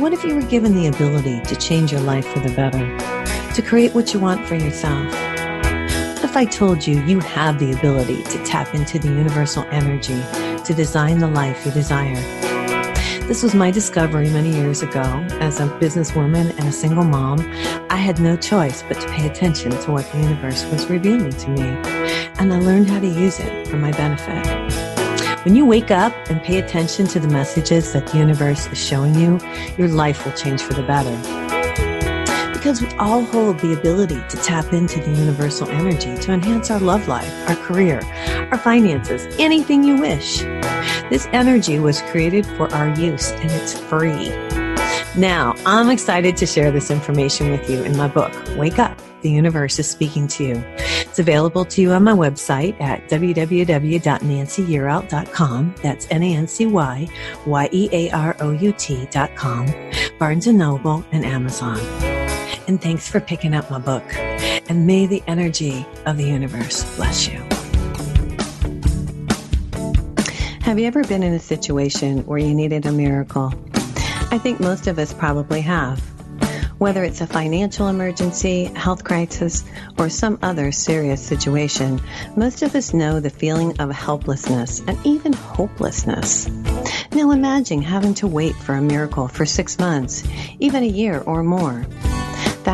What 0.00 0.12
if 0.12 0.24
you 0.24 0.34
were 0.34 0.42
given 0.42 0.74
the 0.74 0.86
ability 0.86 1.40
to 1.42 1.56
change 1.56 1.92
your 1.92 2.00
life 2.00 2.26
for 2.26 2.40
the 2.40 2.54
better? 2.54 3.17
To 3.58 3.64
create 3.64 3.92
what 3.92 4.14
you 4.14 4.20
want 4.20 4.46
for 4.46 4.54
yourself? 4.54 5.12
What 5.12 6.22
if 6.22 6.36
I 6.36 6.44
told 6.44 6.86
you 6.86 7.02
you 7.06 7.18
have 7.18 7.58
the 7.58 7.72
ability 7.72 8.22
to 8.22 8.44
tap 8.44 8.72
into 8.72 9.00
the 9.00 9.08
universal 9.08 9.64
energy 9.72 10.22
to 10.62 10.74
design 10.74 11.18
the 11.18 11.26
life 11.26 11.66
you 11.66 11.72
desire? 11.72 12.14
This 13.26 13.42
was 13.42 13.56
my 13.56 13.72
discovery 13.72 14.30
many 14.30 14.54
years 14.54 14.82
ago. 14.82 15.02
As 15.40 15.58
a 15.58 15.66
businesswoman 15.80 16.56
and 16.56 16.68
a 16.68 16.70
single 16.70 17.02
mom, 17.02 17.40
I 17.90 17.96
had 17.96 18.20
no 18.20 18.36
choice 18.36 18.84
but 18.86 19.00
to 19.00 19.08
pay 19.08 19.26
attention 19.26 19.72
to 19.72 19.90
what 19.90 20.08
the 20.12 20.18
universe 20.18 20.64
was 20.66 20.88
revealing 20.88 21.32
to 21.32 21.50
me. 21.50 21.62
And 22.38 22.52
I 22.52 22.60
learned 22.60 22.88
how 22.88 23.00
to 23.00 23.08
use 23.08 23.40
it 23.40 23.66
for 23.66 23.76
my 23.76 23.90
benefit. 23.90 24.46
When 25.44 25.56
you 25.56 25.66
wake 25.66 25.90
up 25.90 26.12
and 26.30 26.40
pay 26.40 26.60
attention 26.60 27.08
to 27.08 27.18
the 27.18 27.26
messages 27.26 27.92
that 27.92 28.06
the 28.06 28.18
universe 28.18 28.68
is 28.68 28.78
showing 28.78 29.16
you, 29.16 29.40
your 29.76 29.88
life 29.88 30.24
will 30.24 30.32
change 30.34 30.62
for 30.62 30.74
the 30.74 30.84
better. 30.84 31.57
Because 32.68 32.82
we 32.82 32.92
all 32.98 33.24
hold 33.24 33.60
the 33.60 33.72
ability 33.72 34.20
to 34.28 34.36
tap 34.42 34.74
into 34.74 35.00
the 35.00 35.12
universal 35.12 35.66
energy 35.70 36.14
to 36.18 36.32
enhance 36.32 36.70
our 36.70 36.78
love 36.78 37.08
life, 37.08 37.32
our 37.48 37.56
career, 37.56 38.02
our 38.52 38.58
finances, 38.58 39.26
anything 39.38 39.82
you 39.82 39.96
wish. 39.96 40.40
This 41.08 41.26
energy 41.32 41.78
was 41.78 42.02
created 42.02 42.44
for 42.44 42.70
our 42.74 42.90
use 43.00 43.30
and 43.30 43.50
it's 43.50 43.72
free. 43.72 44.28
Now, 45.16 45.54
I'm 45.64 45.88
excited 45.88 46.36
to 46.36 46.44
share 46.44 46.70
this 46.70 46.90
information 46.90 47.50
with 47.50 47.70
you 47.70 47.82
in 47.84 47.96
my 47.96 48.06
book, 48.06 48.34
Wake 48.58 48.78
Up, 48.78 49.00
The 49.22 49.30
Universe 49.30 49.78
is 49.78 49.88
Speaking 49.88 50.28
to 50.28 50.44
You. 50.44 50.62
It's 50.76 51.18
available 51.18 51.64
to 51.64 51.80
you 51.80 51.92
on 51.92 52.04
my 52.04 52.12
website 52.12 52.78
at 52.82 53.08
www.nancyyearout.com. 53.08 55.74
That's 55.82 56.06
N-A-N-C-Y 56.10 57.08
Y-E-A-R-O-U-T.com, 57.46 58.14
Barnes 60.18 60.46
& 60.46 60.46
Noble, 60.46 61.02
and 61.12 61.24
Amazon. 61.24 62.17
And 62.68 62.80
thanks 62.82 63.08
for 63.08 63.18
picking 63.18 63.54
up 63.54 63.70
my 63.70 63.78
book. 63.78 64.04
And 64.14 64.86
may 64.86 65.06
the 65.06 65.22
energy 65.26 65.86
of 66.04 66.18
the 66.18 66.24
universe 66.24 66.84
bless 66.96 67.26
you. 67.26 67.38
Have 70.60 70.78
you 70.78 70.86
ever 70.86 71.02
been 71.02 71.22
in 71.22 71.32
a 71.32 71.38
situation 71.38 72.26
where 72.26 72.38
you 72.38 72.54
needed 72.54 72.84
a 72.84 72.92
miracle? 72.92 73.54
I 74.30 74.36
think 74.36 74.60
most 74.60 74.86
of 74.86 74.98
us 74.98 75.14
probably 75.14 75.62
have. 75.62 75.98
Whether 76.76 77.04
it's 77.04 77.22
a 77.22 77.26
financial 77.26 77.88
emergency, 77.88 78.64
health 78.64 79.02
crisis, 79.02 79.64
or 79.98 80.10
some 80.10 80.38
other 80.42 80.70
serious 80.70 81.24
situation, 81.24 82.02
most 82.36 82.62
of 82.62 82.74
us 82.74 82.92
know 82.92 83.18
the 83.18 83.30
feeling 83.30 83.80
of 83.80 83.90
helplessness 83.90 84.80
and 84.86 84.98
even 85.06 85.32
hopelessness. 85.32 86.46
Now 87.12 87.30
imagine 87.30 87.80
having 87.80 88.12
to 88.14 88.26
wait 88.26 88.54
for 88.54 88.74
a 88.74 88.82
miracle 88.82 89.26
for 89.26 89.46
six 89.46 89.78
months, 89.78 90.22
even 90.60 90.82
a 90.82 90.86
year 90.86 91.20
or 91.20 91.42
more. 91.42 91.86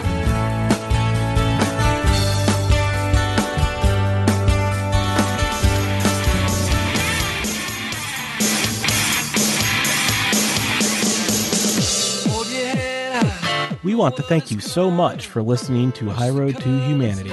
want 14.00 14.16
to 14.16 14.24
thank 14.24 14.50
you 14.50 14.62
so 14.62 14.90
much 14.90 15.28
for 15.28 15.44
listening 15.44 15.92
to 15.92 16.10
High 16.10 16.30
Road 16.30 16.56
to 16.62 16.80
Humanity. 16.88 17.32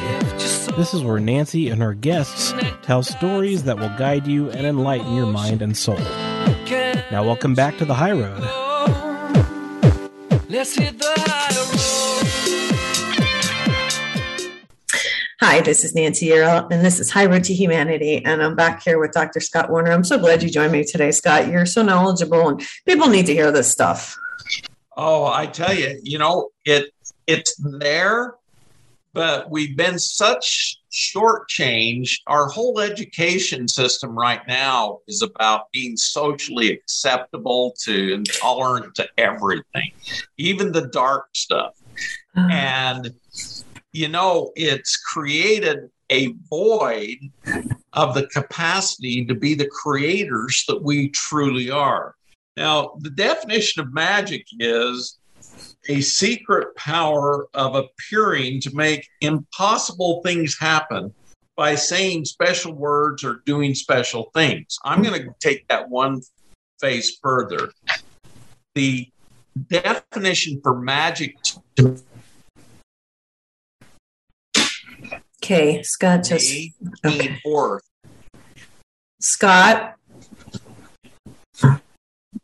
This 0.75 0.93
is 0.93 1.01
where 1.01 1.21
Nancy 1.21 1.69
and 1.69 1.81
her 1.81 1.95
guests 1.95 2.53
tell 2.83 3.05
stories 3.05 3.63
that 3.63 3.79
will 3.79 3.97
guide 3.97 4.27
you 4.27 4.51
and 4.51 4.67
enlighten 4.67 5.15
your 5.15 5.29
mind 5.29 5.63
and 5.63 5.77
soul. 5.77 6.01
Now, 7.13 7.23
welcome 7.23 7.55
back 7.55 7.79
to 7.79 7.85
the 7.85 7.95
High 7.95 8.15
Road. 8.15 8.41
Let's 10.49 10.75
hit 10.75 10.99
the 10.99 11.13
high 11.17 11.55
road. 11.55 11.79
Hi, 15.39 15.61
this 15.61 15.85
is 15.85 15.95
Nancy 15.95 16.31
Yearout, 16.31 16.73
and 16.73 16.85
this 16.85 16.99
is 16.99 17.13
High 17.13 17.27
Road 17.27 17.45
to 17.45 17.55
Humanity. 17.55 18.25
And 18.25 18.43
I'm 18.43 18.57
back 18.57 18.83
here 18.83 18.99
with 18.99 19.13
Dr. 19.13 19.39
Scott 19.39 19.71
Werner. 19.71 19.93
I'm 19.93 20.03
so 20.03 20.19
glad 20.19 20.43
you 20.43 20.51
joined 20.51 20.73
me 20.73 20.83
today, 20.83 21.13
Scott. 21.13 21.47
You're 21.47 21.65
so 21.65 21.83
knowledgeable, 21.83 22.49
and 22.49 22.61
people 22.87 23.07
need 23.07 23.27
to 23.27 23.35
hear 23.35 23.53
this 23.53 23.71
stuff. 23.71 24.19
Oh, 24.97 25.27
I 25.27 25.47
tell 25.47 25.75
you, 25.75 25.99
you 26.03 26.19
know, 26.19 26.51
it 26.65 26.93
it's 27.27 27.55
there, 27.57 28.35
but 29.13 29.51
we've 29.51 29.77
been 29.77 29.99
such 29.99 30.81
shortchanged. 30.91 32.21
Our 32.27 32.49
whole 32.49 32.81
education 32.81 33.69
system 33.69 34.19
right 34.19 34.41
now 34.49 35.01
is 35.07 35.23
about 35.23 35.71
being 35.73 35.97
socially 35.97 36.71
acceptable 36.73 37.75
to 37.85 38.15
and 38.15 38.27
tolerant 38.33 38.95
to 38.95 39.09
everything, 39.19 39.93
even 40.39 40.73
the 40.73 40.87
dark 40.87 41.27
stuff. 41.35 41.75
Uh-huh. 42.35 42.49
And 42.51 43.15
you 43.93 44.09
know, 44.09 44.53
it's 44.57 44.97
created 44.97 45.91
a 46.11 46.35
void 46.49 47.17
of 47.93 48.15
the 48.15 48.27
capacity 48.29 49.25
to 49.25 49.35
be 49.35 49.55
the 49.55 49.69
creators 49.69 50.65
that 50.69 50.83
we 50.83 51.09
truly 51.09 51.71
are. 51.71 52.15
Now, 52.57 52.93
the 52.99 53.11
definition 53.11 53.83
of 53.83 53.93
magic 53.93 54.47
is 54.59 55.19
a 55.89 56.01
secret 56.01 56.75
power 56.77 57.49
of 57.55 57.75
appearing 57.75 58.61
to 58.63 58.75
make 58.75 59.07
impossible 59.21 60.23
things 60.25 60.59
happen 60.59 61.15
by 61.57 61.75
saying 61.75 62.25
special 62.25 62.75
words 62.75 63.25
or 63.25 63.43
doing 63.47 63.75
special 63.75 64.31
things. 64.35 64.79
I'm 64.85 65.03
going 65.03 65.23
to 65.23 65.35
take 65.41 65.67
that 65.69 65.89
one 65.89 66.23
phase 66.81 67.19
further. 67.23 67.71
The 68.75 69.09
definition 69.69 70.61
for 70.63 70.79
magic 70.79 71.37
to 71.77 71.99
Okay, 75.43 75.83
Scott 75.83 76.25
just 76.25 76.53
okay. 77.05 77.39
Scott. 79.21 79.96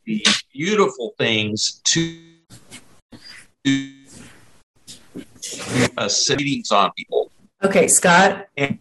The 0.05 0.25
beautiful 0.53 1.15
things 1.19 1.81
to 1.85 2.19
to 3.65 3.93
uh, 5.97 6.09
readings 6.31 6.71
on 6.71 6.91
people. 6.97 7.31
Okay, 7.63 7.89
Scott. 7.89 8.49
And- 8.57 8.79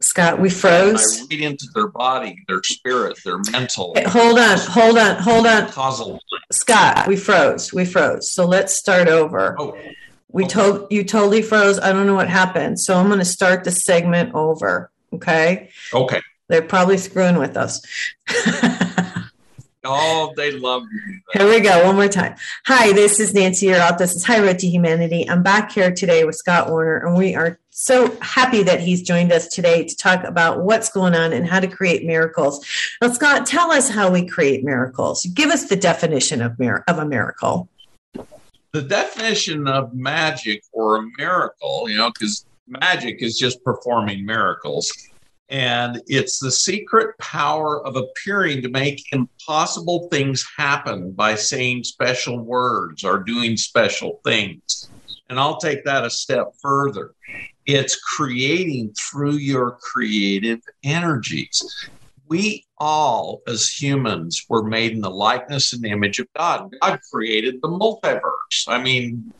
Scott, 0.00 0.38
we 0.38 0.48
I 0.48 0.52
froze. 0.52 1.26
read 1.28 1.40
into 1.40 1.66
their 1.74 1.88
body, 1.88 2.38
their 2.46 2.62
spirit, 2.62 3.18
their 3.24 3.38
mental, 3.50 3.94
Hey, 3.96 4.04
Hold 4.04 4.38
on, 4.38 4.56
hold 4.58 4.96
on, 4.96 5.16
hold 5.16 5.44
on. 5.44 5.68
causal. 5.70 6.20
Scott, 6.52 7.08
we 7.08 7.16
froze. 7.16 7.72
We 7.72 7.84
froze. 7.84 8.30
So 8.30 8.46
let's 8.46 8.74
start 8.78 9.08
over. 9.08 9.56
Oh, 9.58 9.76
We 10.30 10.44
Okay. 10.44 10.52
told 10.52 10.86
you 10.92 11.02
totally 11.02 11.42
froze. 11.42 11.80
I 11.80 11.92
don't 11.92 12.06
know 12.06 12.14
what 12.14 12.28
happened. 12.28 12.78
So 12.78 12.94
I'm 12.96 13.06
going 13.08 13.18
to 13.18 13.24
start 13.24 13.64
the 13.64 13.72
segment 13.72 14.34
over. 14.34 14.92
Okay. 15.12 15.70
okay. 15.92 16.20
They're 16.48 16.62
probably 16.62 16.96
screwing 16.98 17.36
with 17.38 17.56
us. 17.56 17.80
Oh, 19.90 20.34
they 20.36 20.52
love 20.52 20.82
you. 20.92 21.20
Here 21.32 21.48
we 21.48 21.60
go. 21.60 21.86
One 21.86 21.96
more 21.96 22.08
time. 22.08 22.36
Hi, 22.66 22.92
this 22.92 23.18
is 23.18 23.32
Nancy 23.32 23.68
Yearout. 23.68 23.96
This 23.96 24.14
is 24.14 24.22
High 24.22 24.40
Road 24.40 24.58
to 24.58 24.68
Humanity. 24.68 25.26
I'm 25.26 25.42
back 25.42 25.72
here 25.72 25.90
today 25.90 26.24
with 26.24 26.34
Scott 26.34 26.70
Werner, 26.70 27.06
and 27.06 27.16
we 27.16 27.34
are 27.34 27.58
so 27.70 28.14
happy 28.20 28.62
that 28.64 28.80
he's 28.80 29.00
joined 29.00 29.32
us 29.32 29.48
today 29.48 29.84
to 29.84 29.96
talk 29.96 30.24
about 30.24 30.60
what's 30.60 30.90
going 30.90 31.14
on 31.14 31.32
and 31.32 31.46
how 31.46 31.58
to 31.58 31.66
create 31.66 32.04
miracles. 32.04 32.66
Now, 33.00 33.10
Scott, 33.12 33.46
tell 33.46 33.70
us 33.70 33.88
how 33.88 34.10
we 34.10 34.26
create 34.26 34.62
miracles. 34.62 35.24
Give 35.24 35.48
us 35.48 35.70
the 35.70 35.76
definition 35.76 36.42
of, 36.42 36.58
mir- 36.58 36.84
of 36.86 36.98
a 36.98 37.06
miracle. 37.06 37.70
The 38.72 38.82
definition 38.82 39.66
of 39.68 39.94
magic 39.94 40.64
or 40.72 40.96
a 40.96 41.02
miracle, 41.16 41.88
you 41.88 41.96
know, 41.96 42.10
because 42.10 42.44
magic 42.66 43.22
is 43.22 43.38
just 43.38 43.64
performing 43.64 44.26
miracles. 44.26 44.92
And 45.50 46.02
it's 46.06 46.38
the 46.38 46.50
secret 46.50 47.16
power 47.18 47.84
of 47.86 47.96
appearing 47.96 48.60
to 48.62 48.68
make 48.68 49.02
impossible 49.12 50.08
things 50.10 50.46
happen 50.56 51.12
by 51.12 51.36
saying 51.36 51.84
special 51.84 52.38
words 52.38 53.02
or 53.02 53.18
doing 53.18 53.56
special 53.56 54.20
things. 54.24 54.90
And 55.30 55.40
I'll 55.40 55.56
take 55.58 55.84
that 55.84 56.04
a 56.04 56.10
step 56.10 56.52
further. 56.60 57.14
It's 57.64 57.96
creating 57.96 58.94
through 58.94 59.34
your 59.34 59.78
creative 59.82 60.60
energies. 60.84 61.88
We 62.26 62.66
all, 62.76 63.40
as 63.46 63.68
humans, 63.68 64.44
were 64.50 64.62
made 64.62 64.92
in 64.92 65.00
the 65.00 65.10
likeness 65.10 65.72
and 65.72 65.84
image 65.86 66.18
of 66.18 66.28
God. 66.36 66.74
God 66.82 66.98
created 67.10 67.60
the 67.62 67.68
multiverse. 67.68 68.68
I 68.68 68.82
mean, 68.82 69.32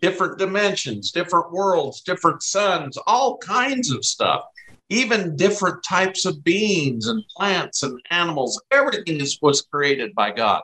different 0.00 0.38
dimensions, 0.38 1.10
different 1.10 1.52
worlds, 1.52 2.00
different 2.00 2.42
suns, 2.42 2.96
all 3.06 3.36
kinds 3.38 3.90
of 3.90 4.06
stuff 4.06 4.44
even 4.90 5.36
different 5.36 5.82
types 5.82 6.24
of 6.24 6.44
beings 6.44 7.08
and 7.08 7.24
plants 7.36 7.82
and 7.82 7.98
animals. 8.10 8.60
Everything 8.70 9.20
is, 9.20 9.38
was 9.40 9.62
created 9.62 10.14
by 10.14 10.30
God. 10.30 10.62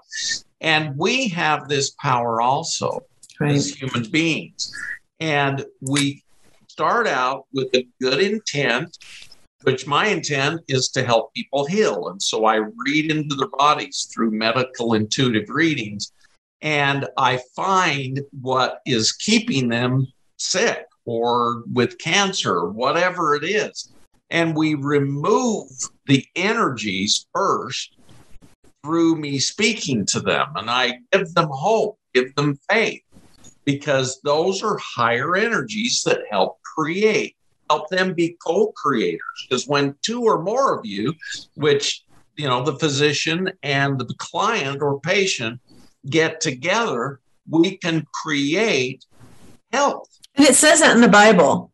And 0.61 0.97
we 0.97 1.29
have 1.29 1.69
this 1.69 1.91
power 2.01 2.41
also 2.41 3.05
Right. 3.41 3.53
as 3.53 3.71
human 3.75 4.09
beings. 4.11 4.71
And 5.19 5.65
we 5.81 6.23
start 6.69 7.07
out 7.07 7.47
with 7.55 7.69
a 7.75 7.87
good 8.01 8.21
intent, 8.21 8.99
which 9.63 9.87
my 9.87 10.07
intent 10.07 10.61
is 10.69 10.89
to 10.91 11.03
help 11.03 11.33
people 11.33 11.65
heal. 11.65 12.09
And 12.09 12.23
so 12.23 12.45
I 12.45 12.57
read 12.57 13.11
into 13.11 13.35
their 13.35 13.49
bodies 13.49 14.09
through 14.13 14.33
medical 14.33 14.93
intuitive 14.93 15.49
readings, 15.49 16.13
and 16.61 17.09
I 17.17 17.41
find 17.57 18.21
what 18.43 18.81
is 18.85 19.13
keeping 19.13 19.69
them 19.69 20.07
sick 20.37 20.85
or 21.07 21.65
with 21.73 21.99
cancer, 21.99 22.69
whatever 22.69 23.35
it 23.35 23.45
is. 23.45 23.91
And 24.31 24.57
we 24.57 24.75
remove 24.75 25.69
the 26.07 26.25
energies 26.37 27.27
first 27.35 27.97
through 28.85 29.17
me 29.17 29.39
speaking 29.39 30.07
to 30.07 30.21
them. 30.21 30.49
And 30.57 30.71
I 30.71 30.99
give 31.13 31.35
them 31.35 31.49
hope, 31.51 31.99
give 32.15 32.35
them 32.37 32.59
faith, 32.71 33.03
because 33.65 34.21
those 34.23 34.63
are 34.63 34.79
higher 34.79 35.37
energies 35.37 36.03
that 36.07 36.21
help 36.31 36.59
create, 36.63 37.37
help 37.69 37.89
them 37.89 38.15
be 38.15 38.37
co 38.45 38.73
creators. 38.77 39.47
Because 39.49 39.67
when 39.67 39.95
two 40.03 40.23
or 40.23 40.43
more 40.43 40.79
of 40.79 40.87
you, 40.87 41.15
which, 41.55 42.05
you 42.37 42.47
know, 42.47 42.63
the 42.63 42.79
physician 42.79 43.51
and 43.63 43.99
the 43.99 44.15
client 44.19 44.81
or 44.81 45.01
patient 45.01 45.61
get 46.09 46.41
together, 46.41 47.21
we 47.49 47.77
can 47.77 48.07
create 48.23 49.05
health. 49.73 50.09
And 50.37 50.47
it 50.47 50.55
says 50.55 50.81
that 50.81 50.95
in 50.95 51.03
the 51.03 51.09
Bible. 51.09 51.73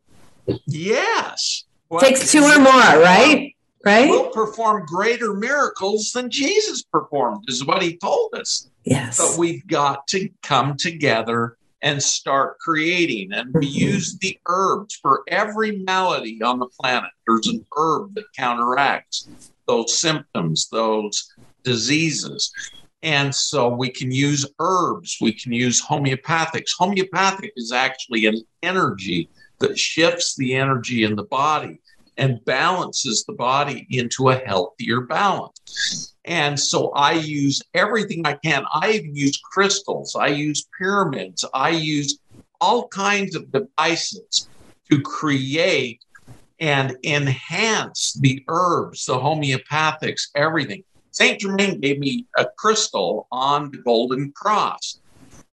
Yes. 0.65 1.63
Takes 1.99 2.31
two 2.31 2.43
or 2.43 2.59
more, 2.59 2.71
right? 2.71 3.53
Right? 3.85 4.09
Will 4.09 4.29
perform 4.29 4.85
greater 4.85 5.33
miracles 5.33 6.11
than 6.11 6.29
Jesus 6.29 6.83
performed, 6.83 7.45
is 7.47 7.63
what 7.63 7.81
he 7.81 7.97
told 7.97 8.33
us. 8.33 8.69
Yes. 8.83 9.17
But 9.17 9.39
we've 9.39 9.65
got 9.67 10.07
to 10.07 10.29
come 10.43 10.75
together 10.75 11.57
and 11.81 12.01
start 12.01 12.57
creating. 12.59 13.31
And 13.31 13.53
we 13.53 13.67
Mhm. 13.67 13.73
use 13.73 14.17
the 14.17 14.37
herbs 14.47 14.95
for 14.95 15.23
every 15.27 15.77
malady 15.77 16.41
on 16.41 16.59
the 16.59 16.67
planet. 16.79 17.11
There's 17.25 17.47
an 17.47 17.65
herb 17.77 18.15
that 18.15 18.25
counteracts 18.35 19.29
those 19.67 19.99
symptoms, 19.99 20.67
those 20.71 21.31
diseases. 21.63 22.51
And 23.03 23.33
so 23.33 23.69
we 23.69 23.89
can 23.89 24.11
use 24.11 24.45
herbs, 24.59 25.17
we 25.21 25.31
can 25.31 25.53
use 25.53 25.81
homeopathics. 25.81 26.71
Homeopathic 26.77 27.53
is 27.55 27.71
actually 27.71 28.25
an 28.25 28.41
energy 28.63 29.29
that 29.59 29.77
shifts 29.77 30.35
the 30.35 30.55
energy 30.55 31.03
in 31.03 31.15
the 31.15 31.23
body 31.23 31.79
and 32.17 32.43
balances 32.45 33.23
the 33.25 33.33
body 33.33 33.85
into 33.89 34.29
a 34.29 34.35
healthier 34.35 35.01
balance. 35.01 36.15
And 36.25 36.59
so 36.59 36.91
I 36.91 37.13
use 37.13 37.61
everything 37.73 38.25
I 38.25 38.33
can. 38.43 38.65
I 38.73 38.91
even 38.91 39.15
use 39.15 39.37
crystals, 39.37 40.15
I 40.15 40.27
use 40.27 40.67
pyramids, 40.77 41.45
I 41.53 41.69
use 41.69 42.19
all 42.59 42.87
kinds 42.87 43.35
of 43.35 43.51
devices 43.51 44.49
to 44.89 45.01
create 45.01 46.01
and 46.59 46.97
enhance 47.03 48.17
the 48.19 48.43
herbs, 48.47 49.05
the 49.05 49.13
homeopathics, 49.13 50.29
everything. 50.35 50.83
St. 51.11 51.39
Germain 51.39 51.79
gave 51.79 51.99
me 51.99 52.25
a 52.37 52.45
crystal 52.57 53.27
on 53.31 53.71
the 53.71 53.77
Golden 53.77 54.31
Cross. 54.33 54.99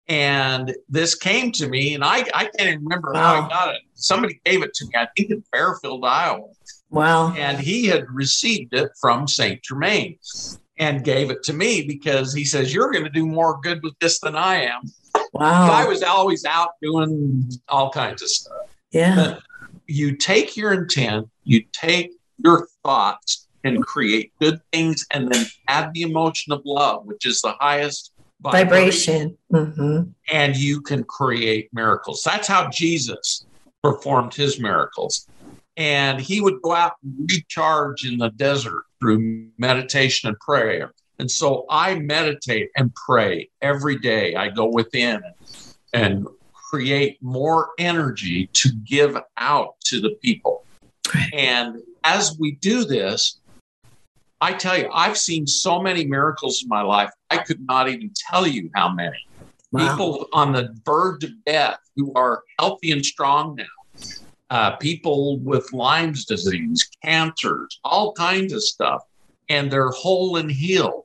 And 0.06 0.74
this 0.88 1.14
came 1.14 1.50
to 1.52 1.66
me, 1.66 1.94
and 1.94 2.04
I, 2.04 2.26
I 2.34 2.44
can't 2.44 2.68
even 2.68 2.84
remember 2.84 3.14
how 3.14 3.42
I 3.42 3.48
got 3.48 3.74
it. 3.74 3.80
Somebody 3.94 4.38
gave 4.44 4.62
it 4.62 4.74
to 4.74 4.84
me, 4.84 4.92
I 4.96 5.08
think 5.16 5.30
in 5.30 5.42
Fairfield, 5.50 6.04
Iowa 6.04 6.48
wow. 6.94 7.34
and 7.36 7.58
he 7.58 7.86
had 7.86 8.08
received 8.10 8.74
it 8.74 8.90
from 9.00 9.28
Saint 9.28 9.62
Germain 9.62 10.18
and 10.78 11.04
gave 11.04 11.30
it 11.30 11.42
to 11.44 11.52
me 11.52 11.86
because 11.86 12.32
he 12.32 12.44
says 12.44 12.72
you're 12.72 12.90
going 12.90 13.04
to 13.04 13.10
do 13.10 13.26
more 13.26 13.60
good 13.62 13.82
with 13.82 13.94
this 14.00 14.20
than 14.20 14.36
I 14.36 14.62
am. 14.62 14.82
Wow. 15.32 15.70
I 15.70 15.84
was 15.86 16.02
always 16.02 16.44
out 16.44 16.70
doing 16.82 17.50
all 17.68 17.90
kinds 17.90 18.22
of 18.22 18.28
stuff. 18.28 18.56
yeah. 18.90 19.38
You 19.86 20.16
take 20.16 20.56
your 20.56 20.72
intent, 20.72 21.28
you 21.42 21.62
take 21.74 22.12
your 22.38 22.68
thoughts 22.82 23.48
and 23.64 23.84
create 23.84 24.32
good 24.40 24.58
things, 24.72 25.04
and 25.10 25.30
then 25.30 25.44
add 25.68 25.92
the 25.92 26.02
emotion 26.02 26.54
of 26.54 26.62
love, 26.64 27.04
which 27.04 27.26
is 27.26 27.42
the 27.42 27.52
highest 27.60 28.13
Vibration. 28.52 29.36
hmm 29.50 30.02
and 30.30 30.56
you 30.56 30.80
can 30.80 31.04
create 31.04 31.68
miracles. 31.72 32.22
That's 32.24 32.48
how 32.48 32.68
Jesus 32.70 33.44
performed 33.82 34.34
his 34.34 34.58
miracles. 34.58 35.28
And 35.76 36.20
he 36.20 36.40
would 36.40 36.62
go 36.62 36.72
out 36.74 36.92
and 37.02 37.30
recharge 37.30 38.04
in 38.04 38.18
the 38.18 38.30
desert 38.30 38.84
through 39.00 39.48
meditation 39.58 40.28
and 40.28 40.38
prayer. 40.38 40.92
And 41.18 41.30
so 41.30 41.66
I 41.68 41.96
meditate 41.96 42.70
and 42.76 42.94
pray 42.94 43.50
every 43.60 43.98
day. 43.98 44.34
I 44.34 44.48
go 44.48 44.66
within 44.66 45.20
and 45.92 46.26
create 46.70 47.22
more 47.22 47.70
energy 47.78 48.48
to 48.52 48.70
give 48.84 49.16
out 49.36 49.74
to 49.86 50.00
the 50.00 50.16
people. 50.22 50.64
And 51.32 51.80
as 52.02 52.36
we 52.38 52.52
do 52.52 52.84
this, 52.84 53.40
I 54.44 54.52
tell 54.52 54.76
you, 54.76 54.90
I've 54.92 55.16
seen 55.16 55.46
so 55.46 55.80
many 55.80 56.04
miracles 56.04 56.62
in 56.62 56.68
my 56.68 56.82
life. 56.82 57.10
I 57.30 57.38
could 57.38 57.64
not 57.66 57.88
even 57.88 58.12
tell 58.30 58.46
you 58.46 58.70
how 58.74 58.90
many 58.90 59.16
Wow. 59.72 59.88
people 59.88 60.28
on 60.34 60.52
the 60.52 60.76
verge 60.84 61.24
of 61.24 61.30
death 61.46 61.78
who 61.96 62.12
are 62.14 62.44
healthy 62.58 62.92
and 62.92 63.04
strong 63.04 63.56
now, 63.56 63.64
uh, 64.50 64.76
people 64.76 65.38
with 65.38 65.72
Lyme's 65.72 66.26
disease, 66.26 66.86
cancers, 67.02 67.80
all 67.84 68.12
kinds 68.12 68.52
of 68.52 68.62
stuff, 68.62 69.02
and 69.48 69.70
they're 69.70 69.88
whole 69.88 70.36
and 70.36 70.50
healed. 70.50 71.04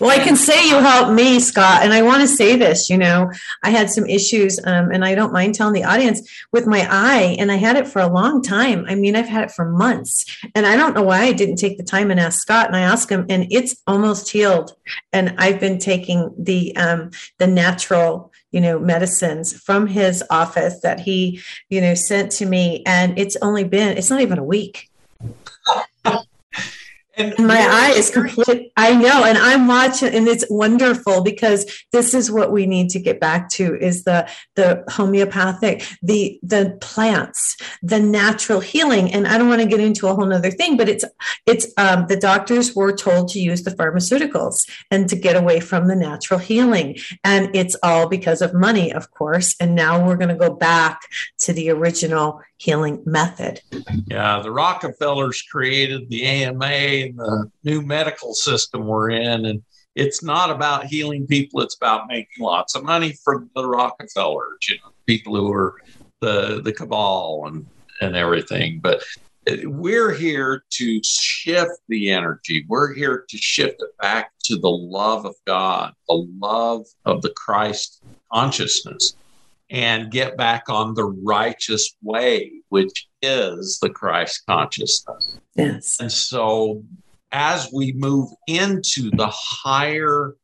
Well, 0.00 0.10
I 0.10 0.22
can 0.22 0.36
say 0.36 0.68
you 0.68 0.76
helped 0.76 1.12
me, 1.12 1.40
Scott, 1.40 1.82
and 1.82 1.92
I 1.92 2.02
want 2.02 2.20
to 2.22 2.28
say 2.28 2.56
this. 2.56 2.88
You 2.88 2.98
know, 2.98 3.30
I 3.62 3.70
had 3.70 3.90
some 3.90 4.06
issues, 4.06 4.58
um, 4.64 4.90
and 4.90 5.04
I 5.04 5.14
don't 5.14 5.32
mind 5.32 5.54
telling 5.54 5.74
the 5.74 5.84
audience 5.84 6.28
with 6.52 6.66
my 6.66 6.86
eye, 6.90 7.36
and 7.38 7.50
I 7.50 7.56
had 7.56 7.76
it 7.76 7.88
for 7.88 8.00
a 8.00 8.12
long 8.12 8.42
time. 8.42 8.84
I 8.88 8.94
mean, 8.94 9.16
I've 9.16 9.28
had 9.28 9.44
it 9.44 9.50
for 9.50 9.64
months, 9.64 10.24
and 10.54 10.66
I 10.66 10.76
don't 10.76 10.94
know 10.94 11.02
why 11.02 11.22
I 11.22 11.32
didn't 11.32 11.56
take 11.56 11.76
the 11.76 11.84
time 11.84 12.10
and 12.10 12.20
ask 12.20 12.40
Scott. 12.40 12.66
And 12.66 12.76
I 12.76 12.80
asked 12.80 13.10
him, 13.10 13.26
and 13.28 13.46
it's 13.50 13.76
almost 13.86 14.30
healed. 14.30 14.72
And 15.12 15.34
I've 15.38 15.60
been 15.60 15.78
taking 15.78 16.32
the 16.38 16.76
um, 16.76 17.10
the 17.38 17.46
natural, 17.46 18.32
you 18.52 18.60
know, 18.60 18.78
medicines 18.78 19.52
from 19.52 19.86
his 19.86 20.22
office 20.30 20.80
that 20.80 21.00
he, 21.00 21.40
you 21.68 21.80
know, 21.80 21.94
sent 21.94 22.30
to 22.32 22.46
me, 22.46 22.82
and 22.86 23.18
it's 23.18 23.36
only 23.42 23.64
been 23.64 23.96
it's 23.96 24.10
not 24.10 24.20
even 24.20 24.38
a 24.38 24.44
week. 24.44 24.88
And 27.16 27.34
my 27.38 27.60
eye 27.60 27.92
is 27.96 28.10
complete. 28.10 28.72
I 28.76 28.94
know, 28.94 29.24
and 29.24 29.38
I'm 29.38 29.68
watching, 29.68 30.12
and 30.14 30.26
it's 30.26 30.44
wonderful 30.50 31.22
because 31.22 31.64
this 31.92 32.12
is 32.12 32.30
what 32.30 32.50
we 32.50 32.66
need 32.66 32.90
to 32.90 32.98
get 32.98 33.20
back 33.20 33.48
to: 33.50 33.76
is 33.76 34.02
the 34.02 34.28
the 34.56 34.84
homeopathic, 34.88 35.86
the 36.02 36.40
the 36.42 36.76
plants, 36.80 37.56
the 37.82 38.00
natural 38.00 38.58
healing. 38.58 39.12
And 39.12 39.28
I 39.28 39.38
don't 39.38 39.48
want 39.48 39.62
to 39.62 39.68
get 39.68 39.80
into 39.80 40.08
a 40.08 40.14
whole 40.14 40.26
nother 40.26 40.50
thing, 40.50 40.76
but 40.76 40.88
it's 40.88 41.04
it's 41.46 41.72
um, 41.76 42.06
the 42.08 42.16
doctors 42.16 42.74
were 42.74 42.92
told 42.92 43.28
to 43.28 43.40
use 43.40 43.62
the 43.62 43.70
pharmaceuticals 43.70 44.68
and 44.90 45.08
to 45.08 45.14
get 45.14 45.36
away 45.36 45.60
from 45.60 45.86
the 45.86 45.96
natural 45.96 46.40
healing, 46.40 46.96
and 47.22 47.54
it's 47.54 47.76
all 47.82 48.08
because 48.08 48.42
of 48.42 48.54
money, 48.54 48.92
of 48.92 49.12
course. 49.12 49.54
And 49.60 49.76
now 49.76 50.04
we're 50.04 50.16
going 50.16 50.30
to 50.30 50.34
go 50.34 50.52
back 50.52 51.02
to 51.40 51.52
the 51.52 51.70
original 51.70 52.40
healing 52.58 53.02
method. 53.04 53.60
Yeah, 54.06 54.40
the 54.40 54.50
Rockefellers 54.50 55.42
created 55.42 56.08
the 56.08 56.24
AMA 56.24 56.64
and 56.64 57.18
the 57.18 57.50
new 57.64 57.82
medical 57.82 58.34
system 58.34 58.86
we're 58.86 59.10
in. 59.10 59.46
And 59.46 59.62
it's 59.94 60.22
not 60.22 60.50
about 60.50 60.86
healing 60.86 61.26
people, 61.26 61.60
it's 61.60 61.76
about 61.76 62.08
making 62.08 62.44
lots 62.44 62.74
of 62.74 62.84
money 62.84 63.14
for 63.24 63.46
the 63.54 63.66
Rockefellers, 63.66 64.58
you 64.68 64.76
know, 64.76 64.92
people 65.06 65.36
who 65.36 65.52
are 65.52 65.74
the, 66.20 66.60
the 66.62 66.72
cabal 66.72 67.44
and, 67.46 67.66
and 68.00 68.16
everything. 68.16 68.80
But 68.80 69.02
uh, 69.48 69.56
we're 69.64 70.12
here 70.12 70.64
to 70.70 71.00
shift 71.04 71.72
the 71.88 72.10
energy. 72.10 72.64
We're 72.68 72.94
here 72.94 73.24
to 73.28 73.36
shift 73.36 73.82
it 73.82 73.98
back 74.00 74.30
to 74.44 74.56
the 74.56 74.70
love 74.70 75.26
of 75.26 75.34
God, 75.46 75.92
the 76.08 76.26
love 76.38 76.86
of 77.04 77.22
the 77.22 77.30
Christ 77.30 78.02
consciousness 78.32 79.14
and 79.70 80.10
get 80.10 80.36
back 80.36 80.68
on 80.68 80.94
the 80.94 81.04
righteous 81.04 81.96
way, 82.02 82.52
which 82.68 83.06
is 83.22 83.78
the 83.80 83.90
Christ 83.90 84.42
consciousness. 84.46 85.38
Yes. 85.54 85.98
And 86.00 86.12
so, 86.12 86.82
as 87.32 87.70
we 87.72 87.92
move 87.92 88.28
into 88.46 89.10
the 89.10 89.28
higher 89.28 90.34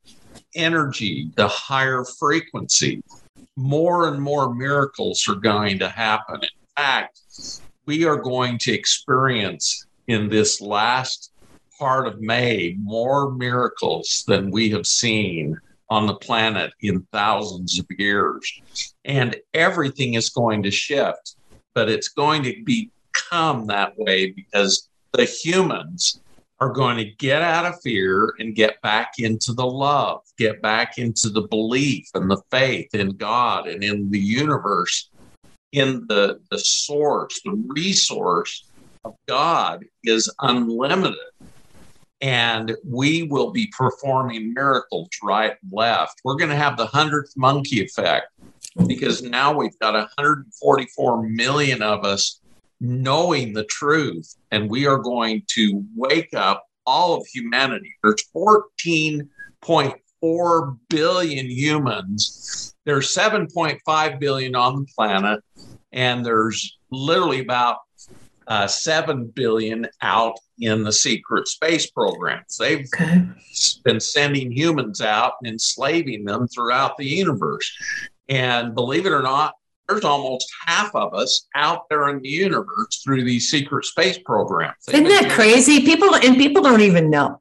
energy, 0.55 1.31
the 1.37 1.49
higher 1.49 2.05
frequency, 2.05 3.03
more 3.57 4.09
and 4.09 4.21
more 4.21 4.55
miracles 4.55 5.27
are 5.29 5.37
going 5.37 5.79
to 5.79 5.89
happen. 5.89 6.43
In 6.43 6.49
fact, 6.77 7.21
we 7.87 8.05
are 8.05 8.17
going 8.17 8.59
to 8.59 8.73
experience 8.73 9.87
in 10.09 10.29
this 10.29 10.61
last 10.61 11.33
part 11.79 12.07
of 12.07 12.21
May 12.21 12.77
more 12.81 13.33
miracles 13.33 14.25
than 14.27 14.51
we 14.51 14.71
have 14.71 14.87
seen 14.87 15.59
on 15.91 16.07
the 16.07 16.15
planet 16.15 16.73
in 16.81 17.07
thousands 17.13 17.79
of 17.79 17.87
years. 17.99 18.63
And 19.05 19.37
everything 19.53 20.15
is 20.15 20.31
going 20.31 20.63
to 20.63 20.71
shift, 20.71 21.37
but 21.75 21.91
it's 21.91 22.09
going 22.09 22.45
to 22.45 22.55
become 22.65 23.67
that 23.67 23.99
way 23.99 24.31
because 24.31 24.89
the 25.13 25.25
humans 25.25 26.21
are 26.61 26.73
going 26.73 26.99
to 26.99 27.05
get 27.05 27.43
out 27.43 27.65
of 27.65 27.81
fear 27.83 28.35
and 28.39 28.55
get 28.55 28.81
back 28.83 29.15
into 29.19 29.53
the 29.53 29.67
love, 29.67 30.21
get 30.37 30.61
back 30.63 30.99
into 30.99 31.31
the 31.31 31.43
belief 31.43 32.07
and 32.15 32.31
the 32.31 32.41
faith 32.51 32.95
in 32.95 33.11
God 33.17 33.67
and 33.67 33.83
in 33.83 34.11
the 34.11 34.19
universe, 34.19 35.11
in 35.73 36.07
the, 36.09 36.41
the 36.51 36.59
source, 36.59 37.41
the 37.45 37.63
resource 37.69 38.67
of 39.05 39.15
God 39.27 39.85
is 40.05 40.33
unlimited. 40.41 41.17
And 42.21 42.77
we 42.85 43.23
will 43.23 43.51
be 43.51 43.73
performing 43.77 44.53
miracles 44.53 45.09
right 45.23 45.55
and 45.63 45.73
left. 45.73 46.21
We're 46.25 46.37
going 46.37 46.51
to 46.51 46.57
have 46.57 46.77
the 46.77 46.87
hundredth 46.87 47.33
monkey 47.37 47.83
effect 47.83 48.27
because 48.87 49.23
now 49.23 49.57
we've 49.57 49.79
got 49.79 49.95
144 49.95 51.29
million 51.29 51.83
of 51.83 52.05
us 52.05 52.41
knowing 52.81 53.53
the 53.53 53.65
truth, 53.65 54.37
and 54.51 54.71
we 54.71 54.87
are 54.87 54.99
going 54.99 55.43
to 55.49 55.85
wake 55.95 56.33
up 56.35 56.65
all 56.87 57.15
of 57.15 57.27
humanity. 57.27 57.95
There's 58.03 58.25
14.4 58.35 60.79
billion 60.89 61.51
humans. 61.51 62.75
There's 62.85 63.15
7.5 63.15 64.19
billion 64.19 64.55
on 64.55 64.81
the 64.81 64.87
planet, 64.97 65.45
and 65.93 66.25
there's 66.25 66.79
literally 66.91 67.41
about 67.41 67.79
uh, 68.51 68.67
7 68.67 69.27
billion 69.29 69.87
out 70.03 70.35
in 70.59 70.83
the 70.83 70.93
secret 70.93 71.47
space 71.47 71.89
programs. 71.91 72.57
They've 72.59 72.85
Okay. 73.01 73.23
been 73.85 74.01
sending 74.01 74.51
humans 74.51 75.01
out 75.01 75.35
and 75.43 75.53
enslaving 75.53 76.25
them 76.25 76.49
throughout 76.49 76.97
the 76.99 77.07
universe. 77.07 77.71
And 78.29 78.75
believe 78.75 79.07
it 79.07 79.13
or 79.13 79.23
not, 79.23 79.55
there's 79.89 80.05
almost 80.05 80.49
half 80.67 80.95
of 80.97 81.15
us 81.15 81.47
out 81.55 81.89
there 81.89 82.09
in 82.11 82.21
the 82.23 82.29
universe 82.29 83.01
through 83.05 83.25
these 83.25 83.51
secret 83.51 83.85
space 83.85 84.19
programs. 84.19 84.75
They've 84.87 84.97
Isn't 85.07 85.09
that 85.09 85.31
crazy? 85.33 85.85
People 85.85 86.15
and 86.17 86.37
people 86.37 86.63
don't 86.63 86.81
even 86.81 87.09
know. 87.09 87.41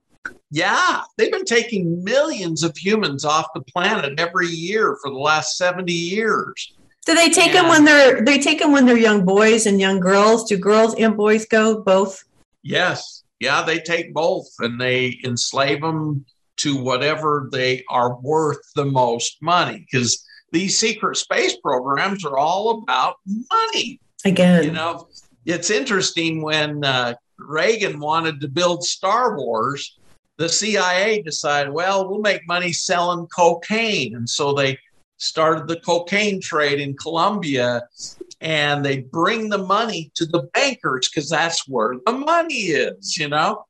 Yeah, 0.51 1.01
they've 1.18 1.32
been 1.32 1.45
taking 1.45 2.03
millions 2.03 2.64
of 2.64 2.76
humans 2.78 3.24
off 3.26 3.47
the 3.53 3.62
planet 3.62 4.20
every 4.20 4.47
year 4.47 4.97
for 5.01 5.12
the 5.12 5.18
last 5.18 5.57
70 5.57 5.91
years. 5.93 6.74
Do 7.10 7.16
they 7.16 7.30
take 7.32 7.53
them 7.53 7.70
when 7.70 7.86
they're 7.86 8.22
they 8.22 8.38
take 8.38 8.60
them 8.60 8.72
when 8.72 8.86
they're 8.86 8.95
young 8.95 9.26
boys 9.26 9.66
and 9.66 9.80
young 9.80 9.99
girls? 9.99 10.47
Do 10.47 10.60
girls 10.60 10.93
and 10.93 11.18
boys 11.18 11.43
go 11.47 11.82
both? 11.82 12.24
Yes. 12.62 13.24
Yeah, 13.39 13.64
they 13.64 13.80
take 13.80 14.14
both 14.14 14.45
and 14.60 14.80
they 14.80 15.20
enslave 15.26 15.82
them 15.82 16.24
to 16.57 16.78
whatever 16.78 17.49
they 17.51 17.84
are 17.89 18.16
worth 18.18 18.62
the 18.76 18.86
most 18.86 19.41
money 19.41 19.88
because 19.91 20.24
these 20.51 20.78
secret 20.78 21.18
space 21.18 21.57
programs 21.57 22.24
are 22.24 22.38
all 22.38 22.84
about 22.84 23.16
money. 23.26 23.99
Again, 24.24 24.66
You 24.66 24.72
know, 24.72 25.07
it's 25.47 25.72
interesting 25.72 26.43
when 26.43 26.86
uh, 26.86 27.16
Reagan 27.39 27.99
wanted 27.99 28.39
to 28.41 28.47
build 28.47 28.84
Star 28.84 29.36
Wars, 29.36 29.97
the 30.38 30.47
CIA 30.47 31.24
decided, 31.24 31.74
well, 31.74 32.07
we'll 32.07 32.22
make 32.22 32.47
money 32.47 32.72
selling 32.72 33.26
cocaine. 33.36 34.16
And 34.16 34.30
so 34.30 34.53
they 34.53 34.78
started 35.20 35.67
the 35.67 35.80
cocaine 35.82 36.41
trade 36.41 36.80
in 36.80 36.95
Colombia 36.97 37.84
and 38.41 38.84
they 38.84 39.01
bring 39.01 39.49
the 39.49 39.57
money 39.57 40.11
to 40.15 40.26
the 40.26 40.43
bankers 40.53 41.09
because 41.09 41.30
that's 41.30 41.67
where 41.67 41.95
the 42.05 42.11
money 42.11 42.53
is, 42.55 43.17
you 43.17 43.28
know? 43.28 43.65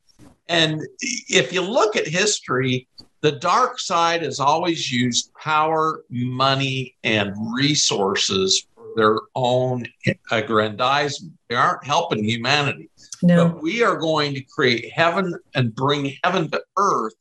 And 0.48 0.82
if 1.00 1.52
you 1.52 1.62
look 1.62 1.96
at 1.96 2.08
history, 2.08 2.88
the 3.22 3.34
dark 3.34 3.80
side 3.80 4.22
has 4.22 4.40
always 4.40 4.92
used 4.92 5.32
power, 5.34 6.04
money, 6.10 6.96
and 7.04 7.34
resources 7.54 8.66
for 8.76 8.86
their 8.96 9.18
own 9.36 9.86
aggrandizement. 10.32 11.34
They 11.50 11.56
aren't 11.56 11.84
helping 11.84 12.24
humanity. 12.24 12.90
no. 13.22 13.50
But 13.50 13.62
we 13.62 13.84
are 13.84 13.98
going 13.98 14.34
to 14.36 14.42
create 14.42 14.92
heaven 14.92 15.36
and 15.56 15.76
bring 15.76 16.14
heaven 16.24 16.50
to 16.52 16.64
earth 16.78 17.16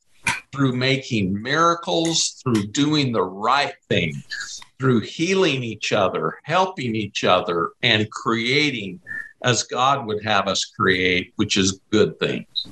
through 0.51 0.75
making 0.75 1.41
miracles, 1.41 2.41
through 2.43 2.67
doing 2.67 3.11
the 3.11 3.23
right 3.23 3.73
thing, 3.87 4.13
through 4.79 5.01
healing 5.01 5.63
each 5.63 5.93
other, 5.93 6.39
helping 6.43 6.95
each 6.95 7.23
other, 7.23 7.71
and 7.81 8.09
creating 8.11 8.99
as 9.43 9.63
God 9.63 10.05
would 10.05 10.23
have 10.23 10.47
us 10.47 10.65
create, 10.65 11.33
which 11.35 11.57
is 11.57 11.79
good 11.91 12.19
things. 12.19 12.67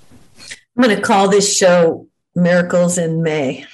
I'm 0.77 0.83
going 0.83 0.95
to 0.95 1.01
call 1.01 1.29
this 1.29 1.55
show 1.57 2.07
Miracles 2.35 2.97
in 2.97 3.23
May. 3.23 3.65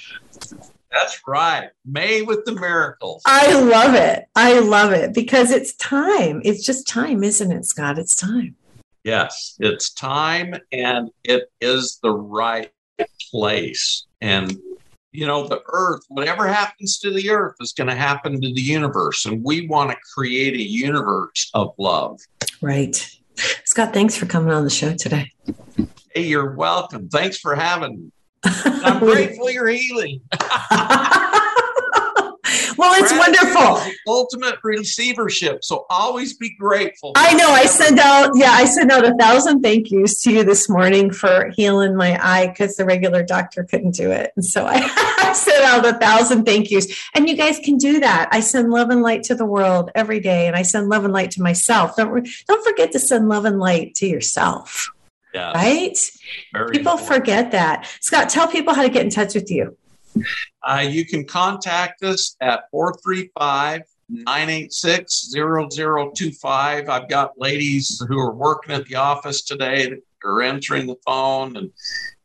That's 0.90 1.20
right. 1.26 1.70
May 1.84 2.22
with 2.22 2.44
the 2.44 2.52
miracles. 2.52 3.22
I 3.26 3.52
love 3.58 3.94
it. 3.94 4.26
I 4.36 4.60
love 4.60 4.92
it 4.92 5.12
because 5.12 5.50
it's 5.50 5.74
time. 5.74 6.40
It's 6.44 6.64
just 6.64 6.86
time, 6.86 7.24
isn't 7.24 7.50
it, 7.50 7.64
Scott? 7.66 7.98
It's 7.98 8.14
time. 8.14 8.54
Yes, 9.02 9.56
it's 9.58 9.92
time 9.92 10.54
and 10.72 11.10
it 11.24 11.50
is 11.60 11.98
the 12.02 12.12
right 12.12 12.70
place. 13.30 14.06
And, 14.20 14.56
you 15.12 15.26
know, 15.26 15.46
the 15.46 15.62
earth, 15.72 16.02
whatever 16.08 16.46
happens 16.46 16.98
to 16.98 17.12
the 17.12 17.30
earth 17.30 17.56
is 17.60 17.72
going 17.72 17.88
to 17.88 17.94
happen 17.94 18.40
to 18.40 18.52
the 18.52 18.60
universe. 18.60 19.26
And 19.26 19.42
we 19.44 19.66
want 19.66 19.90
to 19.90 19.96
create 20.14 20.54
a 20.54 20.62
universe 20.62 21.50
of 21.54 21.74
love. 21.78 22.20
Right. 22.60 23.08
Scott, 23.64 23.92
thanks 23.92 24.16
for 24.16 24.26
coming 24.26 24.52
on 24.52 24.64
the 24.64 24.70
show 24.70 24.94
today. 24.94 25.30
Hey, 26.14 26.22
you're 26.22 26.54
welcome. 26.54 27.08
Thanks 27.08 27.38
for 27.38 27.54
having 27.54 28.04
me. 28.04 28.10
I'm 28.44 29.00
grateful 29.00 29.50
you're 29.50 29.68
healing. 29.68 30.20
well, 32.76 32.92
it's 33.02 33.12
Gratitude 33.12 33.54
wonderful. 33.54 33.92
ultimate 34.06 34.56
receivership. 34.62 35.64
So 35.64 35.86
always 35.90 36.36
be 36.36 36.54
grateful. 36.56 37.12
I 37.16 37.34
know. 37.34 37.48
I 37.48 37.66
sent 37.66 37.98
out, 37.98 38.30
yeah, 38.34 38.50
I 38.52 38.64
sent 38.64 38.90
out 38.90 39.06
a 39.06 39.14
thousand 39.14 39.62
thank 39.62 39.90
yous 39.90 40.22
to 40.22 40.32
you 40.32 40.44
this 40.44 40.68
morning 40.68 41.10
for 41.12 41.50
healing 41.56 41.96
my 41.96 42.18
eye 42.22 42.48
because 42.48 42.76
the 42.76 42.84
regular 42.84 43.22
doctor 43.22 43.64
couldn't 43.64 43.92
do 43.94 44.10
it. 44.10 44.32
And 44.36 44.44
so 44.44 44.66
I, 44.66 44.76
I 45.18 45.32
sent 45.32 45.64
out 45.64 45.86
a 45.86 45.98
thousand 45.98 46.44
thank 46.44 46.70
yous. 46.70 46.86
And 47.14 47.28
you 47.28 47.36
guys 47.36 47.58
can 47.58 47.76
do 47.76 48.00
that. 48.00 48.28
I 48.32 48.40
send 48.40 48.70
love 48.70 48.90
and 48.90 49.02
light 49.02 49.22
to 49.24 49.34
the 49.34 49.46
world 49.46 49.90
every 49.94 50.20
day, 50.20 50.46
and 50.46 50.56
I 50.56 50.62
send 50.62 50.88
love 50.88 51.04
and 51.04 51.12
light 51.12 51.30
to 51.32 51.42
myself. 51.42 51.96
Don't 51.96 52.28
don't 52.46 52.64
forget 52.64 52.92
to 52.92 52.98
send 52.98 53.28
love 53.28 53.44
and 53.44 53.58
light 53.58 53.94
to 53.96 54.06
yourself. 54.06 54.90
Yeah, 55.32 55.50
Right? 55.52 55.98
very 56.52 56.70
People 56.70 56.92
important. 56.92 57.08
forget 57.16 57.50
that. 57.52 57.88
Scott, 58.00 58.28
tell 58.28 58.46
people 58.46 58.72
how 58.72 58.82
to 58.82 58.88
get 58.88 59.02
in 59.04 59.10
touch 59.10 59.34
with 59.34 59.50
you. 59.50 59.76
Uh, 60.62 60.86
you 60.88 61.04
can 61.06 61.24
contact 61.26 62.02
us 62.02 62.36
at 62.40 62.64
435 62.70 63.82
986 64.08 65.32
0025. 65.32 66.88
I've 66.88 67.08
got 67.08 67.32
ladies 67.38 68.02
who 68.08 68.18
are 68.18 68.34
working 68.34 68.74
at 68.74 68.84
the 68.86 68.96
office 68.96 69.42
today 69.42 69.88
that 69.88 69.98
are 70.24 70.42
entering 70.42 70.86
the 70.86 70.96
phone 71.06 71.56
and 71.56 71.70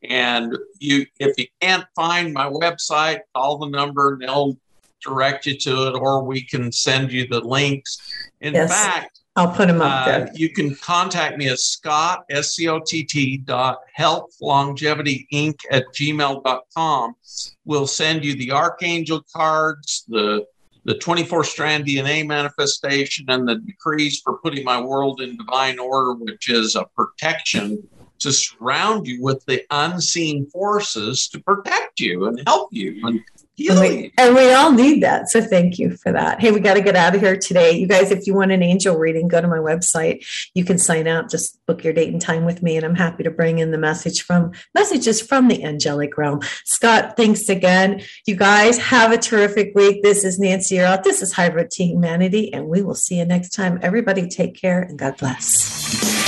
and 0.04 0.58
you 0.80 1.06
if 1.20 1.38
you 1.38 1.46
can't 1.62 1.86
find 1.96 2.34
my 2.34 2.46
website 2.50 3.20
call 3.36 3.58
the 3.58 3.68
number 3.68 4.14
and 4.14 4.22
they'll 4.22 4.58
direct 5.04 5.46
you 5.46 5.58
to 5.58 5.88
it 5.88 5.96
or 5.96 6.24
we 6.24 6.42
can 6.42 6.72
send 6.72 7.12
you 7.12 7.28
the 7.28 7.42
links 7.42 7.98
in 8.40 8.54
Yes. 8.54 8.70
fact 8.72 9.19
I'll 9.40 9.52
put 9.54 9.70
them 9.70 9.82
up 9.82 10.02
uh, 10.02 10.06
there. 10.06 10.32
you 10.34 10.50
can 10.50 10.76
contact 10.76 11.38
me 11.38 11.48
at 11.48 11.60
scott 11.60 12.26
s-c-o-t-t 12.30 13.38
dot 13.38 13.80
health 13.94 14.36
longevity 14.42 15.28
inc 15.32 15.60
at 15.72 15.86
gmail.com 15.96 17.16
we'll 17.64 17.88
send 17.88 18.26
you 18.26 18.36
the 18.36 18.52
archangel 18.52 19.24
cards 19.34 20.04
the 20.10 20.46
the 20.84 20.98
24 20.98 21.46
strand 21.46 21.86
dna 21.86 22.28
manifestation 22.28 23.26
and 23.30 23.48
the 23.48 23.56
decrees 23.56 24.20
for 24.20 24.38
putting 24.40 24.66
my 24.66 24.82
world 24.82 25.22
in 25.22 25.38
divine 25.38 25.80
order 25.80 26.14
which 26.14 26.50
is 26.50 26.76
a 26.76 26.84
protection 26.96 27.82
to 28.20 28.34
surround 28.34 29.08
you 29.08 29.24
with 29.24 29.46
the 29.46 29.64
unseen 29.72 30.46
forces 30.48 31.30
to 31.30 31.40
protect 31.40 32.02
you 32.02 32.26
and 32.26 32.42
help 32.46 32.68
you 32.74 33.00
and 33.08 33.24
heal 33.60 33.82
And 33.82 33.82
we, 33.82 34.14
and 34.18 34.36
we 34.36 34.54
all 34.54 34.72
need 34.72 35.04
that. 35.04 35.30
So 35.30 35.42
thank 35.42 35.78
you 35.78 35.98
for 35.98 36.12
that. 36.12 36.40
Hey, 36.40 36.52
we 36.52 36.60
got 36.60 36.76
to 36.76 36.82
get 36.82 36.96
out 36.96 37.14
of 37.14 37.22
here 37.22 37.36
today. 37.36 37.72
You 37.72 37.88
guys, 37.88 38.12
if 38.12 38.26
you 38.26 38.34
want 38.34 38.52
an 38.52 38.64
angel 38.64 38.98
reading, 38.98 39.28
go 39.28 39.42
to 39.42 39.48
my 39.48 39.58
website. 39.58 40.26
You 40.54 40.64
can 40.64 40.78
sign 40.78 41.08
up, 41.08 41.30
just 41.30 41.64
book 41.66 41.84
your 41.84 41.94
date 41.94 42.12
and 42.12 42.22
time 42.22 42.46
with 42.46 42.64
me. 42.64 42.78
And 42.78 42.86
I'm 42.86 42.96
happy 42.96 43.24
to 43.24 43.32
bring 43.32 43.60
in 43.60 43.72
the 43.72 43.78
message 43.78 44.24
from 44.24 44.54
messages 44.74 45.22
from 45.22 45.48
the 45.48 45.64
angelic 45.64 46.18
realm. 46.18 46.42
Scott, 46.64 47.16
thanks 47.18 47.50
again. 47.50 48.02
You 48.26 48.36
guys 48.36 48.78
have 48.78 49.12
a 49.12 49.18
terrific 49.18 49.74
week. 49.76 50.02
This 50.04 50.24
is 50.24 50.40
Nancy 50.40 50.78
Yearout. 50.78 51.04
This 51.04 51.22
is 51.22 51.34
High 51.34 51.50
Road 51.50 51.70
to 51.72 51.84
Humanity. 51.84 52.54
And 52.54 52.68
we 52.68 52.82
will 52.82 52.96
see 52.96 53.20
you 53.20 53.26
next 53.26 53.50
time. 53.50 53.80
Everybody 53.82 54.28
take 54.28 54.56
care 54.56 54.82
and 54.82 54.98
God 54.98 55.18
bless. 55.18 56.19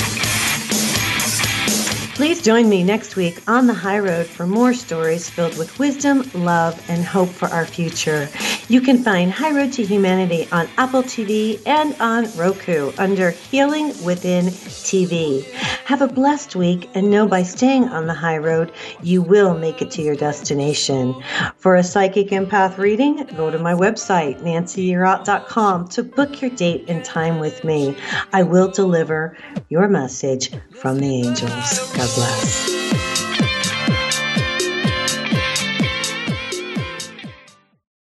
Please 2.22 2.40
join 2.40 2.68
me 2.68 2.84
next 2.84 3.16
week 3.16 3.42
on 3.48 3.66
the 3.66 3.74
high 3.74 3.98
road 3.98 4.26
for 4.26 4.46
more 4.46 4.72
stories 4.74 5.28
filled 5.28 5.58
with 5.58 5.76
wisdom, 5.80 6.22
love, 6.34 6.80
and 6.88 7.04
hope 7.04 7.28
for 7.28 7.48
our 7.48 7.66
future. 7.66 8.28
You 8.68 8.80
can 8.80 9.02
find 9.02 9.32
High 9.32 9.50
Road 9.50 9.72
to 9.72 9.84
Humanity 9.84 10.46
on 10.52 10.68
Apple 10.78 11.02
TV 11.02 11.60
and 11.66 11.96
on 12.00 12.32
Roku 12.36 12.92
under 12.96 13.32
Healing 13.32 13.88
Within 14.04 14.46
TV. 14.46 15.44
Have 15.84 16.00
a 16.00 16.06
blessed 16.06 16.54
week 16.54 16.88
and 16.94 17.10
know 17.10 17.26
by 17.26 17.42
staying 17.42 17.88
on 17.88 18.06
the 18.06 18.14
high 18.14 18.38
road, 18.38 18.70
you 19.02 19.20
will 19.20 19.58
make 19.58 19.82
it 19.82 19.90
to 19.90 20.02
your 20.02 20.14
destination. 20.14 21.20
For 21.56 21.74
a 21.74 21.82
psychic 21.82 22.28
empath 22.28 22.78
reading, 22.78 23.26
go 23.36 23.50
to 23.50 23.58
my 23.58 23.74
website, 23.74 24.40
nancyyearout.com, 24.42 25.88
to 25.88 26.04
book 26.04 26.40
your 26.40 26.52
date 26.52 26.84
and 26.88 27.04
time 27.04 27.40
with 27.40 27.64
me. 27.64 27.96
I 28.32 28.44
will 28.44 28.68
deliver 28.68 29.36
your 29.70 29.88
message 29.88 30.52
from 30.70 31.00
the 31.00 31.16
angels. 31.16 31.92
God 31.92 32.11
bless. 32.14 33.11